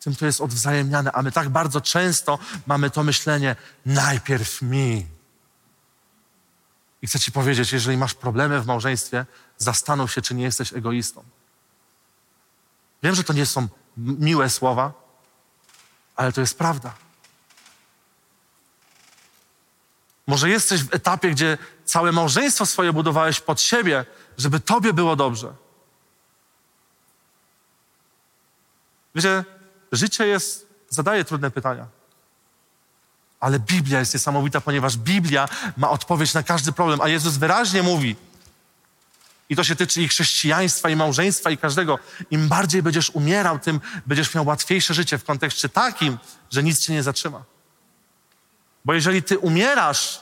tym 0.00 0.16
to 0.16 0.26
jest 0.26 0.40
odwzajemniane. 0.40 1.12
A 1.12 1.22
my 1.22 1.32
tak 1.32 1.48
bardzo 1.48 1.80
często 1.80 2.38
mamy 2.66 2.90
to 2.90 3.04
myślenie, 3.04 3.56
najpierw 3.86 4.62
mi. 4.62 5.06
I 7.02 7.06
chcę 7.06 7.18
ci 7.18 7.32
powiedzieć, 7.32 7.72
jeżeli 7.72 7.96
masz 7.96 8.14
problemy 8.14 8.60
w 8.60 8.66
małżeństwie, 8.66 9.26
zastanów 9.58 10.12
się, 10.12 10.22
czy 10.22 10.34
nie 10.34 10.44
jesteś 10.44 10.72
egoistą. 10.72 11.24
Wiem, 13.02 13.14
że 13.14 13.24
to 13.24 13.32
nie 13.32 13.46
są 13.46 13.68
miłe 13.96 14.50
słowa, 14.50 14.92
ale 16.16 16.32
to 16.32 16.40
jest 16.40 16.58
prawda. 16.58 16.94
Może 20.26 20.48
jesteś 20.48 20.82
w 20.82 20.94
etapie, 20.94 21.30
gdzie 21.30 21.58
całe 21.84 22.12
małżeństwo 22.12 22.66
swoje 22.66 22.92
budowałeś 22.92 23.40
pod 23.40 23.60
siebie, 23.60 24.04
żeby 24.38 24.60
tobie 24.60 24.92
było 24.92 25.16
dobrze. 25.16 25.54
Wiecie, 29.14 29.44
życie 29.92 30.26
jest, 30.26 30.66
zadaje 30.88 31.24
trudne 31.24 31.50
pytania. 31.50 31.86
Ale 33.40 33.58
Biblia 33.58 33.98
jest 33.98 34.14
niesamowita, 34.14 34.60
ponieważ 34.60 34.96
Biblia 34.96 35.48
ma 35.76 35.90
odpowiedź 35.90 36.34
na 36.34 36.42
każdy 36.42 36.72
problem, 36.72 37.00
a 37.00 37.08
Jezus 37.08 37.36
wyraźnie 37.36 37.82
mówi, 37.82 38.16
i 39.48 39.56
to 39.56 39.64
się 39.64 39.76
tyczy 39.76 40.02
i 40.02 40.08
chrześcijaństwa, 40.08 40.90
i 40.90 40.96
małżeństwa, 40.96 41.50
i 41.50 41.58
każdego. 41.58 41.98
Im 42.30 42.48
bardziej 42.48 42.82
będziesz 42.82 43.10
umierał, 43.10 43.58
tym 43.58 43.80
będziesz 44.06 44.34
miał 44.34 44.46
łatwiejsze 44.46 44.94
życie 44.94 45.18
w 45.18 45.24
kontekście 45.24 45.68
takim, 45.68 46.18
że 46.50 46.62
nic 46.62 46.80
cię 46.80 46.92
nie 46.92 47.02
zatrzyma. 47.02 47.44
Bo 48.84 48.94
jeżeli 48.94 49.22
ty 49.22 49.38
umierasz, 49.38 50.20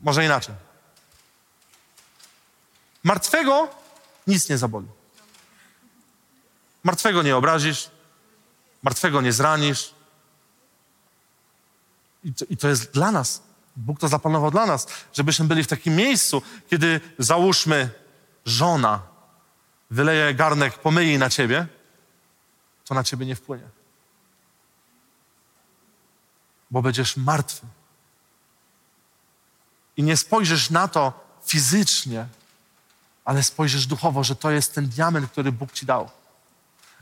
może 0.00 0.24
inaczej. 0.24 0.54
Martwego 3.04 3.70
nic 4.26 4.48
nie 4.48 4.58
zaboli. 4.58 4.86
Martwego 6.84 7.22
nie 7.22 7.36
obrazisz, 7.36 7.90
martwego 8.82 9.20
nie 9.20 9.32
zranisz. 9.32 9.94
I 12.24 12.34
to, 12.34 12.44
I 12.50 12.56
to 12.56 12.68
jest 12.68 12.92
dla 12.92 13.10
nas. 13.10 13.42
Bóg 13.76 14.00
to 14.00 14.08
zaplanował 14.08 14.50
dla 14.50 14.66
nas, 14.66 14.86
żebyśmy 15.12 15.44
byli 15.44 15.64
w 15.64 15.66
takim 15.66 15.96
miejscu, 15.96 16.42
kiedy 16.70 17.00
załóżmy 17.18 17.90
żona 18.44 19.02
wyleje 19.90 20.34
garnek 20.34 20.78
pomyji 20.78 21.18
na 21.18 21.30
ciebie, 21.30 21.66
to 22.84 22.94
na 22.94 23.04
ciebie 23.04 23.26
nie 23.26 23.36
wpłynie. 23.36 23.68
Bo 26.70 26.82
będziesz 26.82 27.16
martwy. 27.16 27.66
I 29.96 30.02
nie 30.02 30.16
spojrzysz 30.16 30.70
na 30.70 30.88
to 30.88 31.12
fizycznie, 31.44 32.26
ale 33.24 33.42
spojrzysz 33.42 33.86
duchowo, 33.86 34.24
że 34.24 34.36
to 34.36 34.50
jest 34.50 34.74
ten 34.74 34.88
diament, 34.88 35.30
który 35.30 35.52
Bóg 35.52 35.72
ci 35.72 35.86
dał. 35.86 36.10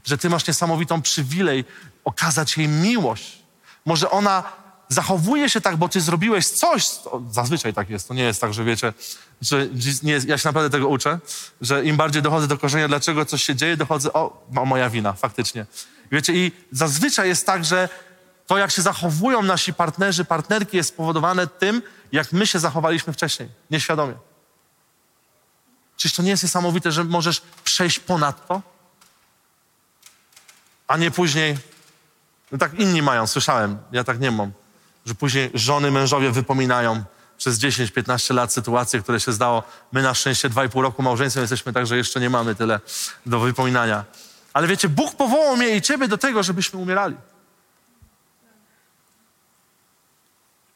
Że 0.04 0.18
ty 0.18 0.30
masz 0.30 0.46
niesamowitą 0.46 1.02
przywilej 1.02 1.64
okazać 2.04 2.56
jej 2.56 2.68
miłość. 2.68 3.38
Może 3.84 4.10
ona 4.10 4.42
zachowuje 4.88 5.50
się 5.50 5.60
tak, 5.60 5.76
bo 5.76 5.88
ty 5.88 6.00
zrobiłeś 6.00 6.48
coś, 6.48 6.88
to 6.88 7.22
zazwyczaj 7.30 7.74
tak 7.74 7.90
jest, 7.90 8.08
to 8.08 8.14
nie 8.14 8.22
jest 8.22 8.40
tak, 8.40 8.54
że 8.54 8.64
wiecie, 8.64 8.92
że 9.40 9.68
nie, 10.02 10.20
ja 10.26 10.38
się 10.38 10.48
naprawdę 10.48 10.70
tego 10.70 10.88
uczę, 10.88 11.18
że 11.60 11.84
im 11.84 11.96
bardziej 11.96 12.22
dochodzę 12.22 12.48
do 12.48 12.58
korzenia, 12.58 12.88
dlaczego 12.88 13.24
coś 13.24 13.44
się 13.44 13.54
dzieje, 13.54 13.76
dochodzę, 13.76 14.12
o, 14.12 14.46
moja 14.66 14.90
wina, 14.90 15.12
faktycznie. 15.12 15.66
Wiecie, 16.12 16.32
i 16.32 16.52
zazwyczaj 16.72 17.28
jest 17.28 17.46
tak, 17.46 17.64
że 17.64 17.88
to, 18.46 18.58
jak 18.58 18.70
się 18.70 18.82
zachowują 18.82 19.42
nasi 19.42 19.74
partnerzy, 19.74 20.24
partnerki, 20.24 20.76
jest 20.76 20.88
spowodowane 20.88 21.46
tym, 21.46 21.82
jak 22.12 22.32
my 22.32 22.46
się 22.46 22.58
zachowaliśmy 22.58 23.12
wcześniej, 23.12 23.48
nieświadomie. 23.70 24.14
Czyż 25.96 26.14
to 26.14 26.22
nie 26.22 26.30
jest 26.30 26.42
niesamowite, 26.42 26.92
że 26.92 27.04
możesz 27.04 27.42
przejść 27.64 28.00
ponad 28.00 28.46
to? 28.46 28.62
A 30.90 30.96
nie 30.96 31.10
później, 31.10 31.56
no 32.52 32.58
tak 32.58 32.74
inni 32.74 33.02
mają, 33.02 33.26
słyszałem, 33.26 33.78
ja 33.92 34.04
tak 34.04 34.20
nie 34.20 34.30
mam, 34.30 34.52
że 35.06 35.14
później 35.14 35.50
żony, 35.54 35.90
mężowie 35.90 36.30
wypominają 36.30 37.04
przez 37.38 37.58
10-15 37.58 38.34
lat 38.34 38.52
sytuacje, 38.52 39.02
które 39.02 39.20
się 39.20 39.32
zdało. 39.32 39.62
My 39.92 40.02
na 40.02 40.14
szczęście 40.14 40.50
2,5 40.50 40.82
roku 40.82 41.02
małżeństwem 41.02 41.42
jesteśmy 41.42 41.72
tak, 41.72 41.86
że 41.86 41.96
jeszcze 41.96 42.20
nie 42.20 42.30
mamy 42.30 42.54
tyle 42.54 42.80
do 43.26 43.40
wypominania. 43.40 44.04
Ale 44.52 44.66
wiecie, 44.66 44.88
Bóg 44.88 45.14
powołał 45.14 45.56
mnie 45.56 45.76
i 45.76 45.82
ciebie 45.82 46.08
do 46.08 46.18
tego, 46.18 46.42
żebyśmy 46.42 46.80
umierali. 46.80 47.16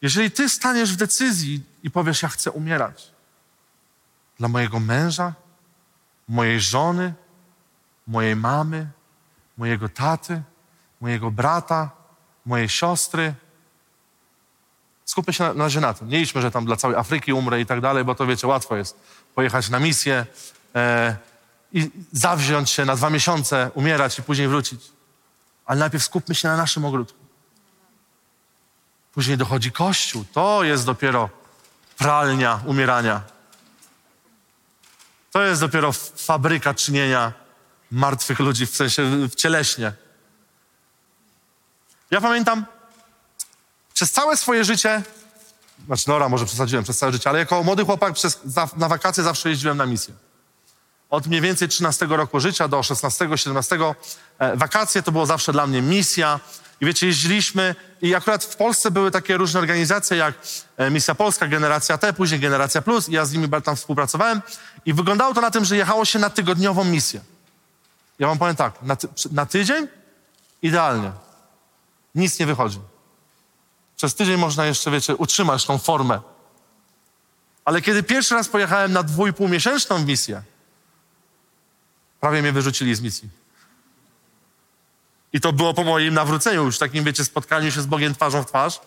Jeżeli 0.02 0.30
ty 0.30 0.48
staniesz 0.48 0.92
w 0.92 0.96
decyzji 0.96 1.62
i 1.82 1.90
powiesz, 1.90 2.22
ja 2.22 2.28
chcę 2.28 2.50
umierać 2.50 3.10
dla 4.38 4.48
mojego 4.48 4.80
męża, 4.80 5.32
mojej 6.28 6.60
żony, 6.60 7.14
mojej 8.06 8.36
mamy, 8.36 8.86
mojego 9.56 9.88
taty, 9.88 10.42
mojego 11.00 11.30
brata, 11.30 11.90
mojej 12.46 12.68
siostry. 12.68 13.34
Skupmy 15.04 15.32
się 15.32 15.54
na, 15.54 15.80
na 15.80 15.94
tym. 15.94 16.08
Nie 16.08 16.20
idźmy, 16.20 16.42
że 16.42 16.50
tam 16.50 16.64
dla 16.64 16.76
całej 16.76 16.96
Afryki 16.96 17.32
umrę 17.32 17.60
i 17.60 17.66
tak 17.66 17.80
dalej, 17.80 18.04
bo 18.04 18.14
to 18.14 18.26
wiecie, 18.26 18.46
łatwo 18.46 18.76
jest 18.76 19.00
pojechać 19.34 19.68
na 19.68 19.78
misję 19.80 20.26
e, 20.74 21.16
i 21.72 21.90
zawziąć 22.12 22.70
się 22.70 22.84
na 22.84 22.96
dwa 22.96 23.10
miesiące, 23.10 23.70
umierać 23.74 24.18
i 24.18 24.22
później 24.22 24.48
wrócić. 24.48 24.80
Ale 25.66 25.80
najpierw 25.80 26.04
skupmy 26.04 26.34
się 26.34 26.48
na 26.48 26.56
naszym 26.56 26.84
ogródku. 26.84 27.18
Później 29.12 29.36
dochodzi 29.36 29.72
Kościół. 29.72 30.24
To 30.32 30.64
jest 30.64 30.86
dopiero 30.86 31.30
pralnia 31.98 32.60
umierania. 32.66 33.22
To 35.32 35.42
jest 35.42 35.60
dopiero 35.60 35.92
fabryka 36.16 36.74
czynienia 36.74 37.43
martwych 37.94 38.38
ludzi, 38.38 38.66
w 38.66 38.76
sensie 38.76 39.28
cieleśnie. 39.36 39.92
Ja 42.10 42.20
pamiętam 42.20 42.64
przez 43.94 44.12
całe 44.12 44.36
swoje 44.36 44.64
życie, 44.64 45.02
znaczy 45.86 46.08
Nora 46.08 46.28
może 46.28 46.46
przesadziłem 46.46 46.84
przez 46.84 46.98
całe 46.98 47.12
życie, 47.12 47.30
ale 47.30 47.38
jako 47.38 47.62
młody 47.62 47.84
chłopak 47.84 48.14
przez, 48.14 48.40
na 48.76 48.88
wakacje 48.88 49.24
zawsze 49.24 49.48
jeździłem 49.48 49.76
na 49.76 49.86
misję. 49.86 50.14
Od 51.10 51.26
mniej 51.26 51.40
więcej 51.40 51.68
13 51.68 52.06
roku 52.06 52.40
życia 52.40 52.68
do 52.68 52.82
16, 52.82 53.28
17 53.36 53.78
e, 54.38 54.56
wakacje 54.56 55.02
to 55.02 55.12
było 55.12 55.26
zawsze 55.26 55.52
dla 55.52 55.66
mnie 55.66 55.82
misja. 55.82 56.40
I 56.80 56.86
wiecie, 56.86 57.06
jeździliśmy 57.06 57.74
i 58.02 58.14
akurat 58.14 58.44
w 58.44 58.56
Polsce 58.56 58.90
były 58.90 59.10
takie 59.10 59.36
różne 59.36 59.60
organizacje 59.60 60.16
jak 60.16 60.34
e, 60.76 60.90
Misja 60.90 61.14
Polska, 61.14 61.46
Generacja 61.46 61.98
T, 61.98 62.12
później 62.12 62.40
Generacja 62.40 62.82
Plus 62.82 63.08
i 63.08 63.12
ja 63.12 63.24
z 63.24 63.32
nimi 63.32 63.48
tam 63.64 63.76
współpracowałem 63.76 64.42
i 64.86 64.94
wyglądało 64.94 65.34
to 65.34 65.40
na 65.40 65.50
tym, 65.50 65.64
że 65.64 65.76
jechało 65.76 66.04
się 66.04 66.18
na 66.18 66.30
tygodniową 66.30 66.84
misję. 66.84 67.20
Ja 68.18 68.26
wam 68.26 68.38
powiem 68.38 68.56
tak, 68.56 68.82
na, 68.82 68.96
ty, 68.96 69.08
na 69.32 69.46
tydzień 69.46 69.88
idealnie. 70.62 71.12
Nic 72.14 72.38
nie 72.38 72.46
wychodzi. 72.46 72.80
Przez 73.96 74.14
tydzień 74.14 74.36
można 74.36 74.66
jeszcze, 74.66 74.90
wiecie, 74.90 75.16
utrzymać 75.16 75.64
tą 75.64 75.78
formę. 75.78 76.20
Ale 77.64 77.82
kiedy 77.82 78.02
pierwszy 78.02 78.34
raz 78.34 78.48
pojechałem 78.48 78.92
na 78.92 79.02
dwójpółmiesięczną 79.02 79.98
misję, 79.98 80.42
prawie 82.20 82.42
mnie 82.42 82.52
wyrzucili 82.52 82.94
z 82.94 83.00
misji. 83.00 83.28
I 85.32 85.40
to 85.40 85.52
było 85.52 85.74
po 85.74 85.84
moim 85.84 86.14
nawróceniu, 86.14 86.64
już 86.64 86.78
takim, 86.78 87.04
wiecie, 87.04 87.24
spotkaniu 87.24 87.70
się 87.70 87.82
z 87.82 87.86
Bogiem 87.86 88.14
twarzą 88.14 88.42
w 88.42 88.46
twarz, 88.46 88.80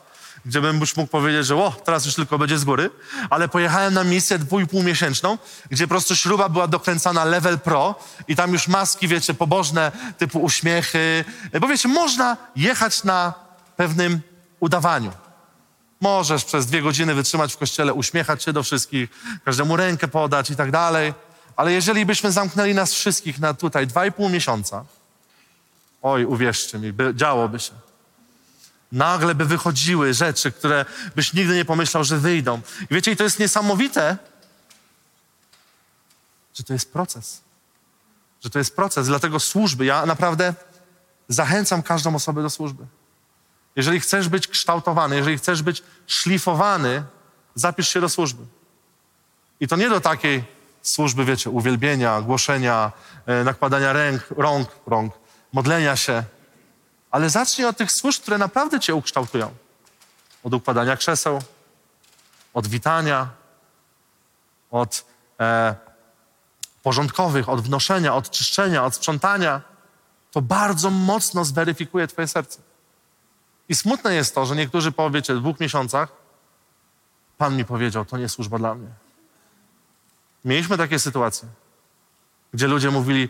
gdzie 0.46 0.62
bym 0.62 0.80
już 0.80 0.96
mógł 0.96 1.12
powiedzieć, 1.12 1.46
że 1.46 1.56
o, 1.56 1.74
teraz 1.86 2.06
już 2.06 2.16
tylko 2.16 2.38
będzie 2.38 2.58
z 2.58 2.64
góry. 2.64 2.90
Ale 3.30 3.50
pojechałem 3.50 3.94
na 3.94 4.04
misję 4.04 4.40
dwójpółmiesięczną, 4.40 5.38
gdzie 5.70 5.88
po 5.88 5.90
prostu 5.90 6.16
śruba 6.16 6.50
była 6.50 6.68
dokręcana 6.68 7.26
level 7.26 7.60
pro 7.60 7.96
i 8.28 8.36
tam 8.36 8.54
już 8.54 8.68
maski, 8.68 9.08
wiecie, 9.08 9.34
pobożne, 9.34 9.92
typu 10.18 10.40
uśmiechy. 10.40 11.26
Bo 11.62 11.68
wiecie, 11.68 11.88
można 11.88 12.38
jechać 12.56 13.04
na 13.04 13.34
pewnym 13.76 14.22
udawaniu. 14.60 15.12
Możesz 16.02 16.46
przez 16.46 16.66
dwie 16.66 16.82
godziny 16.82 17.14
wytrzymać 17.14 17.54
w 17.54 17.58
kościele, 17.58 17.94
uśmiechać 17.94 18.44
się 18.44 18.54
do 18.54 18.64
wszystkich, 18.64 19.10
każdemu 19.46 19.78
rękę 19.78 20.08
podać 20.08 20.50
i 20.52 20.56
tak 20.56 20.72
dalej. 20.72 21.14
Ale 21.56 21.74
jeżeli 21.74 22.06
byśmy 22.06 22.32
zamknęli 22.32 22.74
nas 22.74 22.94
wszystkich 22.94 23.40
na 23.40 23.54
tutaj 23.54 23.88
dwa 23.88 24.06
i 24.06 24.12
pół 24.12 24.30
miesiąca, 24.30 24.86
oj, 26.02 26.26
uwierzcie 26.26 26.80
mi, 26.80 26.94
by, 26.94 27.16
działoby 27.16 27.60
się. 27.60 27.87
Nagle 28.92 29.36
by 29.36 29.46
wychodziły 29.46 30.14
rzeczy, 30.14 30.52
które 30.52 30.86
byś 31.16 31.34
nigdy 31.34 31.56
nie 31.56 31.66
pomyślał, 31.66 32.04
że 32.04 32.18
wyjdą. 32.18 32.62
I 32.90 32.96
wiecie, 32.96 33.12
i 33.12 33.16
to 33.16 33.24
jest 33.24 33.40
niesamowite, 33.40 34.18
że 36.54 36.64
to 36.64 36.74
jest 36.74 36.94
proces. 36.94 37.42
Że 38.44 38.50
to 38.50 38.60
jest 38.60 38.76
proces. 38.76 39.08
Dlatego 39.08 39.40
służby, 39.40 39.86
ja 39.86 40.06
naprawdę 40.06 40.54
zachęcam 41.28 41.84
każdą 41.84 42.16
osobę 42.16 42.42
do 42.42 42.50
służby. 42.50 42.86
Jeżeli 43.76 44.00
chcesz 44.00 44.30
być 44.30 44.48
kształtowany, 44.48 45.16
jeżeli 45.16 45.38
chcesz 45.38 45.62
być 45.62 45.84
szlifowany, 46.08 47.04
zapisz 47.56 47.90
się 47.90 48.02
do 48.02 48.10
służby. 48.10 48.44
I 49.60 49.68
to 49.68 49.76
nie 49.76 49.90
do 49.90 50.02
takiej 50.02 50.44
służby, 50.82 51.26
wiecie, 51.26 51.50
uwielbienia, 51.50 52.22
głoszenia, 52.22 52.92
e, 53.26 53.44
nakładania 53.44 53.94
ręk, 53.94 54.28
rąk, 54.38 54.70
rąk, 54.88 55.14
modlenia 55.54 55.96
się. 55.96 56.24
Ale 57.18 57.30
zacznij 57.30 57.68
od 57.68 57.78
tych 57.78 57.92
służb, 57.92 58.22
które 58.22 58.38
naprawdę 58.38 58.80
cię 58.80 58.96
ukształtują. 58.96 59.54
Od 60.44 60.54
układania 60.54 60.98
krzeseł, 60.98 61.42
od 62.54 62.68
witania, 62.68 63.30
od 64.72 65.06
e, 65.40 65.76
porządkowych, 66.84 67.50
od 67.50 67.62
wnoszenia, 67.62 68.16
od 68.16 68.30
czyszczenia, 68.30 68.86
od 68.86 68.96
sprzątania. 68.96 69.62
To 70.32 70.42
bardzo 70.42 70.90
mocno 70.90 71.46
zweryfikuje 71.46 72.08
twoje 72.08 72.28
serce. 72.28 72.60
I 73.70 73.76
smutne 73.76 74.16
jest 74.16 74.36
to, 74.36 74.46
że 74.46 74.56
niektórzy 74.56 74.92
po, 74.92 75.10
wiecie, 75.10 75.36
dwóch 75.36 75.60
miesiącach 75.60 76.10
Pan 77.38 77.58
mi 77.58 77.66
powiedział, 77.66 78.06
to 78.06 78.18
nie 78.18 78.30
służba 78.30 78.58
dla 78.58 78.76
mnie. 78.76 78.90
Mieliśmy 80.46 80.78
takie 80.78 81.00
sytuacje, 81.00 81.50
gdzie 82.54 82.68
ludzie 82.68 82.92
mówili, 82.92 83.30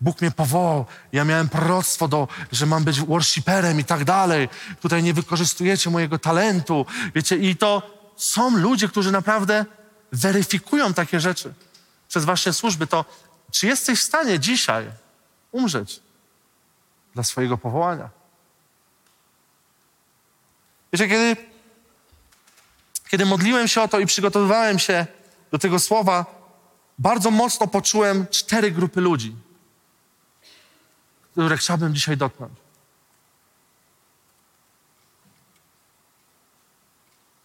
Bóg 0.00 0.20
mnie 0.20 0.30
powołał, 0.30 0.86
ja 1.12 1.24
miałem 1.24 1.48
proroctwo, 1.48 2.08
do, 2.08 2.28
że 2.52 2.66
mam 2.66 2.84
być 2.84 3.00
worshiperem 3.00 3.80
i 3.80 3.84
tak 3.84 4.04
dalej. 4.04 4.48
Tutaj 4.80 5.02
nie 5.02 5.14
wykorzystujecie 5.14 5.90
mojego 5.90 6.18
talentu. 6.18 6.86
Wiecie, 7.14 7.36
i 7.36 7.56
to 7.56 7.96
są 8.16 8.56
ludzie, 8.56 8.88
którzy 8.88 9.12
naprawdę 9.12 9.64
weryfikują 10.12 10.94
takie 10.94 11.20
rzeczy 11.20 11.54
przez 12.08 12.24
wasze 12.24 12.52
służby. 12.52 12.86
To 12.86 13.04
czy 13.50 13.66
jesteś 13.66 14.00
w 14.00 14.02
stanie 14.02 14.38
dzisiaj 14.38 14.86
umrzeć 15.52 16.00
dla 17.14 17.22
swojego 17.22 17.58
powołania? 17.58 18.08
Wiecie, 20.92 21.08
kiedy, 21.08 21.36
kiedy 23.08 23.26
modliłem 23.26 23.68
się 23.68 23.82
o 23.82 23.88
to 23.88 24.00
i 24.00 24.06
przygotowywałem 24.06 24.78
się 24.78 25.06
do 25.50 25.58
tego 25.58 25.78
słowa, 25.78 26.35
bardzo 26.98 27.30
mocno 27.30 27.66
poczułem 27.66 28.26
cztery 28.30 28.70
grupy 28.70 29.00
ludzi, 29.00 29.36
które 31.32 31.56
chciałbym 31.56 31.94
dzisiaj 31.94 32.16
dotknąć. 32.16 32.52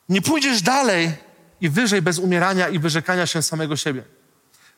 Nie 0.09 0.21
pójdziesz 0.21 0.61
dalej 0.61 1.11
i 1.61 1.69
wyżej 1.69 2.01
bez 2.01 2.19
umierania 2.19 2.69
i 2.69 2.79
wyrzekania 2.79 3.27
się 3.27 3.41
samego 3.41 3.77
siebie. 3.77 4.03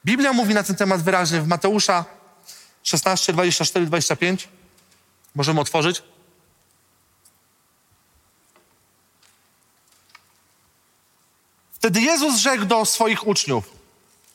Biblia 0.06 0.34
mówi 0.34 0.54
na 0.54 0.64
ten 0.64 0.76
temat 0.76 1.02
wyraźnie 1.02 1.42
w 1.42 1.48
Mateusza 1.48 2.06
16, 2.84 3.34
24, 3.34 3.86
25. 3.86 4.50
Możemy 5.36 5.62
otworzyć. 5.62 6.04
Wtedy 11.72 12.02
Jezus 12.02 12.40
rzekł 12.40 12.66
do 12.66 12.86
swoich 12.86 13.28
uczniów: 13.28 13.83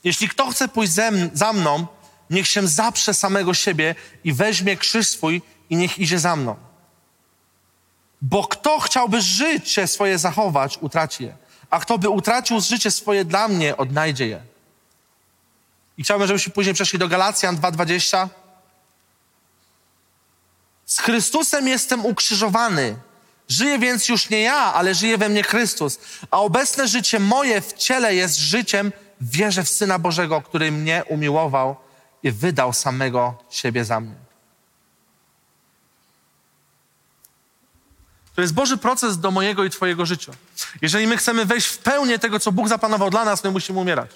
Jeśli 0.08 0.28
kto 0.28 0.50
chce 0.50 0.68
pójść 0.68 0.92
ze 0.92 1.10
za 1.32 1.52
mną, 1.52 1.86
niech 2.30 2.48
się 2.48 2.68
zaprze 2.68 3.14
samego 3.14 3.54
siebie 3.54 3.94
i 4.24 4.32
weźmie 4.32 4.76
krzyż 4.76 5.08
swój 5.08 5.42
i 5.70 5.76
niech 5.76 5.98
idzie 5.98 6.18
za 6.18 6.36
mną. 6.36 6.56
Bo 8.22 8.46
kto 8.46 8.80
chciałby 8.80 9.20
życie 9.20 9.86
swoje 9.86 10.18
zachować, 10.18 10.78
utraci 10.80 11.24
je. 11.24 11.36
A 11.70 11.80
kto 11.80 11.98
by 11.98 12.08
utracił 12.08 12.60
życie 12.60 12.90
swoje 12.90 13.24
dla 13.24 13.48
mnie, 13.48 13.76
odnajdzie 13.76 14.26
je. 14.28 14.40
I 15.98 16.02
chciałbym, 16.02 16.28
żebyśmy 16.28 16.52
później 16.52 16.74
przeszli 16.74 16.98
do 16.98 17.08
Galacjan 17.08 17.56
2:20. 17.56 18.28
Z 20.86 20.98
Chrystusem 20.98 21.68
jestem 21.68 22.06
ukrzyżowany. 22.06 22.96
Żyję 23.48 23.78
więc 23.78 24.08
już 24.08 24.30
nie 24.30 24.40
ja, 24.40 24.74
ale 24.74 24.94
żyje 24.94 25.18
we 25.18 25.28
mnie 25.28 25.42
Chrystus. 25.42 25.98
A 26.30 26.40
obecne 26.40 26.88
życie 26.88 27.20
moje 27.20 27.60
w 27.60 27.72
ciele 27.72 28.14
jest 28.14 28.36
życiem 28.36 28.92
w 29.20 29.30
wierze 29.30 29.64
w 29.64 29.68
Syna 29.68 29.98
Bożego, 29.98 30.42
który 30.42 30.72
mnie 30.72 31.02
umiłował 31.08 31.76
i 32.22 32.32
wydał 32.32 32.72
samego 32.72 33.44
siebie 33.50 33.84
za 33.84 34.00
mnie. 34.00 34.14
To 38.34 38.42
jest 38.42 38.54
Boży 38.54 38.76
proces 38.76 39.18
do 39.18 39.30
mojego 39.30 39.64
i 39.64 39.70
Twojego 39.70 40.06
życia. 40.06 40.32
Jeżeli 40.82 41.06
my 41.06 41.16
chcemy 41.16 41.44
wejść 41.44 41.66
w 41.66 41.78
pełnię 41.78 42.18
tego, 42.18 42.40
co 42.40 42.52
Bóg 42.52 42.68
zaplanował 42.68 43.10
dla 43.10 43.24
nas, 43.24 43.44
my 43.44 43.50
musimy 43.50 43.78
umierać. 43.78 44.10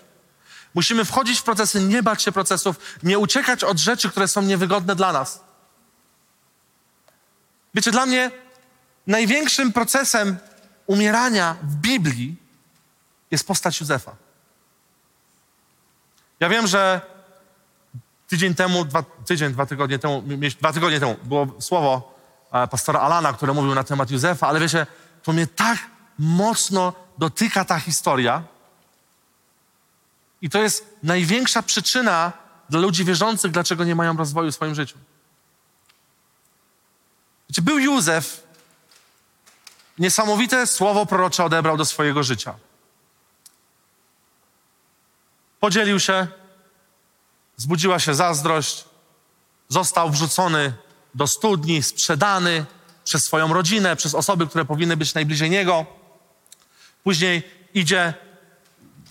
Musimy 0.74 1.04
wchodzić 1.04 1.40
w 1.40 1.42
procesy, 1.42 1.80
nie 1.80 2.02
bać 2.02 2.22
się 2.22 2.32
procesów, 2.32 2.76
nie 3.02 3.18
uciekać 3.18 3.64
od 3.64 3.78
rzeczy, 3.78 4.10
które 4.10 4.28
są 4.28 4.42
niewygodne 4.42 4.96
dla 4.96 5.12
nas. 5.12 5.40
Wiecie, 7.74 7.90
dla 7.90 8.06
mnie 8.06 8.30
największym 9.06 9.72
procesem 9.72 10.36
umierania 10.86 11.56
w 11.62 11.74
Biblii 11.74 12.36
jest 13.30 13.46
postać 13.46 13.80
Józefa. 13.80 14.16
Ja 16.42 16.48
wiem, 16.48 16.66
że 16.66 17.00
tydzień 18.28 18.54
temu, 18.54 18.84
dwa, 18.84 19.02
tydzień, 19.02 19.52
dwa 19.52 19.66
tygodnie 19.66 19.98
temu, 19.98 20.22
dwa 20.58 20.72
tygodnie 20.72 21.00
temu 21.00 21.16
było 21.24 21.46
słowo 21.58 22.14
e, 22.52 22.68
pastora 22.68 23.00
Alana, 23.00 23.32
które 23.32 23.52
mówił 23.52 23.74
na 23.74 23.84
temat 23.84 24.10
Józefa, 24.10 24.48
ale 24.48 24.60
wiecie, 24.60 24.86
to 25.22 25.32
mnie 25.32 25.46
tak 25.46 25.78
mocno 26.18 26.92
dotyka 27.18 27.64
ta 27.64 27.80
historia. 27.80 28.42
I 30.40 30.50
to 30.50 30.58
jest 30.58 30.96
największa 31.02 31.62
przyczyna 31.62 32.32
dla 32.70 32.80
ludzi 32.80 33.04
wierzących, 33.04 33.52
dlaczego 33.52 33.84
nie 33.84 33.94
mają 33.94 34.16
rozwoju 34.16 34.52
w 34.52 34.54
swoim 34.54 34.74
życiu. 34.74 34.98
Wiecie, 37.50 37.62
był 37.62 37.78
Józef, 37.78 38.46
niesamowite 39.98 40.66
słowo 40.66 41.06
prorocze 41.06 41.44
odebrał 41.44 41.76
do 41.76 41.84
swojego 41.84 42.22
życia. 42.22 42.54
Podzielił 45.62 46.00
się 46.00 46.26
Zbudziła 47.56 47.98
się 47.98 48.14
zazdrość, 48.14 48.84
został 49.68 50.10
wrzucony 50.10 50.72
do 51.14 51.26
studni, 51.26 51.82
sprzedany 51.82 52.66
przez 53.04 53.24
swoją 53.24 53.52
rodzinę, 53.52 53.96
przez 53.96 54.14
osoby, 54.14 54.46
które 54.46 54.64
powinny 54.64 54.96
być 54.96 55.14
najbliżej 55.14 55.50
niego. 55.50 55.86
Później 57.04 57.42
idzie, 57.74 58.14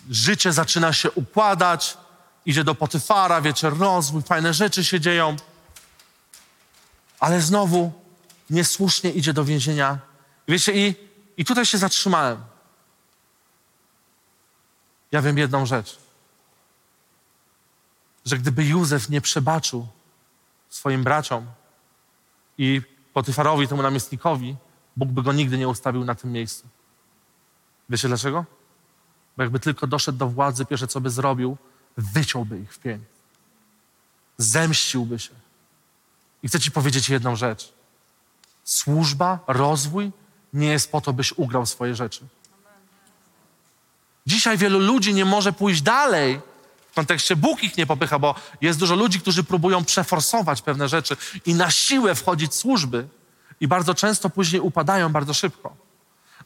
życie 0.10 0.54
zaczyna 0.54 0.94
się 0.94 1.12
układać, 1.12 1.98
idzie 2.46 2.64
do 2.64 2.76
Potyfara, 2.76 3.42
wiecie, 3.42 3.70
rozwój, 3.70 4.24
fajne 4.24 4.54
rzeczy 4.54 4.86
się 4.86 5.00
dzieją. 5.00 5.36
Ale 7.20 7.42
znowu 7.42 7.92
niesłusznie 8.50 9.12
idzie 9.12 9.34
do 9.34 9.46
więzienia. 9.46 10.00
Wiecie, 10.48 10.88
i, 10.88 10.96
i 11.38 11.46
tutaj 11.46 11.66
się 11.66 11.78
zatrzymałem. 11.78 12.44
Ja 15.12 15.22
wiem 15.22 15.38
jedną 15.38 15.66
rzecz. 15.66 16.01
Że 18.26 18.38
gdyby 18.38 18.66
Józef 18.66 19.10
nie 19.10 19.22
przebaczył 19.22 19.88
swoim 20.70 21.04
braciom 21.04 21.46
i 22.58 22.82
Potyfarowi, 23.14 23.68
temu 23.68 23.82
namiestnikowi, 23.82 24.56
Bóg 24.98 25.10
by 25.10 25.22
go 25.24 25.34
nigdy 25.34 25.58
nie 25.58 25.68
ustawił 25.68 26.06
na 26.06 26.16
tym 26.16 26.32
miejscu. 26.32 26.68
Wiecie 27.90 28.08
dlaczego? 28.08 28.46
Bo 29.38 29.44
jakby 29.44 29.60
tylko 29.60 29.88
doszedł 29.88 30.18
do 30.18 30.28
władzy, 30.28 30.66
pierwsze 30.66 30.88
co 30.88 31.02
by 31.02 31.10
zrobił, 31.10 31.58
wyciąłby 31.98 32.60
ich 32.60 32.74
w 32.74 32.80
pień. 32.80 33.04
Zemściłby 34.38 35.20
się. 35.20 35.34
I 36.44 36.48
chcę 36.48 36.60
ci 36.60 36.72
powiedzieć 36.72 37.10
jedną 37.10 37.36
rzecz. 37.36 37.74
Służba, 38.64 39.40
rozwój 39.48 40.12
nie 40.54 40.68
jest 40.68 40.92
po 40.92 41.02
to, 41.02 41.14
byś 41.14 41.32
ugrał 41.32 41.66
swoje 41.66 41.96
rzeczy. 41.96 42.26
Dzisiaj 44.26 44.58
wielu 44.58 44.80
ludzi 44.80 45.14
nie 45.14 45.26
może 45.26 45.54
pójść 45.54 45.82
dalej. 45.82 46.42
W 46.92 46.96
kontekście 46.96 47.36
Bóg 47.36 47.64
ich 47.64 47.78
nie 47.78 47.86
popycha, 47.86 48.20
bo 48.20 48.36
jest 48.62 48.80
dużo 48.80 48.96
ludzi, 48.96 49.20
którzy 49.20 49.44
próbują 49.44 49.86
przeforsować 49.86 50.62
pewne 50.62 50.90
rzeczy 50.90 51.18
i 51.46 51.54
na 51.54 51.72
siłę 51.72 52.16
wchodzić 52.16 52.52
w 52.52 52.56
służby 52.56 53.08
i 53.60 53.68
bardzo 53.68 53.94
często 53.94 54.30
później 54.30 54.62
upadają 54.62 55.10
bardzo 55.10 55.34
szybko. 55.34 55.76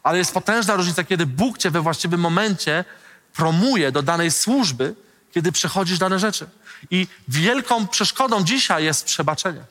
Ale 0.04 0.18
jest 0.18 0.34
potężna 0.34 0.76
różnica, 0.76 1.04
kiedy 1.04 1.26
Bóg 1.26 1.58
cię 1.58 1.72
we 1.72 1.82
właściwym 1.82 2.20
momencie 2.20 2.86
promuje 3.34 3.92
do 3.92 4.02
danej 4.02 4.32
służby, 4.32 4.96
kiedy 5.32 5.52
przechodzisz 5.52 6.00
dane 6.00 6.20
rzeczy. 6.20 6.50
I 6.92 7.08
wielką 7.28 7.88
przeszkodą 7.88 8.44
dzisiaj 8.44 8.84
jest 8.84 9.06
przebaczenie. 9.06 9.66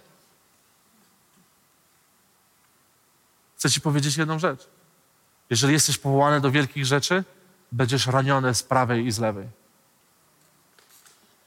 Chcę 3.57 3.71
ci 3.71 3.81
powiedzieć 3.81 4.17
jedną 4.17 4.39
rzecz. 4.39 4.61
Jeżeli 5.51 5.73
jesteś 5.73 5.99
powołany 5.99 6.41
do 6.41 6.51
wielkich 6.51 6.87
rzeczy, 6.87 7.25
będziesz 7.73 8.07
raniony 8.07 8.55
z 8.55 8.63
prawej 8.63 9.07
i 9.07 9.13
z 9.13 9.19
lewej. 9.19 9.47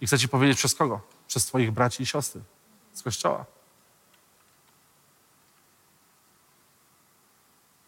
I 0.01 0.07
chcę 0.07 0.19
ci 0.19 0.29
powiedzieć 0.29 0.57
przez 0.57 0.75
kogo? 0.75 1.01
Przez 1.27 1.45
twoich 1.45 1.71
braci 1.71 2.03
i 2.03 2.05
siostry 2.05 2.41
z 2.93 3.01
kościoła. 3.03 3.45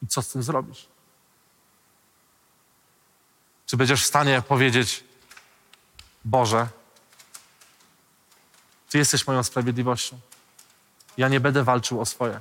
I 0.04 0.08
co 0.08 0.22
z 0.22 0.30
tym 0.30 0.44
zrobisz? 0.44 0.88
Czy 3.66 3.78
będziesz 3.78 4.04
w 4.04 4.08
stanie 4.08 4.42
powiedzieć, 4.42 5.04
Boże, 6.26 6.68
Ty 8.90 8.98
jesteś 8.98 9.28
moją 9.28 9.44
sprawiedliwością. 9.44 10.20
Ja 11.18 11.28
nie 11.28 11.40
będę 11.40 11.64
walczył 11.64 12.02
o 12.02 12.06
swoje. 12.06 12.40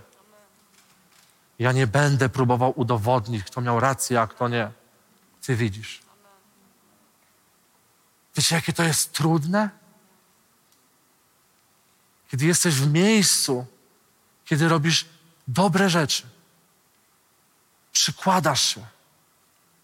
Ja 1.59 1.73
nie 1.73 1.87
będę 1.87 2.29
próbował 2.29 2.73
udowodnić, 2.77 3.45
kto 3.45 3.61
miał 3.61 3.81
rację, 3.81 4.21
a 4.21 4.27
kto 4.27 4.49
nie. 4.49 4.71
Ty 5.43 5.57
widzisz. 5.57 6.08
Wiecie, 8.39 8.55
jakie 8.55 8.73
to 8.73 8.83
jest 8.83 9.13
trudne? 9.13 9.71
Kiedy 12.29 12.47
jesteś 12.47 12.75
w 12.75 12.93
miejscu, 12.93 13.67
kiedy 14.45 14.69
robisz 14.69 15.07
dobre 15.49 15.91
rzeczy, 15.91 16.23
przykładasz 17.93 18.75
się 18.75 18.87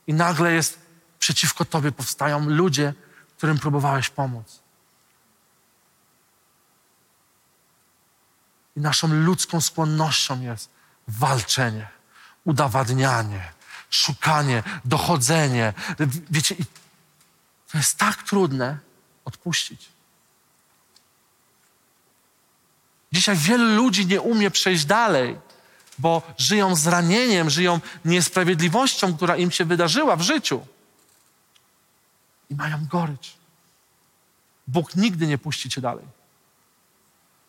i 0.07 0.14
nagle 0.14 0.53
jest 0.53 0.79
przeciwko 1.19 1.64
tobie 1.64 1.93
powstają 1.93 2.49
ludzie, 2.49 2.95
którym 3.37 3.59
próbowałeś 3.59 4.11
pomóc. 4.11 4.61
I 8.77 8.81
naszą 8.81 9.09
ludzką 9.09 9.61
skłonnością 9.61 10.40
jest 10.40 10.71
walczenie, 11.09 11.88
udowadnianie, 12.45 13.53
szukanie, 13.90 14.62
dochodzenie. 14.85 15.73
Wiecie, 16.31 16.55
i 16.55 16.64
to 17.74 17.78
jest 17.78 17.98
tak 17.98 18.22
trudne 18.22 18.78
odpuścić. 19.24 19.88
Dzisiaj 23.12 23.37
wielu 23.37 23.76
ludzi 23.76 24.06
nie 24.06 24.20
umie 24.20 24.50
przejść 24.50 24.84
dalej, 24.84 25.38
bo 25.98 26.22
żyją 26.38 26.76
zranieniem, 26.76 27.50
żyją 27.50 27.80
niesprawiedliwością, 28.04 29.16
która 29.16 29.37
im 29.37 29.50
się 29.50 29.64
wydarzyła 29.64 30.16
w 30.16 30.22
życiu. 30.22 30.66
I 32.50 32.54
mają 32.54 32.87
gorycz. 32.87 33.37
Bóg 34.66 34.96
nigdy 34.96 35.26
nie 35.26 35.38
puści 35.38 35.70
cię 35.70 35.80
dalej. 35.80 36.04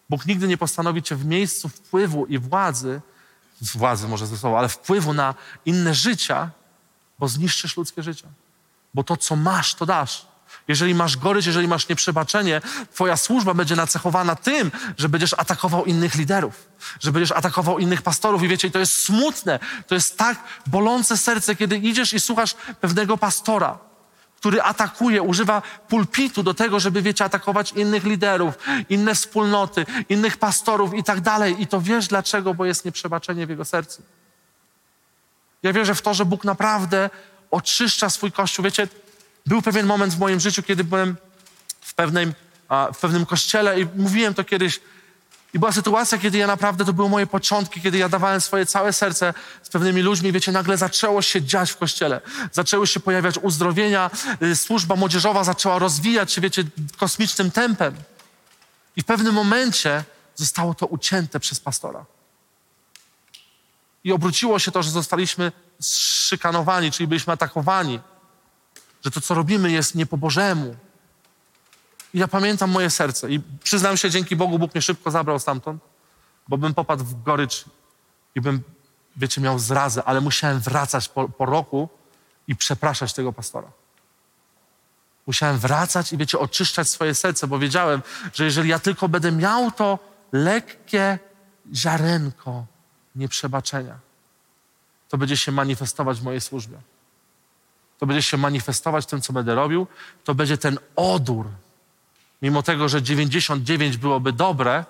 Bóg 0.10 0.26
nigdy 0.26 0.48
nie 0.48 0.58
postanowi 0.58 1.04
cię 1.04 1.16
w 1.16 1.26
miejscu 1.26 1.70
wpływu 1.70 2.26
i 2.26 2.40
władzy, 2.40 3.02
władzy 3.62 4.08
może 4.08 4.28
ze 4.28 4.38
sobą, 4.38 4.58
ale 4.58 4.70
wpływu 4.70 5.14
na 5.14 5.36
inne 5.66 5.94
życia, 5.94 6.52
bo 7.20 7.28
zniszczysz 7.28 7.78
ludzkie 7.78 8.04
życie. 8.04 8.28
Bo 8.96 9.04
to, 9.04 9.18
co 9.18 9.36
masz, 9.36 9.76
to 9.76 9.86
dasz. 9.86 10.26
Jeżeli 10.68 10.96
masz 10.96 11.18
gorycz, 11.18 11.46
jeżeli 11.46 11.68
masz 11.68 11.90
nieprzebaczenie, 11.90 12.62
twoja 12.94 13.18
służba 13.18 13.54
będzie 13.54 13.76
nacechowana 13.76 14.36
tym, 14.36 14.72
że 14.98 15.10
będziesz 15.10 15.34
atakował 15.34 15.86
innych 15.86 16.16
liderów, 16.16 16.68
że 17.00 17.12
będziesz 17.12 17.32
atakował 17.32 17.80
innych 17.80 18.02
pastorów 18.02 18.44
i 18.44 18.48
wiecie, 18.48 18.72
to 18.72 18.80
jest 18.80 19.06
smutne, 19.06 19.60
to 19.88 19.96
jest 19.96 20.18
tak 20.18 20.44
bolące 20.68 21.18
serce, 21.18 21.56
kiedy 21.56 21.78
idziesz 21.78 22.14
i 22.14 22.20
słuchasz 22.20 22.56
pewnego 22.82 23.18
pastora, 23.18 23.78
który 24.38 24.62
atakuje, 24.62 25.22
używa 25.22 25.62
pulpitu 25.88 26.44
do 26.44 26.54
tego, 26.54 26.80
żeby, 26.80 27.02
wiecie, 27.02 27.26
atakować 27.26 27.72
innych 27.72 28.04
liderów, 28.04 28.58
inne 28.90 29.16
wspólnoty, 29.16 29.86
innych 30.10 30.38
pastorów 30.38 30.94
i 30.94 31.04
tak 31.04 31.22
dalej. 31.22 31.62
I 31.62 31.68
to 31.68 31.82
wiesz 31.82 32.08
dlaczego, 32.08 32.54
bo 32.54 32.66
jest 32.66 32.86
nieprzebaczenie 32.86 33.48
w 33.48 33.50
jego 33.50 33.66
sercu. 33.66 34.02
Ja 35.64 35.74
wierzę 35.74 35.96
w 35.96 36.02
to, 36.02 36.14
że 36.14 36.26
Bóg 36.26 36.44
naprawdę 36.44 37.10
oczyszcza 37.56 38.10
swój 38.10 38.32
Kościół. 38.32 38.66
Wiecie, 38.66 38.88
był 39.46 39.62
pewien 39.62 39.86
moment 39.86 40.14
w 40.14 40.20
moim 40.20 40.40
życiu, 40.40 40.64
kiedy 40.64 40.84
byłem 40.84 41.16
w, 41.82 41.94
pewnym, 41.94 42.34
w 42.94 42.98
pewnym 42.98 43.26
kościele 43.26 43.82
i 43.82 43.88
mówiłem 43.96 44.34
to 44.34 44.44
kiedyś. 44.44 44.80
I 45.54 45.60
była 45.60 45.72
sytuacja, 45.72 46.18
kiedy 46.18 46.38
ja 46.38 46.48
naprawdę, 46.48 46.86
to 46.86 46.94
były 46.94 47.10
moje 47.10 47.28
początki, 47.28 47.82
kiedy 47.82 47.98
ja 47.98 48.10
dawałem 48.10 48.42
swoje 48.42 48.66
całe 48.66 48.94
serce 48.94 49.34
z 49.64 49.70
pewnymi 49.70 50.02
ludźmi. 50.02 50.32
Wiecie, 50.32 50.52
nagle 50.52 50.78
zaczęło 50.78 51.22
się 51.22 51.42
dziać 51.42 51.72
w 51.72 51.78
kościele. 51.78 52.22
Zaczęły 52.52 52.88
się 52.88 53.00
pojawiać 53.00 53.38
uzdrowienia, 53.42 54.12
y, 54.44 54.56
służba 54.56 54.96
młodzieżowa 54.96 55.44
zaczęła 55.44 55.80
rozwijać 55.80 56.34
się, 56.34 56.42
wiecie, 56.42 56.64
kosmicznym 56.98 57.52
tempem. 57.52 57.96
I 58.96 59.02
w 59.02 59.06
pewnym 59.06 59.34
momencie 59.34 60.04
zostało 60.36 60.74
to 60.74 60.86
ucięte 60.86 61.40
przez 61.40 61.60
pastora. 61.60 62.06
I 64.06 64.12
obróciło 64.12 64.60
się 64.60 64.72
to, 64.72 64.84
że 64.84 64.92
zostaliśmy 64.92 65.52
szykanowani, 65.82 66.92
czyli 66.92 67.08
byliśmy 67.08 67.34
atakowani 67.34 68.00
że 69.06 69.12
to, 69.12 69.22
co 69.22 69.34
robimy, 69.34 69.72
jest 69.72 69.96
nie 69.96 70.06
po 70.06 70.18
Bożemu. 70.18 70.76
I 72.14 72.20
ja 72.20 72.28
pamiętam 72.28 72.72
moje 72.72 72.90
serce 72.90 73.32
i 73.32 73.42
przyznam 73.64 73.98
się, 73.98 74.10
dzięki 74.10 74.36
Bogu 74.36 74.60
Bóg 74.60 74.76
mnie 74.76 74.82
szybko 74.82 75.12
zabrał 75.12 75.40
stamtąd, 75.40 75.84
bo 76.48 76.58
bym 76.58 76.74
popadł 76.74 77.04
w 77.04 77.24
gorycz 77.24 77.66
i 78.36 78.42
bym, 78.42 78.64
wiecie, 79.18 79.42
miał 79.42 79.60
zrazę, 79.60 80.04
ale 80.04 80.22
musiałem 80.22 80.60
wracać 80.60 81.10
po, 81.10 81.30
po 81.30 81.46
roku 81.46 81.90
i 82.48 82.56
przepraszać 82.56 83.14
tego 83.14 83.34
pastora. 83.34 83.68
Musiałem 85.28 85.58
wracać 85.58 86.14
i, 86.14 86.18
wiecie, 86.18 86.40
oczyszczać 86.40 86.90
swoje 86.90 87.16
serce, 87.16 87.48
bo 87.48 87.60
wiedziałem, 87.60 88.02
że 88.34 88.46
jeżeli 88.46 88.70
ja 88.70 88.80
tylko 88.80 89.10
będę 89.10 89.32
miał 89.32 89.72
to 89.72 90.00
lekkie 90.32 91.20
ziarenko 91.74 92.66
nieprzebaczenia, 93.16 94.00
to 95.10 95.18
będzie 95.18 95.38
się 95.38 95.52
manifestować 95.52 96.20
w 96.20 96.24
mojej 96.24 96.42
służbie 96.42 96.78
to 98.00 98.06
będzie 98.06 98.22
się 98.22 98.38
manifestować 98.38 99.06
w 99.06 99.08
tym, 99.08 99.22
co 99.22 99.34
będę 99.34 99.56
robił, 99.56 99.88
to 100.24 100.36
będzie 100.36 100.58
ten 100.58 100.80
odór. 100.96 101.48
Mimo 102.42 102.64
tego, 102.64 102.90
że 102.90 103.02
99 103.02 103.98
byłoby 103.98 104.34
dobre, 104.34 104.86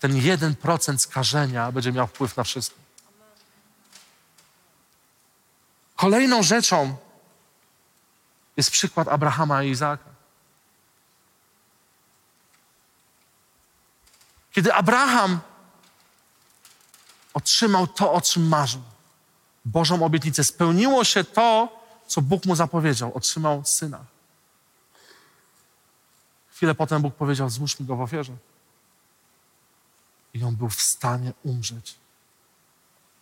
ten 0.00 0.12
1% 0.12 0.98
skażenia 0.98 1.72
będzie 1.72 1.92
miał 1.92 2.06
wpływ 2.06 2.36
na 2.36 2.44
wszystko. 2.44 2.78
Kolejną 5.96 6.42
rzeczą 6.42 6.96
jest 8.56 8.70
przykład 8.70 9.08
Abrahama 9.08 9.62
i 9.62 9.70
Izaaka. 9.70 10.16
Kiedy 14.52 14.74
Abraham 14.74 15.40
otrzymał 17.36 17.86
to, 17.86 18.12
o 18.12 18.20
czym 18.20 18.48
marzył, 18.48 18.82
Bożą 19.64 20.04
obietnicę, 20.04 20.44
spełniło 20.44 21.04
się 21.04 21.24
to, 21.24 21.68
co 22.06 22.22
Bóg 22.22 22.46
mu 22.46 22.56
zapowiedział. 22.56 23.12
Otrzymał 23.14 23.64
syna. 23.64 24.04
Chwilę 26.50 26.74
potem 26.74 27.02
Bóg 27.02 27.14
powiedział, 27.14 27.50
złóż 27.50 27.76
go 27.80 27.96
w 27.96 28.00
ofierze. 28.00 28.32
I 30.34 30.44
on 30.44 30.56
był 30.56 30.68
w 30.68 30.82
stanie 30.82 31.32
umrzeć. 31.42 31.94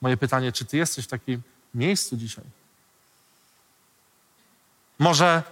Moje 0.00 0.16
pytanie, 0.16 0.52
czy 0.52 0.64
ty 0.64 0.76
jesteś 0.76 1.04
w 1.04 1.08
takim 1.08 1.42
miejscu 1.74 2.16
dzisiaj? 2.16 2.44
Może 4.98 5.42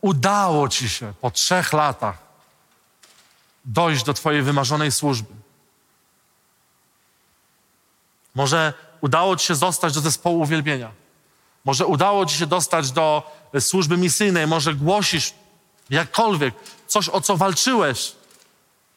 udało 0.00 0.68
ci 0.68 0.88
się 0.88 1.12
po 1.20 1.30
trzech 1.30 1.72
latach 1.72 2.18
dojść 3.64 4.04
do 4.04 4.14
twojej 4.14 4.42
wymarzonej 4.42 4.92
służby. 4.92 5.34
Może 8.34 8.74
udało 9.00 9.36
ci 9.36 9.46
się 9.46 9.54
dostać 9.54 9.94
do 9.94 10.00
zespołu 10.00 10.40
uwielbienia. 10.40 10.92
Może 11.64 11.86
udało 11.86 12.26
ci 12.26 12.36
się 12.36 12.46
dostać 12.46 12.90
do 12.90 13.30
służby 13.60 13.96
misyjnej. 13.96 14.46
Może 14.46 14.74
głosisz 14.74 15.34
jakkolwiek 15.90 16.54
coś, 16.86 17.08
o 17.08 17.20
co 17.20 17.36
walczyłeś. 17.36 18.16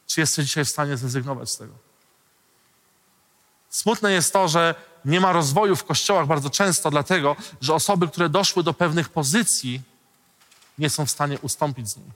Czy 0.07 0.19
jesteś 0.19 0.45
dzisiaj 0.45 0.65
w 0.65 0.69
stanie 0.69 0.97
zrezygnować 0.97 1.49
z 1.49 1.57
tego? 1.57 1.73
Smutne 3.69 4.11
jest 4.11 4.33
to, 4.33 4.47
że 4.47 4.75
nie 5.05 5.19
ma 5.19 5.31
rozwoju 5.31 5.75
w 5.75 5.83
kościołach 5.83 6.27
bardzo 6.27 6.49
często, 6.49 6.91
dlatego 6.91 7.35
że 7.61 7.73
osoby, 7.73 8.07
które 8.07 8.29
doszły 8.29 8.63
do 8.63 8.73
pewnych 8.73 9.09
pozycji, 9.09 9.81
nie 10.77 10.89
są 10.89 11.05
w 11.05 11.11
stanie 11.11 11.39
ustąpić 11.39 11.89
z 11.89 11.97
niej. 11.97 12.11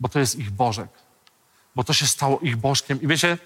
Bo 0.00 0.08
to 0.08 0.18
jest 0.18 0.36
ich 0.38 0.50
Bożek. 0.50 0.88
Bo 1.76 1.84
to 1.84 1.92
się 1.92 2.06
stało 2.06 2.38
ich 2.38 2.56
Bożkiem. 2.56 3.02
I 3.02 3.06
wiecie, 3.06 3.38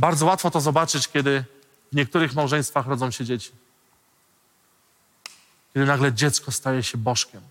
bardzo 0.00 0.26
łatwo 0.26 0.50
to 0.50 0.60
zobaczyć, 0.60 1.08
kiedy 1.08 1.44
w 1.92 1.96
niektórych 1.96 2.34
małżeństwach 2.34 2.86
rodzą 2.86 3.10
się 3.10 3.24
dzieci. 3.24 3.52
Kiedy 5.74 5.86
nagle 5.86 6.12
dziecko 6.12 6.52
staje 6.52 6.82
się 6.82 6.98
Bożkiem. 6.98 7.42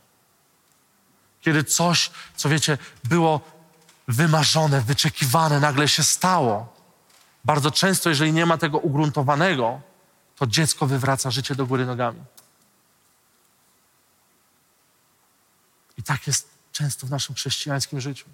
Kiedy 1.41 1.64
coś, 1.64 2.12
co 2.36 2.50
wiecie, 2.50 2.78
było 3.04 3.41
wymarzone, 4.08 4.82
wyczekiwane, 4.82 5.60
nagle 5.60 5.88
się 5.88 6.04
stało. 6.04 6.74
Bardzo 7.45 7.72
często, 7.72 8.10
jeżeli 8.10 8.34
nie 8.34 8.45
ma 8.45 8.58
tego 8.58 8.78
ugruntowanego, 8.78 9.82
to 10.36 10.47
dziecko 10.47 10.88
wywraca 10.88 11.32
życie 11.32 11.56
do 11.56 11.66
góry 11.66 11.86
nogami. 11.86 12.20
I 15.97 16.04
tak 16.04 16.28
jest 16.28 16.50
często 16.72 17.08
w 17.08 17.10
naszym 17.10 17.36
chrześcijańskim 17.36 18.02
życiu. 18.02 18.26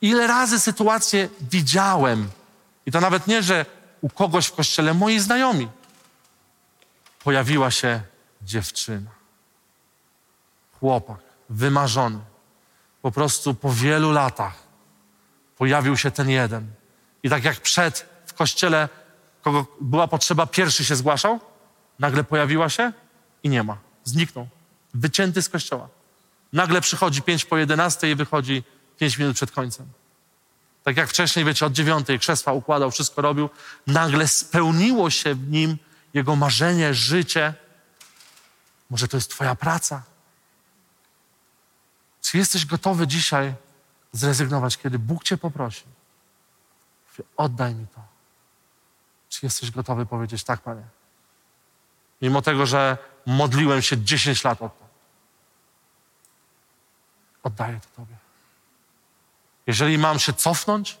Ile 0.00 0.26
razy 0.26 0.60
sytuacje 0.60 1.28
widziałem, 1.40 2.30
i 2.86 2.92
to 2.92 3.00
nawet 3.00 3.26
nie, 3.26 3.42
że 3.42 3.66
u 4.00 4.08
kogoś 4.08 4.46
w 4.46 4.52
kościele, 4.52 4.94
moi 4.94 5.18
znajomi, 5.18 5.68
pojawiła 7.24 7.70
się 7.70 8.00
dziewczyna, 8.42 9.10
chłopak, 10.80 11.20
wymarzony. 11.50 12.18
Po 13.02 13.12
prostu 13.12 13.54
po 13.54 13.72
wielu 13.72 14.12
latach 14.12 14.54
pojawił 15.58 15.96
się 15.96 16.10
ten 16.10 16.30
jeden. 16.30 16.66
I 17.22 17.30
tak 17.30 17.44
jak 17.44 17.60
przed 17.60 18.08
w 18.26 18.34
kościele, 18.34 18.88
kogo 19.42 19.66
była 19.80 20.08
potrzeba, 20.08 20.46
pierwszy 20.46 20.84
się 20.84 20.96
zgłaszał, 20.96 21.40
nagle 21.98 22.24
pojawiła 22.24 22.68
się 22.68 22.92
i 23.42 23.48
nie 23.48 23.62
ma. 23.62 23.76
Zniknął. 24.04 24.48
Wycięty 24.94 25.42
z 25.42 25.48
kościoła. 25.48 25.88
Nagle 26.52 26.80
przychodzi 26.80 27.22
pięć 27.22 27.44
po 27.44 27.58
jedenastej 27.58 28.10
i 28.10 28.14
wychodzi 28.14 28.62
pięć 29.00 29.18
minut 29.18 29.36
przed 29.36 29.50
końcem. 29.50 29.86
Tak 30.84 30.96
jak 30.96 31.08
wcześniej, 31.08 31.44
wiecie, 31.44 31.66
od 31.66 31.72
dziewiątej 31.72 32.18
krzesła 32.18 32.52
układał, 32.52 32.90
wszystko 32.90 33.22
robił. 33.22 33.50
Nagle 33.86 34.28
spełniło 34.28 35.10
się 35.10 35.34
w 35.34 35.48
nim 35.50 35.78
jego 36.14 36.36
marzenie, 36.36 36.94
życie. 36.94 37.54
Może 38.90 39.08
to 39.08 39.16
jest 39.16 39.30
twoja 39.30 39.54
praca. 39.54 40.02
Czy 42.22 42.38
jesteś 42.38 42.66
gotowy 42.66 43.06
dzisiaj 43.06 43.54
zrezygnować, 44.12 44.76
kiedy 44.76 44.98
Bóg 44.98 45.24
cię 45.24 45.36
poprosi? 45.36 45.84
Oddaj 47.36 47.74
mi 47.74 47.86
to. 47.86 48.00
Czy 49.28 49.46
jesteś 49.46 49.70
gotowy 49.70 50.06
powiedzieć 50.06 50.44
tak, 50.44 50.60
Panie? 50.60 50.84
Mimo 52.22 52.42
tego, 52.42 52.66
że 52.66 52.98
modliłem 53.26 53.82
się 53.82 54.04
10 54.04 54.44
lat 54.44 54.62
o 54.62 54.68
to. 54.68 54.88
Oddaję 57.42 57.80
to 57.80 57.88
Tobie. 57.96 58.19
Jeżeli 59.66 59.98
mam 59.98 60.18
się 60.18 60.32
cofnąć 60.32 60.98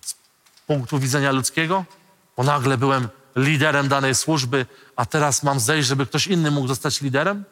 z 0.00 0.14
punktu 0.66 0.98
widzenia 0.98 1.32
ludzkiego, 1.32 1.84
bo 2.36 2.42
nagle 2.42 2.78
byłem 2.78 3.08
liderem 3.36 3.88
danej 3.88 4.14
służby, 4.14 4.66
a 4.96 5.06
teraz 5.06 5.42
mam 5.42 5.60
zejść, 5.60 5.88
żeby 5.88 6.06
ktoś 6.06 6.26
inny 6.26 6.50
mógł 6.50 6.68
zostać 6.68 7.00
liderem, 7.00 7.44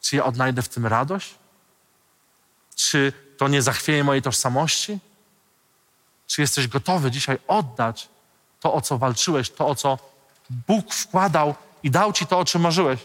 czy 0.00 0.16
ja 0.16 0.24
odnajdę 0.24 0.62
w 0.62 0.68
tym 0.68 0.86
radość? 0.86 1.34
Czy 2.74 3.12
to 3.38 3.48
nie 3.48 3.62
zachwieje 3.62 4.04
mojej 4.04 4.22
tożsamości? 4.22 4.98
Czy 6.26 6.40
jesteś 6.40 6.68
gotowy 6.68 7.10
dzisiaj 7.10 7.38
oddać 7.48 8.08
to, 8.60 8.74
o 8.74 8.80
co 8.80 8.98
walczyłeś, 8.98 9.50
to, 9.50 9.68
o 9.68 9.74
co 9.74 9.98
Bóg 10.50 10.94
wkładał 10.94 11.54
i 11.82 11.90
dał 11.90 12.12
ci 12.12 12.26
to, 12.26 12.38
o 12.38 12.44
czym 12.44 12.60
marzyłeś? 12.60 13.00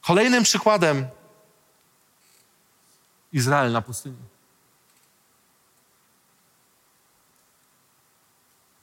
Kolejnym 0.00 0.42
przykładem 0.42 1.08
Izrael 3.36 3.72
na 3.72 3.82
pustyni. 3.82 4.16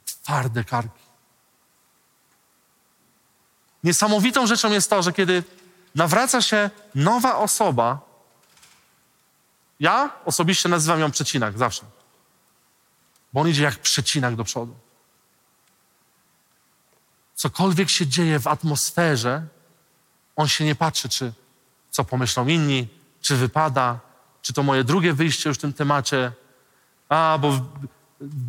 Twarde 0.06 0.64
karki. 0.64 1.04
Niesamowitą 3.84 4.48
rzeczą 4.48 4.72
jest 4.72 4.90
to, 4.90 5.04
że 5.04 5.14
kiedy 5.14 5.44
nawraca 5.96 6.42
się 6.42 6.70
nowa 6.96 7.38
osoba, 7.38 8.00
ja 9.80 10.10
osobiście 10.26 10.70
nazywam 10.70 11.00
ją 11.00 11.12
przecinak 11.12 11.58
zawsze, 11.58 11.86
bo 13.34 13.42
on 13.42 13.48
idzie 13.48 13.64
jak 13.64 13.80
przecinak 13.80 14.36
do 14.36 14.44
przodu. 14.44 14.76
Cokolwiek 17.36 17.90
się 17.90 18.08
dzieje 18.08 18.40
w 18.40 18.48
atmosferze, 18.48 19.48
on 20.36 20.48
się 20.48 20.66
nie 20.66 20.76
patrzy, 20.76 21.10
czy 21.10 21.34
co 21.92 22.04
pomyślą 22.04 22.48
inni, 22.48 22.88
czy 23.22 23.36
wypada, 23.36 24.13
czy 24.44 24.54
to 24.54 24.64
moje 24.64 24.84
drugie 24.84 25.14
wyjście 25.14 25.50
już 25.50 25.58
w 25.58 25.62
tym 25.62 25.74
temacie. 25.74 26.32
A, 27.10 27.38
bo 27.42 27.60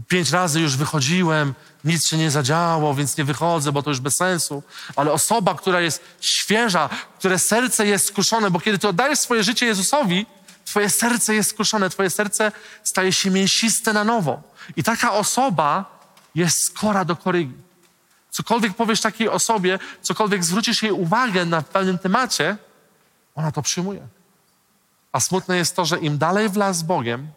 pięć 0.09 0.31
razy 0.31 0.61
już 0.61 0.77
wychodziłem, 0.77 1.55
nic 1.85 2.07
się 2.07 2.17
nie 2.17 2.31
zadziało, 2.31 2.95
więc 2.95 3.17
nie 3.17 3.25
wychodzę, 3.25 3.73
bo 3.73 3.83
to 3.83 3.91
już 3.91 4.01
bez 4.01 4.17
sensu. 4.17 4.63
Ale 4.97 5.13
osoba, 5.13 5.55
która 5.55 5.81
jest 5.81 6.05
świeża, 6.21 6.89
które 7.19 7.39
serce 7.39 7.87
jest 7.87 8.07
skuszone, 8.07 8.51
bo 8.51 8.61
kiedy 8.61 8.79
ty 8.79 8.89
oddajesz 8.89 9.19
swoje 9.19 9.43
życie 9.43 9.67
Jezusowi, 9.67 10.27
twoje 10.65 10.91
serce 10.91 11.35
jest 11.35 11.51
skuszone, 11.51 11.91
twoje 11.91 12.11
serce 12.11 12.53
staje 12.85 13.13
się 13.13 13.31
mięsiste 13.31 13.93
na 13.93 14.05
nowo. 14.05 14.43
I 14.77 14.83
taka 14.83 15.13
osoba 15.13 15.99
jest 16.35 16.65
skora 16.65 17.05
do 17.05 17.17
korygi. 17.17 17.55
Cokolwiek 18.31 18.75
powiesz 18.75 19.01
takiej 19.01 19.29
osobie, 19.29 19.79
cokolwiek 20.03 20.45
zwrócisz 20.45 20.83
jej 20.83 20.93
uwagę 20.93 21.45
na 21.45 21.63
pewnym 21.63 21.99
temacie, 21.99 22.57
ona 23.35 23.53
to 23.53 23.63
przyjmuje. 23.63 24.07
A 25.15 25.21
smutne 25.21 25.57
jest 25.57 25.77
to, 25.77 25.85
że 25.85 25.99
im 25.99 26.19
dalej 26.19 26.49
w 26.49 26.57
las 26.57 26.77
z 26.77 26.83
Bogiem, 26.83 27.29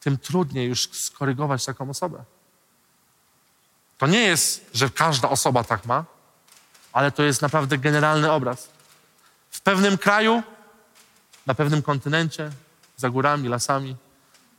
tym 0.00 0.18
trudniej 0.18 0.68
już 0.68 0.88
skorygować 0.92 1.64
taką 1.64 1.90
osobę. 1.90 2.24
To 3.98 4.06
nie 4.06 4.20
jest, 4.20 4.70
że 4.74 4.90
każda 4.90 5.28
osoba 5.28 5.64
tak 5.64 5.86
ma, 5.86 6.04
ale 6.92 7.12
to 7.12 7.22
jest 7.22 7.42
naprawdę 7.42 7.78
generalny 7.78 8.32
obraz. 8.32 8.68
W 9.50 9.60
pewnym 9.60 9.98
kraju, 9.98 10.42
na 11.46 11.54
pewnym 11.54 11.82
kontynencie, 11.82 12.50
za 12.96 13.10
górami, 13.10 13.48
lasami, 13.48 13.96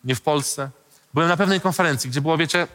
nie 0.03 0.15
w 0.15 0.21
Polsce, 0.21 0.69
byłem 1.13 1.29
na 1.29 1.37
pewnej 1.37 1.61
konferencji, 1.61 2.09
gdzie 2.09 2.21
było, 2.21 2.37
wiecie, 2.37 2.67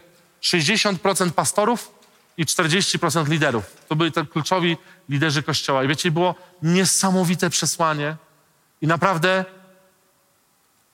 60% 0.42 1.30
pastorów 1.30 1.94
i 2.36 2.46
40% 2.46 3.28
liderów. 3.28 3.64
To 3.88 3.96
byli 3.96 4.12
te 4.12 4.26
kluczowi 4.26 4.76
liderzy 5.08 5.42
kościoła. 5.42 5.84
I 5.84 5.88
wiecie, 5.88 6.10
było 6.10 6.34
niesamowite 6.62 7.50
przesłanie. 7.50 8.16
I 8.82 8.86
naprawdę 8.86 9.44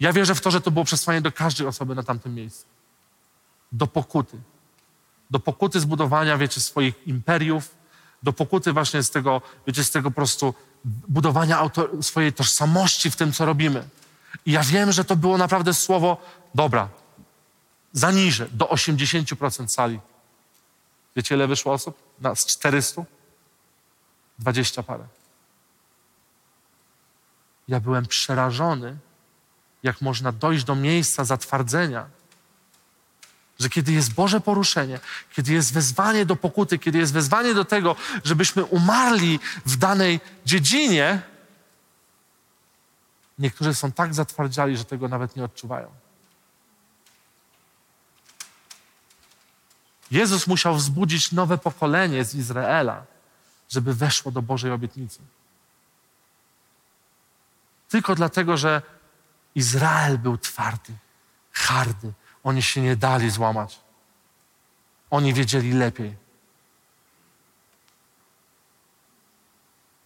ja 0.00 0.12
wierzę 0.12 0.34
w 0.34 0.40
to, 0.40 0.50
że 0.50 0.60
to 0.60 0.70
było 0.70 0.84
przesłanie 0.84 1.20
do 1.20 1.32
każdej 1.32 1.66
osoby 1.66 1.94
na 1.94 2.02
tamtym 2.02 2.34
miejscu. 2.34 2.66
Do 3.72 3.86
pokuty. 3.86 4.38
Do 5.30 5.40
pokuty 5.40 5.80
zbudowania, 5.80 6.38
wiecie, 6.38 6.60
swoich 6.60 7.06
imperiów, 7.06 7.74
do 8.22 8.32
pokuty 8.32 8.72
właśnie 8.72 9.02
z 9.02 9.10
tego, 9.10 9.42
wiecie, 9.66 9.84
z 9.84 9.90
tego 9.90 10.10
po 10.10 10.14
prostu 10.14 10.54
budowania 10.84 11.58
auto, 11.58 12.02
swojej 12.02 12.32
tożsamości 12.32 13.10
w 13.10 13.16
tym, 13.16 13.32
co 13.32 13.46
robimy. 13.46 13.88
I 14.46 14.52
ja 14.52 14.62
wiem, 14.62 14.92
że 14.92 15.04
to 15.04 15.16
było 15.16 15.38
naprawdę 15.38 15.74
słowo, 15.74 16.16
dobra, 16.54 16.88
zaniżę 17.92 18.48
do 18.52 18.66
80% 18.66 19.68
sali. 19.68 20.00
Wiecie, 21.16 21.34
ile 21.34 21.46
wyszło 21.46 21.72
osób? 21.72 21.98
Na, 22.20 22.34
z 22.34 22.46
400? 22.46 23.04
20 24.38 24.82
parę. 24.82 25.04
Ja 27.68 27.80
byłem 27.80 28.06
przerażony, 28.06 28.96
jak 29.82 30.00
można 30.00 30.32
dojść 30.32 30.64
do 30.64 30.74
miejsca 30.74 31.24
zatwardzenia 31.24 32.06
że 33.58 33.68
kiedy 33.68 33.92
jest 33.92 34.14
Boże 34.14 34.40
poruszenie, 34.40 35.00
kiedy 35.32 35.52
jest 35.52 35.72
wezwanie 35.72 36.26
do 36.26 36.36
pokuty, 36.36 36.78
kiedy 36.78 36.98
jest 36.98 37.12
wezwanie 37.12 37.54
do 37.54 37.64
tego, 37.64 37.96
żebyśmy 38.24 38.64
umarli 38.64 39.40
w 39.66 39.76
danej 39.76 40.20
dziedzinie, 40.46 41.22
niektórzy 43.38 43.74
są 43.74 43.92
tak 43.92 44.14
zatwardziali, 44.14 44.76
że 44.76 44.84
tego 44.84 45.08
nawet 45.08 45.36
nie 45.36 45.44
odczuwają. 45.44 45.88
Jezus 50.10 50.46
musiał 50.46 50.74
wzbudzić 50.74 51.32
nowe 51.32 51.58
pokolenie 51.58 52.24
z 52.24 52.34
Izraela, 52.34 53.04
żeby 53.68 53.94
weszło 53.94 54.32
do 54.32 54.42
Bożej 54.42 54.70
obietnicy. 54.70 55.18
Tylko 57.88 58.14
dlatego, 58.14 58.56
że 58.56 58.82
Izrael 59.54 60.18
był 60.18 60.38
twardy, 60.38 60.92
hardy. 61.52 62.12
Oni 62.44 62.62
się 62.62 62.80
nie 62.80 62.96
dali 62.96 63.30
złamać. 63.30 63.80
Oni 65.10 65.34
wiedzieli 65.34 65.72
lepiej. 65.72 66.16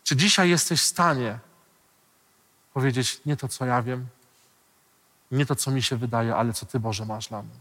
Czy 0.05 0.17
dzisiaj 0.17 0.51
jesteś 0.51 0.81
w 0.81 0.85
stanie 0.85 1.39
powiedzieć 2.75 3.21
nie 3.27 3.37
to, 3.37 3.49
co 3.49 3.67
ja 3.67 3.83
wiem, 3.83 4.07
nie 5.31 5.47
to, 5.47 5.57
co 5.57 5.71
mi 5.71 5.83
się 5.83 5.97
wydaje, 5.97 6.37
ale 6.37 6.53
co 6.53 6.67
Ty, 6.67 6.81
Boże, 6.81 7.07
masz 7.07 7.29
dla 7.29 7.43
mnie? 7.43 7.55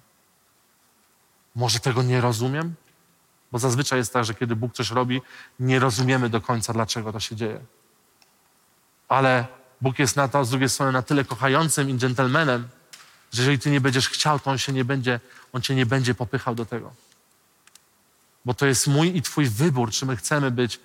Może 1.56 1.80
tego 1.80 2.04
nie 2.04 2.22
rozumiem? 2.22 2.76
Bo 3.52 3.60
zazwyczaj 3.60 4.00
jest 4.00 4.14
tak, 4.14 4.26
że 4.26 4.34
kiedy 4.34 4.56
Bóg 4.56 4.74
coś 4.74 4.92
robi, 4.92 5.22
nie 5.60 5.80
rozumiemy 5.80 6.30
do 6.30 6.42
końca, 6.42 6.74
dlaczego 6.74 7.12
to 7.12 7.20
się 7.20 7.36
dzieje. 7.36 7.60
Ale 9.08 9.48
Bóg 9.82 10.00
jest 10.00 10.16
na 10.16 10.28
to, 10.28 10.46
z 10.46 10.50
drugiej 10.50 10.70
strony 10.70 10.92
na 10.92 11.02
tyle 11.02 11.26
kochającym 11.26 11.90
i 11.90 11.98
dżentelmenem, 11.98 12.68
że 13.34 13.42
jeżeli 13.42 13.60
ty 13.60 13.70
nie 13.70 13.82
będziesz 13.82 14.10
chciał, 14.10 14.40
to 14.40 14.52
on 14.52 14.58
się 14.58 14.74
nie 14.74 14.86
będzie, 14.86 15.20
on 15.54 15.62
cię 15.62 15.76
nie 15.76 15.86
będzie 15.86 16.16
popychał 16.16 16.56
do 16.56 16.66
tego. 16.66 16.94
Bo 18.46 18.54
to 18.54 18.66
jest 18.66 18.88
mój 18.88 19.18
i 19.18 19.22
twój 19.22 19.46
wybór, 19.46 19.92
czy 19.92 20.06
my 20.06 20.18
chcemy 20.18 20.52
być 20.52 20.80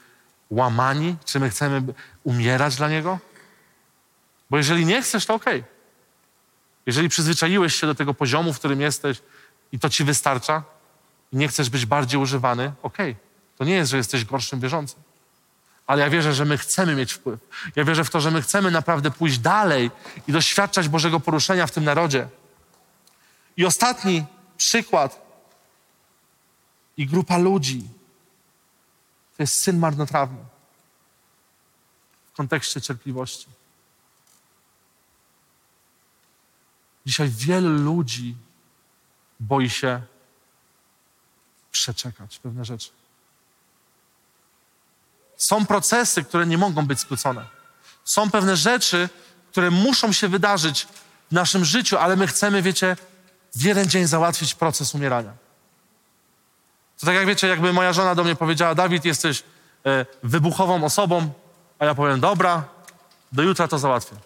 łamani, 0.50 1.16
czy 1.24 1.40
my 1.40 1.50
chcemy 1.50 1.82
umierać 2.24 2.76
dla 2.76 2.88
Niego. 2.88 3.18
Bo 4.50 4.56
jeżeli 4.56 4.86
nie 4.86 5.02
chcesz, 5.02 5.26
to 5.26 5.34
okej. 5.34 5.64
Jeżeli 6.86 7.08
przyzwyczaiłeś 7.08 7.74
się 7.74 7.86
do 7.86 7.94
tego 7.94 8.14
poziomu, 8.14 8.52
w 8.52 8.58
którym 8.58 8.80
jesteś 8.80 9.22
i 9.72 9.78
to 9.78 9.88
ci 9.90 10.04
wystarcza 10.04 10.62
i 11.32 11.36
nie 11.36 11.48
chcesz 11.48 11.70
być 11.70 11.86
bardziej 11.86 12.20
używany, 12.20 12.72
okej. 12.82 13.16
To 13.58 13.64
nie 13.64 13.74
jest, 13.74 13.90
że 13.90 13.96
jesteś 13.96 14.24
gorszym 14.24 14.60
wierzącym. 14.60 15.05
Ale 15.86 16.02
ja 16.02 16.10
wierzę, 16.10 16.34
że 16.34 16.44
my 16.44 16.58
chcemy 16.58 16.94
mieć 16.94 17.12
wpływ. 17.12 17.40
Ja 17.76 17.84
wierzę 17.84 18.04
w 18.04 18.10
to, 18.10 18.20
że 18.20 18.30
my 18.30 18.42
chcemy 18.42 18.70
naprawdę 18.70 19.10
pójść 19.10 19.38
dalej 19.38 19.90
i 20.28 20.32
doświadczać 20.32 20.88
Bożego 20.88 21.20
poruszenia 21.20 21.66
w 21.66 21.70
tym 21.70 21.84
narodzie. 21.84 22.28
I 23.56 23.64
ostatni 23.64 24.24
przykład 24.56 25.26
i 26.96 27.06
grupa 27.06 27.38
ludzi 27.38 27.88
to 29.36 29.42
jest 29.42 29.54
syn 29.54 29.78
marnotrawny 29.78 30.44
w 32.32 32.36
kontekście 32.36 32.80
cierpliwości. 32.80 33.46
Dzisiaj 37.06 37.28
wielu 37.28 37.68
ludzi 37.68 38.36
boi 39.40 39.70
się 39.70 40.02
przeczekać 41.72 42.38
pewne 42.38 42.64
rzeczy. 42.64 42.90
Są 45.36 45.66
procesy, 45.66 46.24
które 46.24 46.46
nie 46.46 46.58
mogą 46.58 46.86
być 46.86 47.00
skrócone. 47.00 47.44
Są 48.04 48.30
pewne 48.30 48.56
rzeczy, 48.56 49.08
które 49.50 49.70
muszą 49.70 50.12
się 50.12 50.28
wydarzyć 50.28 50.88
w 51.30 51.32
naszym 51.32 51.64
życiu, 51.64 51.98
ale 51.98 52.16
my 52.16 52.26
chcemy, 52.26 52.62
wiecie, 52.62 52.96
w 53.54 53.62
jeden 53.62 53.88
dzień 53.88 54.06
załatwić 54.06 54.54
proces 54.54 54.94
umierania. 54.94 55.32
To 57.00 57.06
tak 57.06 57.14
jak 57.14 57.26
wiecie, 57.26 57.48
jakby 57.48 57.72
moja 57.72 57.92
żona 57.92 58.14
do 58.14 58.24
mnie 58.24 58.36
powiedziała, 58.36 58.74
Dawid, 58.74 59.04
jesteś 59.04 59.42
e, 59.86 60.06
wybuchową 60.22 60.84
osobą, 60.84 61.32
a 61.78 61.84
ja 61.84 61.94
powiem, 61.94 62.20
dobra, 62.20 62.64
do 63.32 63.42
jutra 63.42 63.68
to 63.68 63.78
załatwię. 63.78 64.16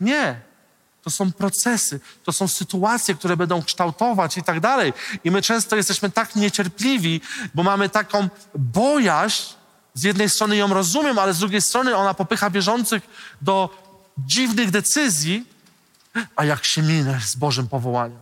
Nie. 0.00 0.49
To 1.02 1.10
są 1.10 1.32
procesy, 1.32 2.00
to 2.24 2.32
są 2.32 2.48
sytuacje, 2.48 3.14
które 3.14 3.36
będą 3.36 3.62
kształtować 3.62 4.36
i 4.36 4.42
tak 4.42 4.60
dalej. 4.60 4.92
I 5.24 5.30
my 5.30 5.42
często 5.42 5.76
jesteśmy 5.76 6.10
tak 6.10 6.36
niecierpliwi, 6.36 7.20
bo 7.54 7.62
mamy 7.62 7.88
taką 7.88 8.28
bojaźń. 8.54 9.54
Z 9.94 10.02
jednej 10.02 10.30
strony 10.30 10.56
ją 10.56 10.74
rozumiem, 10.74 11.18
ale 11.18 11.34
z 11.34 11.38
drugiej 11.38 11.62
strony 11.62 11.96
ona 11.96 12.14
popycha 12.14 12.50
wierzących 12.50 13.02
do 13.42 13.70
dziwnych 14.18 14.70
decyzji. 14.70 15.46
A 16.36 16.44
jak 16.44 16.64
się 16.64 16.82
minę 16.82 17.20
z 17.20 17.36
Bożym 17.36 17.68
powołaniem? 17.68 18.18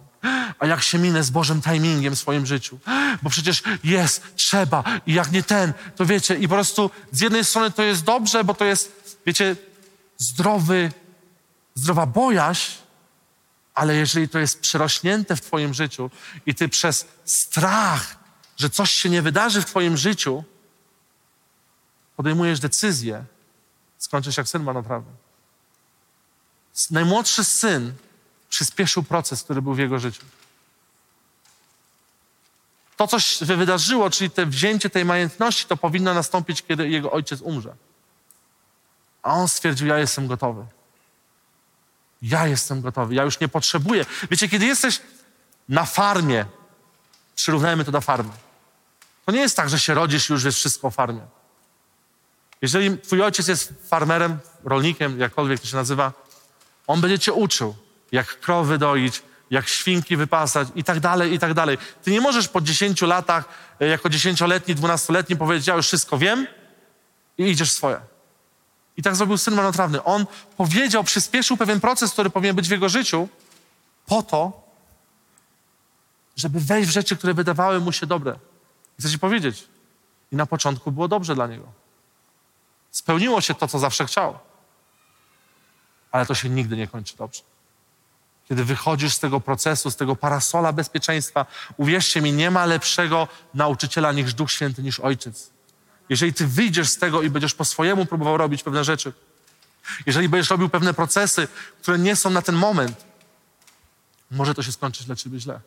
A 0.59 0.67
jak 0.67 0.83
się 0.83 0.99
minę 0.99 1.23
z 1.23 1.31
Bożym 1.31 1.63
timingiem 1.63 2.17
w 2.17 2.19
swoim 2.19 2.47
życiu? 2.47 2.79
Bo 3.23 3.31
przecież 3.31 3.63
jest, 3.85 4.23
trzeba 4.37 4.85
i 5.07 5.15
jak 5.15 5.33
nie 5.33 5.43
ten, 5.43 5.73
to 5.97 6.07
wiecie, 6.07 6.35
i 6.35 6.49
po 6.49 6.55
prostu 6.55 6.91
z 7.13 7.21
jednej 7.21 7.45
strony 7.45 7.71
to 7.71 7.83
jest 7.83 8.05
dobrze, 8.05 8.45
bo 8.45 8.55
to 8.55 8.65
jest, 8.65 9.19
wiecie, 9.27 9.57
zdrowy 10.19 10.93
zdrowa 11.79 12.07
bojaźń, 12.07 12.73
ale 13.75 13.95
jeżeli 13.95 14.29
to 14.29 14.39
jest 14.39 14.61
przerośnięte 14.61 15.37
w 15.37 15.41
Twoim 15.41 15.75
życiu 15.75 16.11
i 16.47 16.55
Ty 16.55 16.69
przez 16.69 17.07
strach, 17.25 18.17
że 18.57 18.71
coś 18.71 18.93
się 18.93 19.09
nie 19.09 19.23
wydarzy 19.23 19.63
w 19.63 19.65
Twoim 19.65 19.97
życiu, 19.97 20.45
podejmujesz 22.17 22.61
decyzję, 22.61 23.25
skończysz 23.99 24.37
jak 24.37 24.49
syn 24.49 24.63
marnotrawny. 24.63 25.13
S- 26.77 26.91
Najmłodszy 26.91 27.45
syn 27.45 27.93
przyspieszył 28.49 29.03
proces, 29.03 29.43
który 29.43 29.63
był 29.63 29.75
w 29.75 29.79
jego 29.79 29.99
życiu. 29.99 30.23
To, 32.97 33.07
co 33.07 33.21
się 33.21 33.57
wydarzyło, 33.57 34.11
czyli 34.11 34.31
te 34.31 34.47
wzięcie 34.47 34.91
tej 34.91 35.05
majętności, 35.05 35.67
to 35.67 35.77
powinno 35.77 36.15
nastąpić, 36.15 36.63
kiedy 36.63 36.89
jego 36.89 37.11
ojciec 37.13 37.41
umrze. 37.41 37.77
A 39.23 39.35
on 39.35 39.49
stwierdził, 39.49 39.87
ja 39.87 39.99
jestem 39.99 40.27
gotowy. 40.27 40.67
Ja 42.23 42.47
jestem 42.47 42.81
gotowy, 42.81 43.15
ja 43.15 43.23
już 43.23 43.41
nie 43.41 43.49
potrzebuję. 43.49 44.07
Wiecie, 44.31 44.49
kiedy 44.49 44.67
jesteś 44.67 45.01
na 45.69 45.85
farmie, 45.85 46.47
przyrównajmy 47.37 47.85
to 47.85 47.93
do 47.93 48.01
farmy, 48.01 48.31
to 49.27 49.33
nie 49.33 49.41
jest 49.41 49.57
tak, 49.57 49.69
że 49.69 49.79
się 49.81 49.95
rodzisz 49.95 50.31
i 50.31 50.33
już 50.33 50.45
wiesz 50.45 50.57
wszystko 50.57 50.89
o 50.89 50.91
farmie. 50.91 51.21
Jeżeli 52.63 52.99
twój 52.99 53.23
ojciec 53.23 53.49
jest 53.49 53.73
farmerem, 53.89 54.39
rolnikiem, 54.65 55.21
jakkolwiek 55.21 55.61
to 55.61 55.67
się 55.67 55.77
nazywa, 55.77 56.13
on 56.87 57.01
będzie 57.01 57.19
cię 57.19 57.33
uczył, 57.33 57.77
jak 58.13 58.41
krowy 58.41 58.79
doić, 58.79 59.23
jak 59.51 59.69
świnki 59.69 60.17
wypasać 60.17 60.69
i 60.75 60.85
tak 60.85 61.01
dalej, 61.01 61.33
i 61.33 61.39
tak 61.39 61.55
dalej. 61.55 61.79
Ty 62.03 62.11
nie 62.11 62.21
możesz 62.21 62.49
po 62.49 62.61
10 62.61 63.03
latach, 63.03 63.45
e, 63.81 63.87
jako 63.87 64.09
dziesięcioletni, 64.09 64.75
dwunastoletni 64.75 65.37
powiedzieć, 65.37 65.67
ja 65.67 65.75
już 65.75 65.87
wszystko 65.87 66.19
wiem 66.19 66.47
i 67.39 67.45
idziesz 67.45 67.73
swoje. 67.73 68.01
I 68.99 69.03
tak 69.03 69.17
zrobił 69.17 69.39
syn 69.39 69.55
marnotrawny. 69.55 70.05
On 70.05 70.27
powiedział, 70.57 71.05
przyspieszył 71.05 71.57
pewien 71.57 71.81
proces, 71.81 72.13
który 72.13 72.31
powinien 72.31 72.57
być 72.57 72.69
w 72.69 72.71
jego 72.71 72.89
życiu, 72.89 73.29
po 74.07 74.23
to, 74.23 74.63
żeby 76.37 76.61
wejść 76.61 76.89
w 76.89 76.93
rzeczy, 76.93 77.17
które 77.17 77.35
wydawały 77.35 77.81
mu 77.81 77.93
się 77.93 78.07
dobre. 78.07 78.39
Chcę 79.01 79.11
ci 79.11 79.19
powiedzieć, 79.19 79.69
i 80.33 80.37
na 80.37 80.47
początku 80.47 80.93
było 80.93 81.09
dobrze 81.09 81.35
dla 81.35 81.47
niego. 81.47 81.65
Spełniło 82.91 83.41
się 83.41 83.55
to, 83.55 83.69
co 83.69 83.79
zawsze 83.79 84.07
chciał. 84.07 84.39
Ale 86.13 86.27
to 86.27 86.35
się 86.35 86.49
nigdy 86.49 86.77
nie 86.77 86.89
kończy 86.89 87.17
dobrze. 87.17 87.43
Kiedy 88.49 88.65
wychodzisz 88.65 89.15
z 89.15 89.19
tego 89.19 89.41
procesu, 89.41 89.91
z 89.91 89.97
tego 89.97 90.17
parasola 90.17 90.73
bezpieczeństwa, 90.73 91.47
uwierzcie 91.77 92.21
mi, 92.21 92.33
nie 92.33 92.51
ma 92.51 92.65
lepszego 92.65 93.29
nauczyciela 93.55 94.13
niż 94.13 94.35
Duch 94.35 94.51
Święty, 94.51 94.83
niż 94.83 95.01
Ojciec. 95.01 95.58
Jeżeli 96.09 96.35
ty 96.35 96.47
wyjdziesz 96.47 96.89
z 96.89 96.99
tego 96.99 97.23
i 97.23 97.31
będziesz 97.31 97.55
po 97.55 97.65
swojemu 97.65 98.07
próbował 98.07 98.37
robić 98.37 98.63
pewne 98.63 98.85
rzeczy, 98.85 99.13
jeżeli 100.07 100.29
będziesz 100.29 100.51
robił 100.51 100.69
pewne 100.69 100.95
procesy, 100.95 101.49
które 101.83 101.99
nie 101.99 102.17
są 102.17 102.31
na 102.31 102.43
ten 102.43 102.55
moment, 102.55 103.05
może 104.31 104.55
to 104.55 104.63
się 104.63 104.73
skończyć 104.73 105.07
dla 105.07 105.17
ciebie 105.17 105.41
źle. 105.41 105.61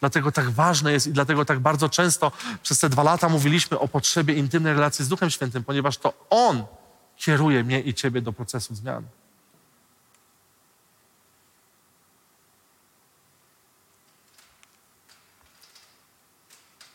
Dlatego 0.00 0.32
tak 0.32 0.50
ważne 0.50 0.92
jest 0.92 1.06
i 1.06 1.12
dlatego 1.12 1.44
tak 1.44 1.60
bardzo 1.60 1.88
często 1.88 2.32
przez 2.62 2.78
te 2.78 2.88
dwa 2.88 3.02
lata 3.02 3.28
mówiliśmy 3.28 3.78
o 3.78 3.88
potrzebie 3.88 4.34
intymnej 4.34 4.74
relacji 4.74 5.04
z 5.04 5.08
Duchem 5.08 5.30
Świętym, 5.30 5.64
ponieważ 5.64 5.98
to 5.98 6.26
On 6.30 6.64
kieruje 7.16 7.64
mnie 7.64 7.80
i 7.80 7.94
ciebie 7.94 8.22
do 8.22 8.32
procesu 8.32 8.74
zmian. 8.74 9.04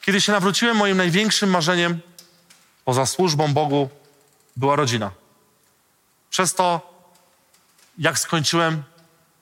Kiedy 0.01 0.21
się 0.21 0.31
nawróciłem, 0.31 0.77
moim 0.77 0.97
największym 0.97 1.49
marzeniem 1.49 1.99
poza 2.91 3.05
służbą 3.05 3.53
Bogu 3.53 3.89
była 4.55 4.75
rodzina. 4.75 5.11
Przez 6.29 6.53
to, 6.53 6.81
jak 7.97 8.19
skończyłem 8.19 8.83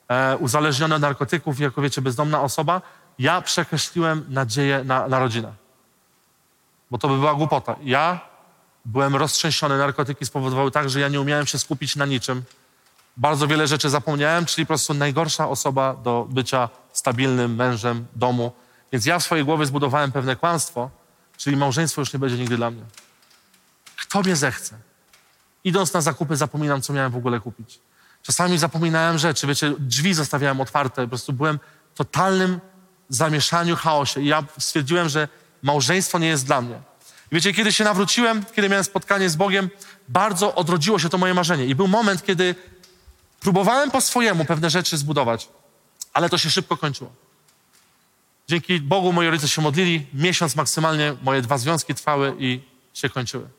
e, 0.07 0.37
uzależniony 0.37 0.95
od 0.95 1.01
narkotyków, 1.01 1.59
jako 1.59 1.81
wiecie, 1.81 2.01
bezdomna 2.01 2.41
osoba, 2.41 2.81
ja 3.19 3.41
przekreśliłem 3.41 4.25
nadzieję 4.29 4.83
na, 4.83 5.07
na 5.07 5.19
rodzinę. 5.19 5.53
Bo 6.91 6.97
to 6.97 7.07
by 7.07 7.17
była 7.17 7.33
głupota. 7.33 7.75
Ja 7.83 8.19
byłem 8.85 9.15
roztrzęsiony, 9.15 9.77
narkotyki 9.77 10.25
spowodowały 10.25 10.71
tak, 10.71 10.89
że 10.89 10.99
ja 10.99 11.07
nie 11.07 11.21
umiałem 11.21 11.47
się 11.47 11.59
skupić 11.59 11.95
na 11.95 12.05
niczym. 12.05 12.43
Bardzo 13.17 13.47
wiele 13.47 13.67
rzeczy 13.67 13.89
zapomniałem, 13.89 14.45
czyli 14.45 14.65
po 14.65 14.67
prostu 14.67 14.93
najgorsza 14.93 15.49
osoba 15.49 15.93
do 15.93 16.27
bycia 16.29 16.69
stabilnym 16.93 17.55
mężem 17.55 18.05
domu. 18.15 18.51
Więc 18.91 19.05
ja 19.05 19.19
w 19.19 19.23
swojej 19.23 19.45
głowie 19.45 19.65
zbudowałem 19.65 20.11
pewne 20.11 20.35
kłamstwo, 20.35 20.89
czyli 21.37 21.57
małżeństwo 21.57 22.01
już 22.01 22.13
nie 22.13 22.19
będzie 22.19 22.37
nigdy 22.37 22.57
dla 22.57 22.71
mnie. 22.71 22.83
Kto 24.01 24.21
mnie 24.21 24.35
zechce? 24.35 24.77
Idąc 25.63 25.93
na 25.93 26.01
zakupy 26.01 26.35
zapominam, 26.35 26.81
co 26.81 26.93
miałem 26.93 27.11
w 27.11 27.15
ogóle 27.15 27.39
kupić. 27.39 27.79
Czasami 28.23 28.57
zapominałem 28.57 29.17
rzeczy, 29.17 29.47
wiecie, 29.47 29.73
drzwi 29.79 30.13
zostawiałem 30.13 30.61
otwarte, 30.61 31.01
po 31.01 31.07
prostu 31.07 31.33
byłem 31.33 31.59
w 31.93 31.97
totalnym 31.97 32.59
zamieszaniu, 33.09 33.75
chaosie. 33.75 34.21
I 34.21 34.25
ja 34.25 34.43
stwierdziłem, 34.59 35.09
że 35.09 35.27
małżeństwo 35.61 36.19
nie 36.19 36.27
jest 36.27 36.45
dla 36.45 36.61
mnie. 36.61 36.75
I 37.31 37.35
wiecie, 37.35 37.53
kiedy 37.53 37.71
się 37.71 37.83
nawróciłem, 37.83 38.45
kiedy 38.55 38.69
miałem 38.69 38.83
spotkanie 38.83 39.29
z 39.29 39.35
Bogiem, 39.35 39.69
bardzo 40.09 40.55
odrodziło 40.55 40.99
się 40.99 41.09
to 41.09 41.17
moje 41.17 41.33
marzenie. 41.33 41.65
I 41.65 41.75
był 41.75 41.87
moment, 41.87 42.25
kiedy 42.25 42.55
próbowałem 43.39 43.91
po 43.91 44.01
swojemu 44.01 44.45
pewne 44.45 44.69
rzeczy 44.69 44.97
zbudować, 44.97 45.49
ale 46.13 46.29
to 46.29 46.37
się 46.37 46.49
szybko 46.49 46.77
kończyło. 46.77 47.11
Dzięki 48.47 48.79
Bogu 48.79 49.13
moi 49.13 49.27
rodzice 49.27 49.47
się 49.47 49.61
modlili, 49.61 50.07
miesiąc 50.13 50.55
maksymalnie 50.55 51.15
moje 51.23 51.41
dwa 51.41 51.57
związki 51.57 51.95
trwały 51.95 52.35
i 52.39 52.61
się 52.93 53.09
kończyły. 53.09 53.58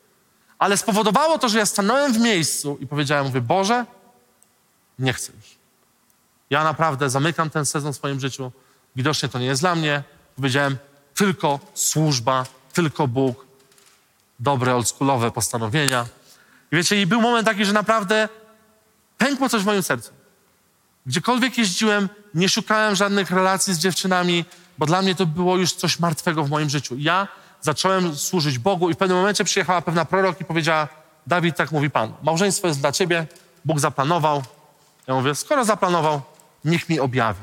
Ale 0.61 0.77
spowodowało 0.77 1.37
to, 1.37 1.49
że 1.49 1.57
ja 1.57 1.65
stanąłem 1.65 2.13
w 2.13 2.19
miejscu 2.19 2.77
i 2.81 2.87
powiedziałem, 2.87 3.25
mówię, 3.25 3.41
Boże, 3.41 3.85
nie 4.99 5.13
chcę 5.13 5.31
już. 5.35 5.45
Ja 6.49 6.63
naprawdę 6.63 7.09
zamykam 7.09 7.49
ten 7.49 7.65
sezon 7.65 7.93
w 7.93 7.95
swoim 7.95 8.19
życiu. 8.19 8.51
Widocznie 8.95 9.29
to 9.29 9.39
nie 9.39 9.45
jest 9.45 9.61
dla 9.61 9.75
mnie. 9.75 10.03
Powiedziałem, 10.35 10.77
tylko 11.13 11.59
służba, 11.73 12.45
tylko 12.73 13.07
Bóg, 13.07 13.45
dobre, 14.39 14.75
oldschoolowe 14.75 15.31
postanowienia. 15.31 16.05
I 16.71 16.75
wiecie, 16.75 17.01
i 17.01 17.05
był 17.05 17.21
moment 17.21 17.47
taki, 17.47 17.65
że 17.65 17.73
naprawdę 17.73 18.29
pękło 19.17 19.49
coś 19.49 19.61
w 19.61 19.65
moim 19.65 19.83
sercu. 19.83 20.11
Gdziekolwiek 21.05 21.57
jeździłem, 21.57 22.09
nie 22.33 22.49
szukałem 22.49 22.95
żadnych 22.95 23.31
relacji 23.31 23.73
z 23.73 23.77
dziewczynami, 23.77 24.45
bo 24.77 24.85
dla 24.85 25.01
mnie 25.01 25.15
to 25.15 25.25
było 25.25 25.57
już 25.57 25.73
coś 25.73 25.99
martwego 25.99 26.43
w 26.43 26.49
moim 26.49 26.69
życiu. 26.69 26.95
Ja 26.97 27.27
zacząłem 27.61 28.15
służyć 28.15 28.59
Bogu 28.59 28.89
i 28.89 28.93
w 28.93 28.97
pewnym 28.97 29.17
momencie 29.17 29.43
przyjechała 29.43 29.81
pewna 29.81 30.05
prorok 30.05 30.41
i 30.41 30.45
powiedziała, 30.45 30.87
Dawid, 31.27 31.55
tak 31.55 31.71
mówi 31.71 31.89
Pan, 31.89 32.13
małżeństwo 32.23 32.67
jest 32.67 32.79
dla 32.79 32.91
Ciebie, 32.91 33.27
Bóg 33.65 33.79
zaplanował. 33.79 34.43
Ja 35.07 35.13
mówię, 35.13 35.35
skoro 35.35 35.65
zaplanował, 35.65 36.21
niech 36.65 36.89
mi 36.89 36.99
objawi. 36.99 37.41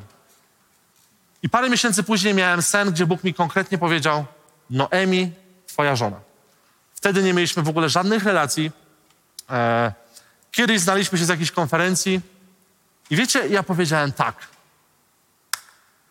I 1.42 1.48
parę 1.48 1.70
miesięcy 1.70 2.02
później 2.02 2.34
miałem 2.34 2.62
sen, 2.62 2.90
gdzie 2.90 3.06
Bóg 3.06 3.24
mi 3.24 3.34
konkretnie 3.34 3.78
powiedział, 3.78 4.24
Noemi, 4.70 5.32
Twoja 5.66 5.96
żona. 5.96 6.16
Wtedy 6.94 7.22
nie 7.22 7.34
mieliśmy 7.34 7.62
w 7.62 7.68
ogóle 7.68 7.88
żadnych 7.88 8.24
relacji. 8.24 8.70
E, 9.50 9.92
kiedyś 10.52 10.80
znaliśmy 10.80 11.18
się 11.18 11.24
z 11.24 11.28
jakiejś 11.28 11.50
konferencji 11.50 12.20
i 13.10 13.16
wiecie, 13.16 13.48
ja 13.48 13.62
powiedziałem 13.62 14.12
tak. 14.12 14.46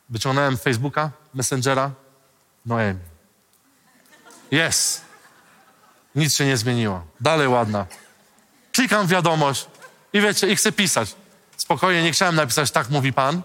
Wyciągnąłem 0.09 0.57
Facebooka, 0.57 1.11
Messengera, 1.33 1.91
Noemi. 2.65 2.99
Jest. 4.51 5.01
Nic 6.15 6.35
się 6.35 6.45
nie 6.45 6.57
zmieniło. 6.57 7.05
Dalej 7.19 7.47
ładna. 7.47 7.85
Klikam 8.73 9.07
wiadomość 9.07 9.65
i 10.13 10.21
wiecie, 10.21 10.47
i 10.47 10.55
chcę 10.55 10.71
pisać. 10.71 11.15
Spokojnie, 11.57 12.03
nie 12.03 12.11
chciałem 12.11 12.35
napisać, 12.35 12.71
tak 12.71 12.89
mówi 12.89 13.13
Pan. 13.13 13.41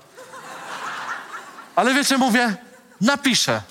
Ale 1.76 1.94
wiecie, 1.94 2.18
mówię, 2.18 2.56
napiszę. 3.00 3.62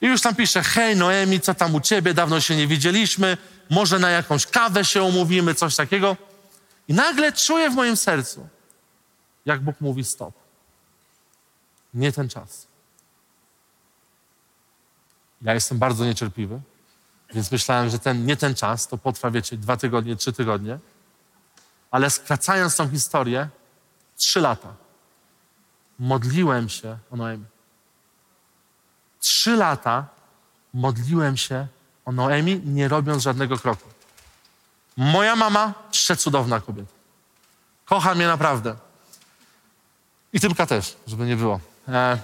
I 0.00 0.06
już 0.06 0.20
tam 0.20 0.34
piszę, 0.34 0.62
hej 0.62 0.96
Noemi, 0.96 1.40
co 1.40 1.54
tam 1.54 1.74
u 1.74 1.80
ciebie, 1.80 2.14
dawno 2.14 2.40
się 2.40 2.56
nie 2.56 2.66
widzieliśmy, 2.66 3.36
może 3.70 3.98
na 3.98 4.10
jakąś 4.10 4.46
kawę 4.46 4.84
się 4.84 5.02
umówimy, 5.02 5.54
coś 5.54 5.76
takiego. 5.76 6.16
I 6.88 6.94
nagle 6.94 7.32
czuję 7.32 7.70
w 7.70 7.74
moim 7.74 7.96
sercu, 7.96 8.48
jak 9.46 9.60
Bóg 9.60 9.80
mówi 9.80 10.04
stop. 10.04 10.34
Nie 11.94 12.12
ten 12.12 12.28
czas. 12.28 12.66
Ja 15.42 15.54
jestem 15.54 15.78
bardzo 15.78 16.04
niecierpliwy, 16.04 16.60
więc 17.34 17.52
myślałem, 17.52 17.90
że 17.90 17.98
ten, 17.98 18.26
nie 18.26 18.36
ten 18.36 18.54
czas, 18.54 18.88
to 18.88 18.98
potrwa, 18.98 19.30
wiecie, 19.30 19.56
dwa 19.56 19.76
tygodnie, 19.76 20.16
trzy 20.16 20.32
tygodnie. 20.32 20.78
Ale 21.90 22.10
skracając 22.10 22.76
tą 22.76 22.90
historię, 22.90 23.48
trzy 24.16 24.40
lata 24.40 24.74
modliłem 25.98 26.68
się 26.68 26.98
o 27.10 27.16
Noemi. 27.16 27.44
Trzy 29.20 29.56
lata 29.56 30.06
modliłem 30.74 31.36
się 31.36 31.66
o 32.04 32.12
Noemi, 32.12 32.60
nie 32.64 32.88
robiąc 32.88 33.22
żadnego 33.22 33.58
kroku. 33.58 33.88
Moja 34.96 35.36
mama, 35.36 35.74
przecudowna 35.90 36.60
kobieta. 36.60 36.92
Kocha 37.84 38.14
mnie 38.14 38.26
naprawdę. 38.26 38.76
I 40.32 40.40
Tymka 40.40 40.66
też, 40.66 40.96
żeby 41.06 41.26
nie 41.26 41.36
było. 41.36 41.60
E... 41.88 42.18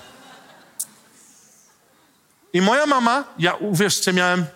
I 2.53 2.61
moja 2.61 2.87
mama, 2.87 3.25
ja 3.39 3.55
uwierzcie, 3.55 4.13
miałem 4.13 4.47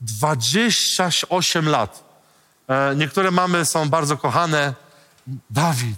28 0.00 1.68
lat. 1.68 2.04
E, 2.68 2.96
niektóre 2.96 3.30
mamy 3.30 3.64
są 3.64 3.88
bardzo 3.88 4.16
kochane. 4.16 4.74
Dawid, 5.50 5.96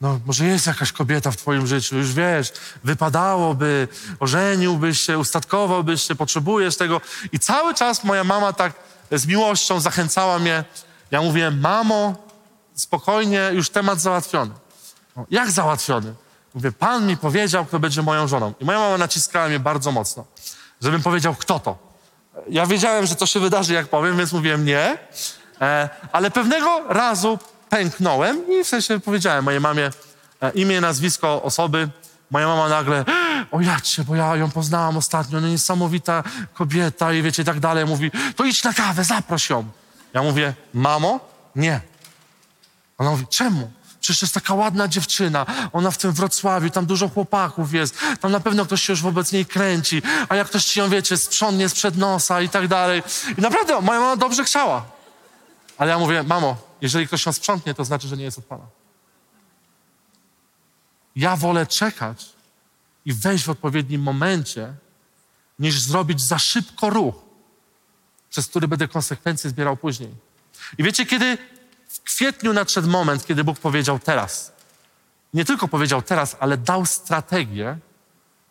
no 0.00 0.20
może 0.26 0.44
jest 0.44 0.66
jakaś 0.66 0.92
kobieta 0.92 1.30
w 1.30 1.36
twoim 1.36 1.66
życiu, 1.66 1.96
już 1.96 2.12
wiesz, 2.12 2.52
wypadałoby, 2.84 3.88
ożeniłbyś 4.20 5.00
się, 5.00 5.18
ustatkowałbyś 5.18 6.02
się, 6.02 6.14
potrzebujesz 6.14 6.76
tego. 6.76 7.00
I 7.32 7.38
cały 7.38 7.74
czas 7.74 8.04
moja 8.04 8.24
mama 8.24 8.52
tak 8.52 8.72
z 9.10 9.26
miłością 9.26 9.80
zachęcała 9.80 10.38
mnie. 10.38 10.64
Ja 11.10 11.22
mówiłem, 11.22 11.60
mamo, 11.60 12.14
spokojnie, 12.74 13.50
już 13.52 13.70
temat 13.70 14.00
załatwiony. 14.00 14.54
No, 15.16 15.26
jak 15.30 15.50
załatwiony? 15.50 16.14
Mówię, 16.54 16.72
pan 16.72 17.06
mi 17.06 17.16
powiedział, 17.16 17.64
kto 17.64 17.78
będzie 17.78 18.02
moją 18.02 18.28
żoną. 18.28 18.54
I 18.60 18.64
moja 18.64 18.78
mama 18.78 18.98
naciskała 18.98 19.48
mnie 19.48 19.60
bardzo 19.60 19.92
mocno, 19.92 20.24
żebym 20.82 21.02
powiedział, 21.02 21.34
kto 21.34 21.60
to. 21.60 21.91
Ja 22.48 22.66
wiedziałem, 22.66 23.06
że 23.06 23.14
to 23.14 23.26
się 23.26 23.40
wydarzy, 23.40 23.74
jak 23.74 23.88
powiem, 23.88 24.16
więc 24.16 24.32
mówiłem 24.32 24.64
nie. 24.64 24.98
E, 25.60 25.88
ale 26.12 26.30
pewnego 26.30 26.82
razu 26.88 27.38
pęknąłem 27.68 28.42
i 28.48 28.64
w 28.64 28.68
sensie 28.68 29.00
powiedziałem 29.00 29.44
mojej 29.44 29.60
mamie 29.60 29.90
e, 30.40 30.50
imię, 30.50 30.80
nazwisko 30.80 31.42
osoby. 31.42 31.88
Moja 32.30 32.46
mama 32.46 32.68
nagle, 32.68 33.04
o 33.50 33.60
jacie, 33.60 34.04
bo 34.04 34.16
ja 34.16 34.36
ją 34.36 34.50
poznałam 34.50 34.96
ostatnio, 34.96 35.40
no 35.40 35.48
niesamowita 35.48 36.22
kobieta 36.54 37.12
i 37.12 37.22
wiecie, 37.22 37.42
i 37.42 37.44
tak 37.44 37.60
dalej. 37.60 37.86
Mówi, 37.86 38.10
to 38.36 38.44
idź 38.44 38.64
na 38.64 38.72
kawę, 38.72 39.04
zaproś 39.04 39.50
ją. 39.50 39.64
Ja 40.14 40.22
mówię, 40.22 40.54
mamo, 40.74 41.20
nie. 41.56 41.80
Ona 42.98 43.10
mówi, 43.10 43.26
czemu? 43.26 43.70
Przecież 44.02 44.22
jest 44.22 44.34
taka 44.34 44.54
ładna 44.54 44.88
dziewczyna, 44.88 45.46
ona 45.72 45.90
w 45.90 45.98
tym 45.98 46.12
Wrocławiu, 46.12 46.70
tam 46.70 46.86
dużo 46.86 47.08
chłopaków 47.08 47.72
jest, 47.72 47.98
tam 48.20 48.32
na 48.32 48.40
pewno 48.40 48.64
ktoś 48.64 48.82
się 48.82 48.92
już 48.92 49.02
wobec 49.02 49.32
niej 49.32 49.46
kręci, 49.46 50.02
a 50.28 50.36
jak 50.36 50.46
ktoś 50.46 50.64
ci 50.64 50.80
ją, 50.80 50.88
wiecie, 50.88 51.16
sprzątnie 51.16 51.68
sprzed 51.68 51.96
nosa 51.96 52.40
i 52.40 52.48
tak 52.48 52.68
dalej. 52.68 53.02
I 53.38 53.40
naprawdę 53.40 53.80
moja 53.80 54.00
mama 54.00 54.16
dobrze 54.16 54.44
chciała. 54.44 54.84
Ale 55.78 55.90
ja 55.90 55.98
mówię, 55.98 56.22
mamo, 56.22 56.56
jeżeli 56.80 57.06
ktoś 57.06 57.26
ją 57.26 57.32
sprzątnie, 57.32 57.74
to 57.74 57.84
znaczy, 57.84 58.08
że 58.08 58.16
nie 58.16 58.24
jest 58.24 58.38
od 58.38 58.44
Pana. 58.44 58.64
Ja 61.16 61.36
wolę 61.36 61.66
czekać 61.66 62.30
i 63.04 63.12
wejść 63.12 63.44
w 63.44 63.50
odpowiednim 63.50 64.02
momencie, 64.02 64.74
niż 65.58 65.80
zrobić 65.80 66.20
za 66.20 66.38
szybko 66.38 66.90
ruch, 66.90 67.14
przez 68.30 68.46
który 68.46 68.68
będę 68.68 68.88
konsekwencje 68.88 69.50
zbierał 69.50 69.76
później. 69.76 70.10
I 70.78 70.82
wiecie, 70.82 71.06
kiedy 71.06 71.38
w 71.92 72.02
kwietniu 72.02 72.52
nadszedł 72.52 72.88
moment, 72.88 73.26
kiedy 73.26 73.44
Bóg 73.44 73.58
powiedział 73.58 73.98
teraz. 73.98 74.52
Nie 75.34 75.44
tylko 75.44 75.68
powiedział 75.68 76.02
teraz, 76.02 76.36
ale 76.40 76.56
dał 76.56 76.86
strategię, 76.86 77.78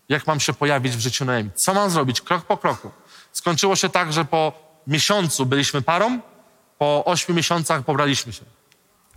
jak 0.09 0.27
mam 0.27 0.39
się 0.39 0.53
pojawić 0.53 0.95
w 0.95 0.99
życiu 0.99 1.25
Noemi. 1.25 1.49
Co 1.55 1.73
mam 1.73 1.89
zrobić 1.89 2.21
krok 2.21 2.45
po 2.45 2.57
kroku. 2.57 2.91
Skończyło 3.31 3.75
się 3.75 3.89
tak, 3.89 4.13
że 4.13 4.25
po 4.25 4.53
miesiącu 4.87 5.45
byliśmy 5.45 5.81
parą, 5.81 6.19
po 6.77 7.05
ośmiu 7.05 7.35
miesiącach 7.35 7.83
pobraliśmy 7.83 8.33
się. 8.33 8.45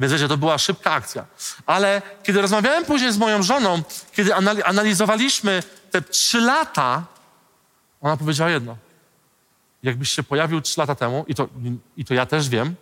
Więc 0.00 0.12
wiecie, 0.12 0.28
to 0.28 0.36
była 0.36 0.58
szybka 0.58 0.92
akcja. 0.92 1.26
Ale 1.66 2.02
kiedy 2.22 2.42
rozmawiałem 2.42 2.84
później 2.84 3.12
z 3.12 3.18
moją 3.18 3.42
żoną, 3.42 3.82
kiedy 4.12 4.34
analizowaliśmy 4.64 5.62
te 5.90 6.02
trzy 6.02 6.40
lata, 6.40 7.04
ona 8.00 8.16
powiedziała 8.16 8.50
jedno. 8.50 8.76
Jakbyś 9.82 10.10
się 10.10 10.22
pojawił 10.22 10.60
trzy 10.60 10.80
lata 10.80 10.94
temu, 10.94 11.24
i 11.28 11.34
to, 11.34 11.48
i 11.96 12.04
to 12.04 12.14
ja 12.14 12.26
też 12.26 12.48
wiem, 12.48 12.74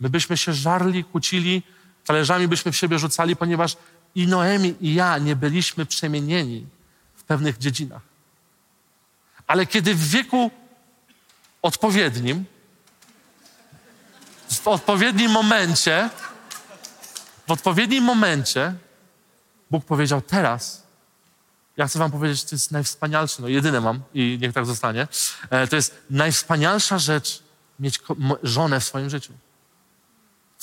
my 0.00 0.10
byśmy 0.10 0.36
się 0.36 0.52
żarli, 0.52 1.04
kłócili, 1.04 1.62
talerzami 2.04 2.48
byśmy 2.48 2.72
w 2.72 2.76
siebie 2.76 2.98
rzucali, 2.98 3.36
ponieważ 3.36 3.76
i 4.14 4.26
Noemi, 4.26 4.74
i 4.80 4.94
ja 4.94 5.18
nie 5.18 5.36
byliśmy 5.36 5.86
przemienieni 5.86 6.66
w 7.14 7.24
pewnych 7.24 7.58
dziedzinach. 7.58 8.02
Ale 9.46 9.66
kiedy 9.66 9.94
w 9.94 10.08
wieku 10.08 10.50
odpowiednim, 11.62 12.44
w 14.48 14.68
odpowiednim 14.68 15.30
momencie, 15.30 16.10
w 17.46 17.50
odpowiednim 17.50 18.04
momencie 18.04 18.74
Bóg 19.70 19.84
powiedział 19.84 20.22
teraz, 20.22 20.86
ja 21.76 21.86
chcę 21.86 21.98
wam 21.98 22.10
powiedzieć, 22.10 22.44
to 22.44 22.54
jest 22.54 22.70
najwspanialsze, 22.70 23.42
no 23.42 23.48
jedyne 23.48 23.80
mam 23.80 24.02
i 24.14 24.38
niech 24.42 24.52
tak 24.52 24.66
zostanie, 24.66 25.08
e, 25.50 25.66
to 25.66 25.76
jest 25.76 25.94
najwspanialsza 26.10 26.98
rzecz 26.98 27.42
mieć 27.80 28.00
żonę 28.42 28.80
w 28.80 28.84
swoim 28.84 29.10
życiu, 29.10 29.32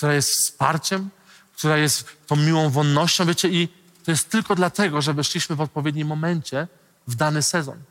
która 0.03 0.13
jest 0.13 0.29
wsparciem, 0.29 1.09
która 1.53 1.77
jest 1.77 2.05
tą 2.27 2.35
miłą 2.35 2.69
wonnością, 2.69 3.25
wiecie, 3.25 3.49
i 3.49 3.67
to 4.03 4.11
jest 4.11 4.29
tylko 4.29 4.55
dlatego, 4.55 5.01
że 5.01 5.13
weszliśmy 5.13 5.55
w 5.55 5.61
odpowiednim 5.61 6.07
momencie 6.07 6.67
w 7.07 7.15
dany 7.15 7.41
sezon. 7.41 7.83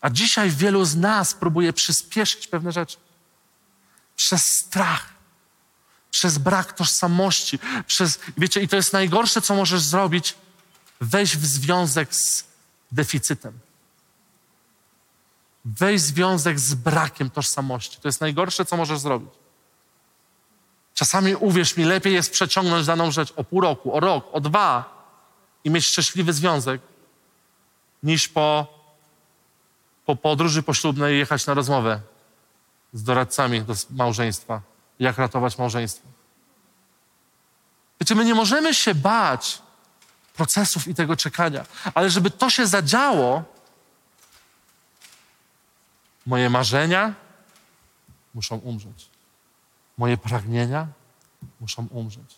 A 0.00 0.10
dzisiaj 0.10 0.50
wielu 0.50 0.84
z 0.84 0.96
nas 0.96 1.34
próbuje 1.34 1.72
przyspieszyć 1.72 2.46
pewne 2.46 2.72
rzeczy. 2.72 2.96
Przez 4.16 4.42
strach, 4.42 5.08
przez 6.10 6.38
brak 6.38 6.72
tożsamości, 6.72 7.58
przez, 7.86 8.18
wiecie, 8.38 8.62
i 8.62 8.68
to 8.68 8.76
jest 8.76 8.92
najgorsze, 8.92 9.42
co 9.42 9.54
możesz 9.54 9.82
zrobić, 9.82 10.34
wejść 11.00 11.36
w 11.36 11.46
związek 11.46 12.14
z 12.14 12.44
deficytem. 12.92 13.58
Wejść 15.64 16.04
w 16.04 16.06
związek 16.06 16.60
z 16.60 16.74
brakiem 16.74 17.30
tożsamości. 17.30 17.98
To 18.00 18.08
jest 18.08 18.20
najgorsze, 18.20 18.64
co 18.64 18.76
możesz 18.76 18.98
zrobić. 18.98 19.43
Czasami, 20.94 21.34
uwierz 21.34 21.76
mi, 21.76 21.84
lepiej 21.84 22.14
jest 22.14 22.32
przeciągnąć 22.32 22.86
daną 22.86 23.10
rzecz 23.10 23.32
o 23.36 23.44
pół 23.44 23.60
roku, 23.60 23.94
o 23.94 24.00
rok, 24.00 24.28
o 24.32 24.40
dwa 24.40 24.94
i 25.64 25.70
mieć 25.70 25.86
szczęśliwy 25.86 26.32
związek, 26.32 26.80
niż 28.02 28.28
po, 28.28 28.66
po 30.06 30.16
podróży 30.16 30.62
poślubnej 30.62 31.18
jechać 31.18 31.46
na 31.46 31.54
rozmowę 31.54 32.00
z 32.92 33.02
doradcami 33.02 33.62
do 33.62 33.74
małżeństwa. 33.90 34.60
Jak 34.98 35.18
ratować 35.18 35.58
małżeństwo. 35.58 36.08
Wiecie, 38.00 38.14
my 38.14 38.24
nie 38.24 38.34
możemy 38.34 38.74
się 38.74 38.94
bać 38.94 39.62
procesów 40.36 40.88
i 40.88 40.94
tego 40.94 41.16
czekania, 41.16 41.66
ale 41.94 42.10
żeby 42.10 42.30
to 42.30 42.50
się 42.50 42.66
zadziało, 42.66 43.44
moje 46.26 46.50
marzenia 46.50 47.14
muszą 48.34 48.56
umrzeć. 48.56 49.13
Moje 49.98 50.16
pragnienia 50.16 50.86
muszą 51.60 51.86
umrzeć. 51.90 52.36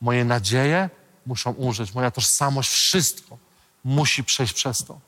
Moje 0.00 0.24
nadzieje 0.24 0.90
muszą 1.26 1.50
umrzeć. 1.52 1.94
Moja 1.94 2.10
tożsamość, 2.10 2.70
wszystko 2.70 3.38
musi 3.84 4.24
przejść 4.24 4.52
przez 4.52 4.84
to. 4.84 5.00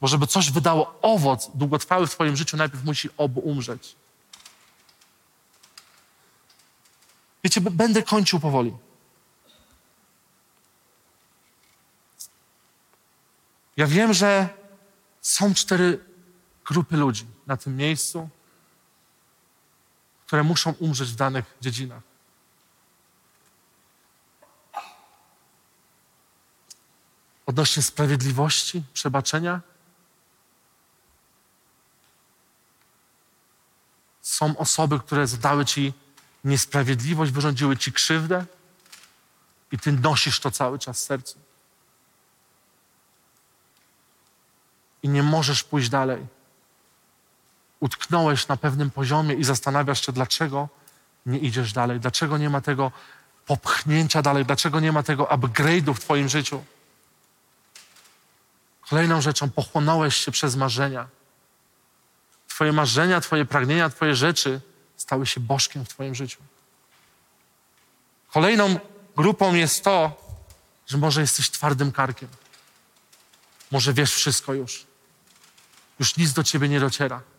Bo 0.00 0.08
żeby 0.08 0.26
coś 0.26 0.50
wydało 0.50 0.98
owoc 1.02 1.50
długotrwały 1.54 2.06
w 2.06 2.10
Twoim 2.10 2.36
życiu, 2.36 2.56
najpierw 2.56 2.84
musi 2.84 3.08
obu 3.16 3.40
umrzeć. 3.40 3.96
Wiecie, 7.44 7.60
będę 7.60 8.02
kończył 8.02 8.40
powoli. 8.40 8.72
Ja 13.76 13.86
wiem, 13.86 14.12
że 14.12 14.48
są 15.20 15.54
cztery 15.54 16.04
grupy 16.64 16.96
ludzi 16.96 17.26
na 17.46 17.56
tym 17.56 17.76
miejscu, 17.76 18.28
które 20.32 20.42
muszą 20.42 20.74
umrzeć 20.78 21.10
w 21.10 21.16
danych 21.16 21.44
dziedzinach. 21.60 22.02
Odnośnie 27.46 27.82
sprawiedliwości, 27.82 28.82
przebaczenia. 28.92 29.60
Są 34.22 34.58
osoby, 34.58 35.00
które 35.00 35.26
zadały 35.26 35.64
ci 35.64 35.92
niesprawiedliwość, 36.44 37.32
wyrządziły 37.32 37.76
ci 37.76 37.92
krzywdę 37.92 38.46
i 39.72 39.78
ty 39.78 39.92
nosisz 39.92 40.40
to 40.40 40.50
cały 40.50 40.78
czas 40.78 40.98
w 40.98 41.00
sercu. 41.00 41.38
I 45.02 45.08
nie 45.08 45.22
możesz 45.22 45.64
pójść 45.64 45.88
dalej 45.88 46.26
utknąłeś 47.82 48.48
na 48.48 48.56
pewnym 48.56 48.90
poziomie 48.90 49.34
i 49.34 49.44
zastanawiasz 49.44 50.06
się, 50.06 50.12
dlaczego 50.12 50.68
nie 51.26 51.38
idziesz 51.38 51.72
dalej, 51.72 52.00
dlaczego 52.00 52.38
nie 52.38 52.50
ma 52.50 52.60
tego 52.60 52.92
popchnięcia 53.46 54.22
dalej, 54.22 54.44
dlaczego 54.46 54.80
nie 54.80 54.92
ma 54.92 55.02
tego 55.02 55.24
upgrade'u 55.24 55.94
w 55.94 56.00
Twoim 56.00 56.28
życiu. 56.28 56.64
Kolejną 58.90 59.20
rzeczą, 59.20 59.50
pochłonąłeś 59.50 60.16
się 60.16 60.32
przez 60.32 60.56
marzenia. 60.56 61.08
Twoje 62.48 62.72
marzenia, 62.72 63.20
Twoje 63.20 63.44
pragnienia, 63.44 63.90
Twoje 63.90 64.14
rzeczy 64.14 64.60
stały 64.96 65.26
się 65.26 65.40
bożkiem 65.40 65.84
w 65.84 65.88
Twoim 65.88 66.14
życiu. 66.14 66.40
Kolejną 68.30 68.78
grupą 69.16 69.54
jest 69.54 69.84
to, 69.84 70.22
że 70.86 70.98
może 70.98 71.20
jesteś 71.20 71.50
twardym 71.50 71.92
karkiem. 71.92 72.28
Może 73.70 73.92
wiesz 73.92 74.14
wszystko 74.14 74.54
już. 74.54 74.86
Już 75.98 76.16
nic 76.16 76.32
do 76.32 76.44
ciebie 76.44 76.68
nie 76.68 76.80
dociera. 76.80 77.31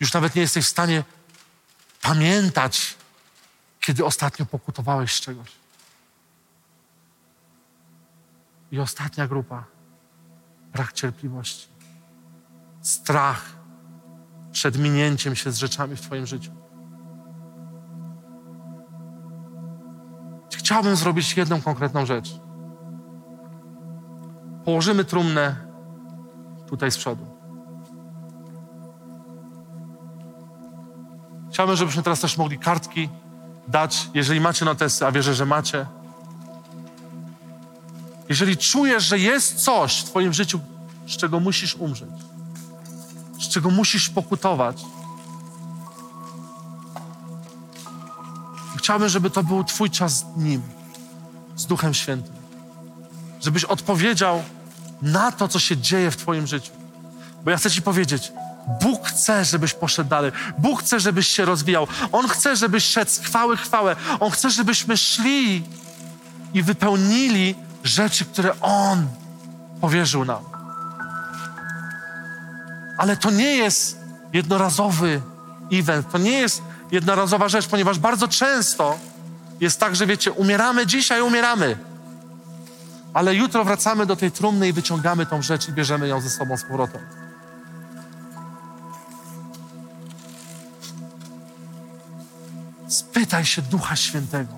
Już 0.00 0.12
nawet 0.12 0.34
nie 0.34 0.42
jesteś 0.42 0.64
w 0.64 0.68
stanie 0.68 1.04
pamiętać, 2.02 2.94
kiedy 3.80 4.04
ostatnio 4.04 4.46
pokutowałeś 4.46 5.14
z 5.14 5.20
czegoś. 5.20 5.52
I 8.70 8.78
ostatnia 8.80 9.26
grupa 9.26 9.64
brak 10.72 10.92
cierpliwości, 10.92 11.68
strach 12.82 13.56
przed 14.52 14.78
minięciem 14.78 15.36
się 15.36 15.52
z 15.52 15.58
rzeczami 15.58 15.96
w 15.96 16.00
Twoim 16.00 16.26
życiu. 16.26 16.50
Chciałbym 20.56 20.96
zrobić 20.96 21.36
jedną 21.36 21.62
konkretną 21.62 22.06
rzecz. 22.06 22.40
Położymy 24.64 25.04
trumnę 25.04 25.56
tutaj 26.66 26.90
z 26.90 26.96
przodu. 26.96 27.35
Chciałbym, 31.56 31.76
żebyśmy 31.76 32.02
teraz 32.02 32.20
też 32.20 32.36
mogli 32.36 32.58
kartki 32.58 33.08
dać, 33.68 34.08
jeżeli 34.14 34.40
macie 34.40 34.64
notesy, 34.64 35.06
a 35.06 35.12
wierzę, 35.12 35.34
że 35.34 35.46
macie. 35.46 35.86
Jeżeli 38.28 38.56
czujesz, 38.56 39.04
że 39.04 39.18
jest 39.18 39.64
coś 39.64 40.00
w 40.00 40.04
Twoim 40.04 40.32
życiu, 40.32 40.60
z 41.08 41.16
czego 41.16 41.40
musisz 41.40 41.74
umrzeć, 41.74 42.10
z 43.40 43.48
czego 43.48 43.70
musisz 43.70 44.08
pokutować, 44.08 44.84
chciałbym, 48.78 49.08
żeby 49.08 49.30
to 49.30 49.42
był 49.42 49.64
Twój 49.64 49.90
czas 49.90 50.18
z 50.18 50.36
Nim, 50.36 50.62
z 51.56 51.66
Duchem 51.66 51.94
Świętym. 51.94 52.34
Żebyś 53.40 53.64
odpowiedział 53.64 54.42
na 55.02 55.32
to, 55.32 55.48
co 55.48 55.58
się 55.58 55.76
dzieje 55.76 56.10
w 56.10 56.16
Twoim 56.16 56.46
życiu. 56.46 56.72
Bo 57.44 57.50
ja 57.50 57.56
chcę 57.56 57.70
Ci 57.70 57.82
powiedzieć, 57.82 58.32
Bóg 58.82 59.08
chce, 59.08 59.44
żebyś 59.44 59.74
poszedł 59.74 60.10
dalej. 60.10 60.32
Bóg 60.58 60.82
chce, 60.82 61.00
żebyś 61.00 61.28
się 61.28 61.44
rozwijał. 61.44 61.86
On 62.12 62.28
chce, 62.28 62.56
żebyś 62.56 62.84
szedł 62.84 63.10
z 63.10 63.18
chwały 63.18 63.56
chwałę. 63.56 63.96
On 64.20 64.30
chce, 64.30 64.50
żebyśmy 64.50 64.96
szli 64.96 65.64
i 66.54 66.62
wypełnili 66.62 67.54
rzeczy, 67.84 68.24
które 68.24 68.60
On 68.60 69.06
powierzył 69.80 70.24
nam. 70.24 70.44
Ale 72.98 73.16
to 73.16 73.30
nie 73.30 73.56
jest 73.56 73.98
jednorazowy 74.32 75.20
event, 75.72 76.10
to 76.12 76.18
nie 76.18 76.38
jest 76.38 76.62
jednorazowa 76.92 77.48
rzecz, 77.48 77.66
ponieważ 77.66 77.98
bardzo 77.98 78.28
często 78.28 78.98
jest 79.60 79.80
tak, 79.80 79.96
że 79.96 80.06
wiecie, 80.06 80.32
umieramy 80.32 80.86
dzisiaj, 80.86 81.22
umieramy. 81.22 81.76
Ale 83.14 83.34
jutro 83.34 83.64
wracamy 83.64 84.06
do 84.06 84.16
tej 84.16 84.32
trumny 84.32 84.68
i 84.68 84.72
wyciągamy 84.72 85.26
tą 85.26 85.42
rzecz 85.42 85.68
i 85.68 85.72
bierzemy 85.72 86.08
ją 86.08 86.20
ze 86.20 86.30
sobą 86.30 86.56
z 86.56 86.64
powrotem. 86.64 87.25
Spytaj 92.88 93.44
się 93.44 93.62
Ducha 93.62 93.96
Świętego. 93.96 94.52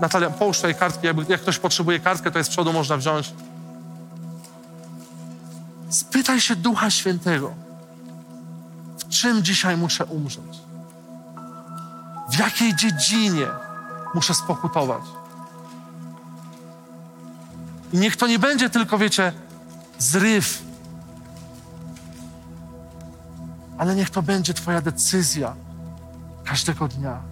Natalia, 0.00 0.30
połóż 0.30 0.56
tutaj 0.56 0.74
kartki. 0.74 1.06
Jakby, 1.06 1.24
jak 1.28 1.40
ktoś 1.40 1.58
potrzebuje 1.58 2.00
kartkę, 2.00 2.30
to 2.30 2.38
jest 2.38 2.50
z 2.50 2.52
przodu, 2.52 2.72
można 2.72 2.96
wziąć. 2.96 3.34
Spytaj 5.90 6.40
się 6.40 6.56
Ducha 6.56 6.90
Świętego. 6.90 7.54
W 8.98 9.08
czym 9.08 9.42
dzisiaj 9.42 9.76
muszę 9.76 10.04
umrzeć? 10.04 10.58
W 12.30 12.38
jakiej 12.38 12.76
dziedzinie 12.76 13.46
muszę 14.14 14.34
spokutować? 14.34 15.02
I 17.92 17.98
niech 17.98 18.16
to 18.16 18.26
nie 18.26 18.38
będzie 18.38 18.70
tylko, 18.70 18.98
wiecie, 18.98 19.32
zryw, 19.98 20.62
ale 23.78 23.94
niech 23.94 24.10
to 24.10 24.22
będzie 24.22 24.54
Twoja 24.54 24.80
decyzja 24.80 25.54
każdego 26.44 26.88
dnia. 26.88 27.22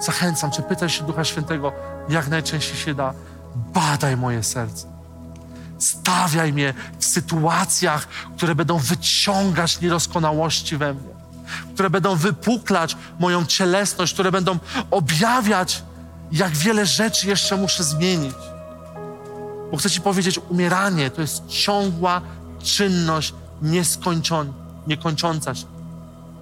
Zachęcam 0.00 0.50
Cię, 0.50 0.62
pytaj 0.62 0.90
się 0.90 1.04
Ducha 1.04 1.24
Świętego, 1.24 1.72
jak 2.08 2.28
najczęściej 2.28 2.76
się 2.76 2.94
da. 2.94 3.14
Badaj 3.56 4.16
moje 4.16 4.42
serce. 4.42 4.92
Stawiaj 5.78 6.52
mnie 6.52 6.74
w 6.98 7.04
sytuacjach, 7.04 8.08
które 8.36 8.54
będą 8.54 8.78
wyciągać 8.78 9.80
niedoskonałości 9.80 10.76
we 10.76 10.94
mnie, 10.94 11.14
które 11.74 11.90
będą 11.90 12.16
wypuklać 12.16 12.96
moją 13.20 13.46
cielesność, 13.46 14.14
które 14.14 14.32
będą 14.32 14.58
objawiać, 14.90 15.82
jak 16.32 16.50
wiele 16.50 16.86
rzeczy 16.86 17.28
jeszcze 17.28 17.56
muszę 17.56 17.84
zmienić. 17.84 18.34
Bo 19.70 19.76
chcę 19.76 19.90
Ci 19.90 20.00
powiedzieć, 20.00 20.40
umieranie 20.48 21.10
to 21.10 21.20
jest 21.20 21.46
ciągła 21.46 22.20
czynność 22.62 23.34
nieskończona, 23.62 24.52
niekończąca 24.86 25.54
się. 25.54 25.71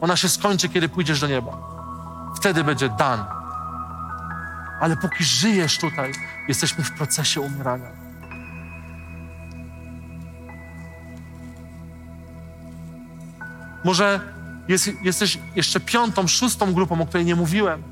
Ona 0.00 0.16
się 0.16 0.28
skończy, 0.28 0.68
kiedy 0.68 0.88
pójdziesz 0.88 1.20
do 1.20 1.26
nieba. 1.26 1.58
Wtedy 2.36 2.64
będzie 2.64 2.88
dan. 2.88 3.24
Ale 4.80 4.96
póki 4.96 5.24
żyjesz 5.24 5.78
tutaj, 5.78 6.12
jesteśmy 6.48 6.84
w 6.84 6.92
procesie 6.92 7.40
umierania. 7.40 7.90
Może 13.84 14.20
jest, 14.68 14.90
jesteś 15.02 15.38
jeszcze 15.56 15.80
piątą, 15.80 16.28
szóstą 16.28 16.72
grupą, 16.72 17.00
o 17.00 17.06
której 17.06 17.26
nie 17.26 17.36
mówiłem. 17.36 17.82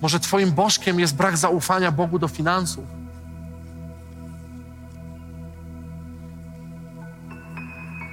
Może 0.00 0.20
Twoim 0.20 0.52
bożkiem 0.52 1.00
jest 1.00 1.16
brak 1.16 1.36
zaufania 1.36 1.92
Bogu 1.92 2.18
do 2.18 2.28
finansów. 2.28 2.84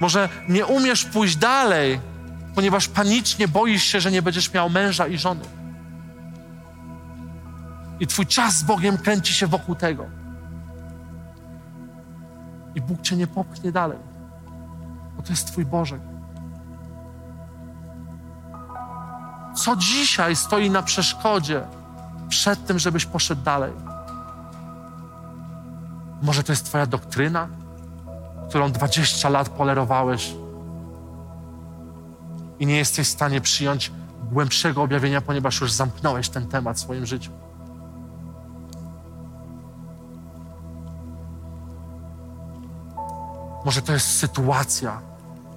Może 0.00 0.28
nie 0.48 0.66
umiesz 0.66 1.04
pójść 1.04 1.36
dalej, 1.36 2.00
ponieważ 2.56 2.88
panicznie 2.88 3.48
boisz 3.48 3.82
się, 3.82 4.00
że 4.00 4.10
nie 4.10 4.22
będziesz 4.22 4.52
miał 4.52 4.70
męża 4.70 5.06
i 5.06 5.18
żony. 5.18 5.44
I 8.00 8.06
Twój 8.06 8.26
czas 8.26 8.56
z 8.56 8.62
Bogiem 8.62 8.98
kręci 8.98 9.34
się 9.34 9.46
wokół 9.46 9.74
tego. 9.74 10.06
I 12.74 12.80
Bóg 12.80 13.02
Cię 13.02 13.16
nie 13.16 13.26
popchnie 13.26 13.72
dalej, 13.72 13.98
bo 15.16 15.22
to 15.22 15.30
jest 15.30 15.46
Twój 15.46 15.64
Bożek. 15.64 16.00
Co 19.54 19.76
dzisiaj 19.76 20.36
stoi 20.36 20.70
na 20.70 20.82
przeszkodzie 20.82 21.62
przed 22.28 22.66
tym, 22.66 22.78
żebyś 22.78 23.06
poszedł 23.06 23.42
dalej? 23.42 23.72
Może 26.22 26.42
to 26.42 26.52
jest 26.52 26.64
Twoja 26.64 26.86
doktryna, 26.86 27.48
którą 28.48 28.72
20 28.72 29.28
lat 29.28 29.48
polerowałeś 29.48 30.34
i 32.60 32.66
nie 32.66 32.76
jesteś 32.76 33.08
w 33.08 33.10
stanie 33.10 33.40
przyjąć 33.40 33.92
głębszego 34.32 34.82
objawienia, 34.82 35.20
ponieważ 35.20 35.60
już 35.60 35.72
zamknąłeś 35.72 36.28
ten 36.28 36.46
temat 36.46 36.76
w 36.76 36.80
swoim 36.80 37.06
życiu. 37.06 37.30
Może 43.64 43.82
to 43.82 43.92
jest 43.92 44.18
sytuacja, 44.18 45.00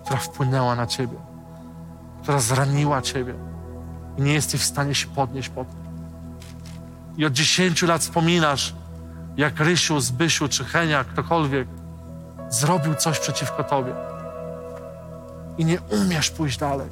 która 0.06 0.18
wpłynęła 0.18 0.76
na 0.76 0.88
ciebie, 0.88 1.18
która 2.22 2.40
zraniła 2.40 3.02
ciebie 3.02 3.34
i 4.18 4.22
nie 4.22 4.34
jesteś 4.34 4.62
w 4.62 4.66
stanie 4.66 4.96
się 4.96 5.08
podnieść 5.08 5.50
po 5.50 5.66
tym. 5.66 5.76
I 7.18 7.26
od 7.26 7.34
10 7.34 7.82
lat 7.82 8.02
wspominasz, 8.02 8.76
jak 9.38 9.60
Rysiu, 9.60 10.00
Zbysiu 10.00 10.50
czy 10.50 10.66
Henia, 10.66 11.04
ktokolwiek 11.04 11.68
zrobił 12.50 12.96
coś 12.96 13.20
przeciwko 13.20 13.64
tobie. 13.64 14.09
I 15.60 15.66
nie 15.66 15.82
umiesz 15.82 16.30
pójść 16.30 16.58
dalej. 16.58 16.90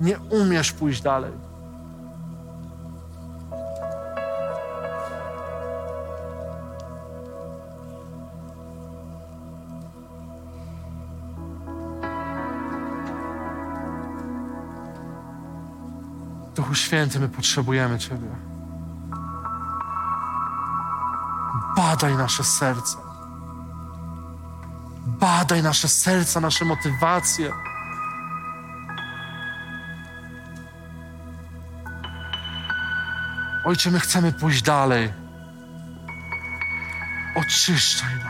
Nie 0.00 0.18
umiesz 0.18 0.72
pójść 0.72 1.02
dalej. 1.02 1.32
Duchu 16.56 16.74
Święty, 16.74 17.20
my 17.20 17.28
potrzebujemy 17.28 17.98
Ciebie. 17.98 18.28
Badaj 21.76 22.16
nasze 22.16 22.44
serca. 22.44 23.09
Badaj 25.20 25.62
nasze 25.62 25.88
serca, 25.88 26.40
nasze 26.40 26.64
motywacje. 26.64 27.52
Ojcze, 33.64 33.90
my 33.90 34.00
chcemy 34.00 34.32
pójść 34.32 34.62
dalej. 34.62 35.12
Oczyszczaj 37.36 38.14
nas. 38.14 38.29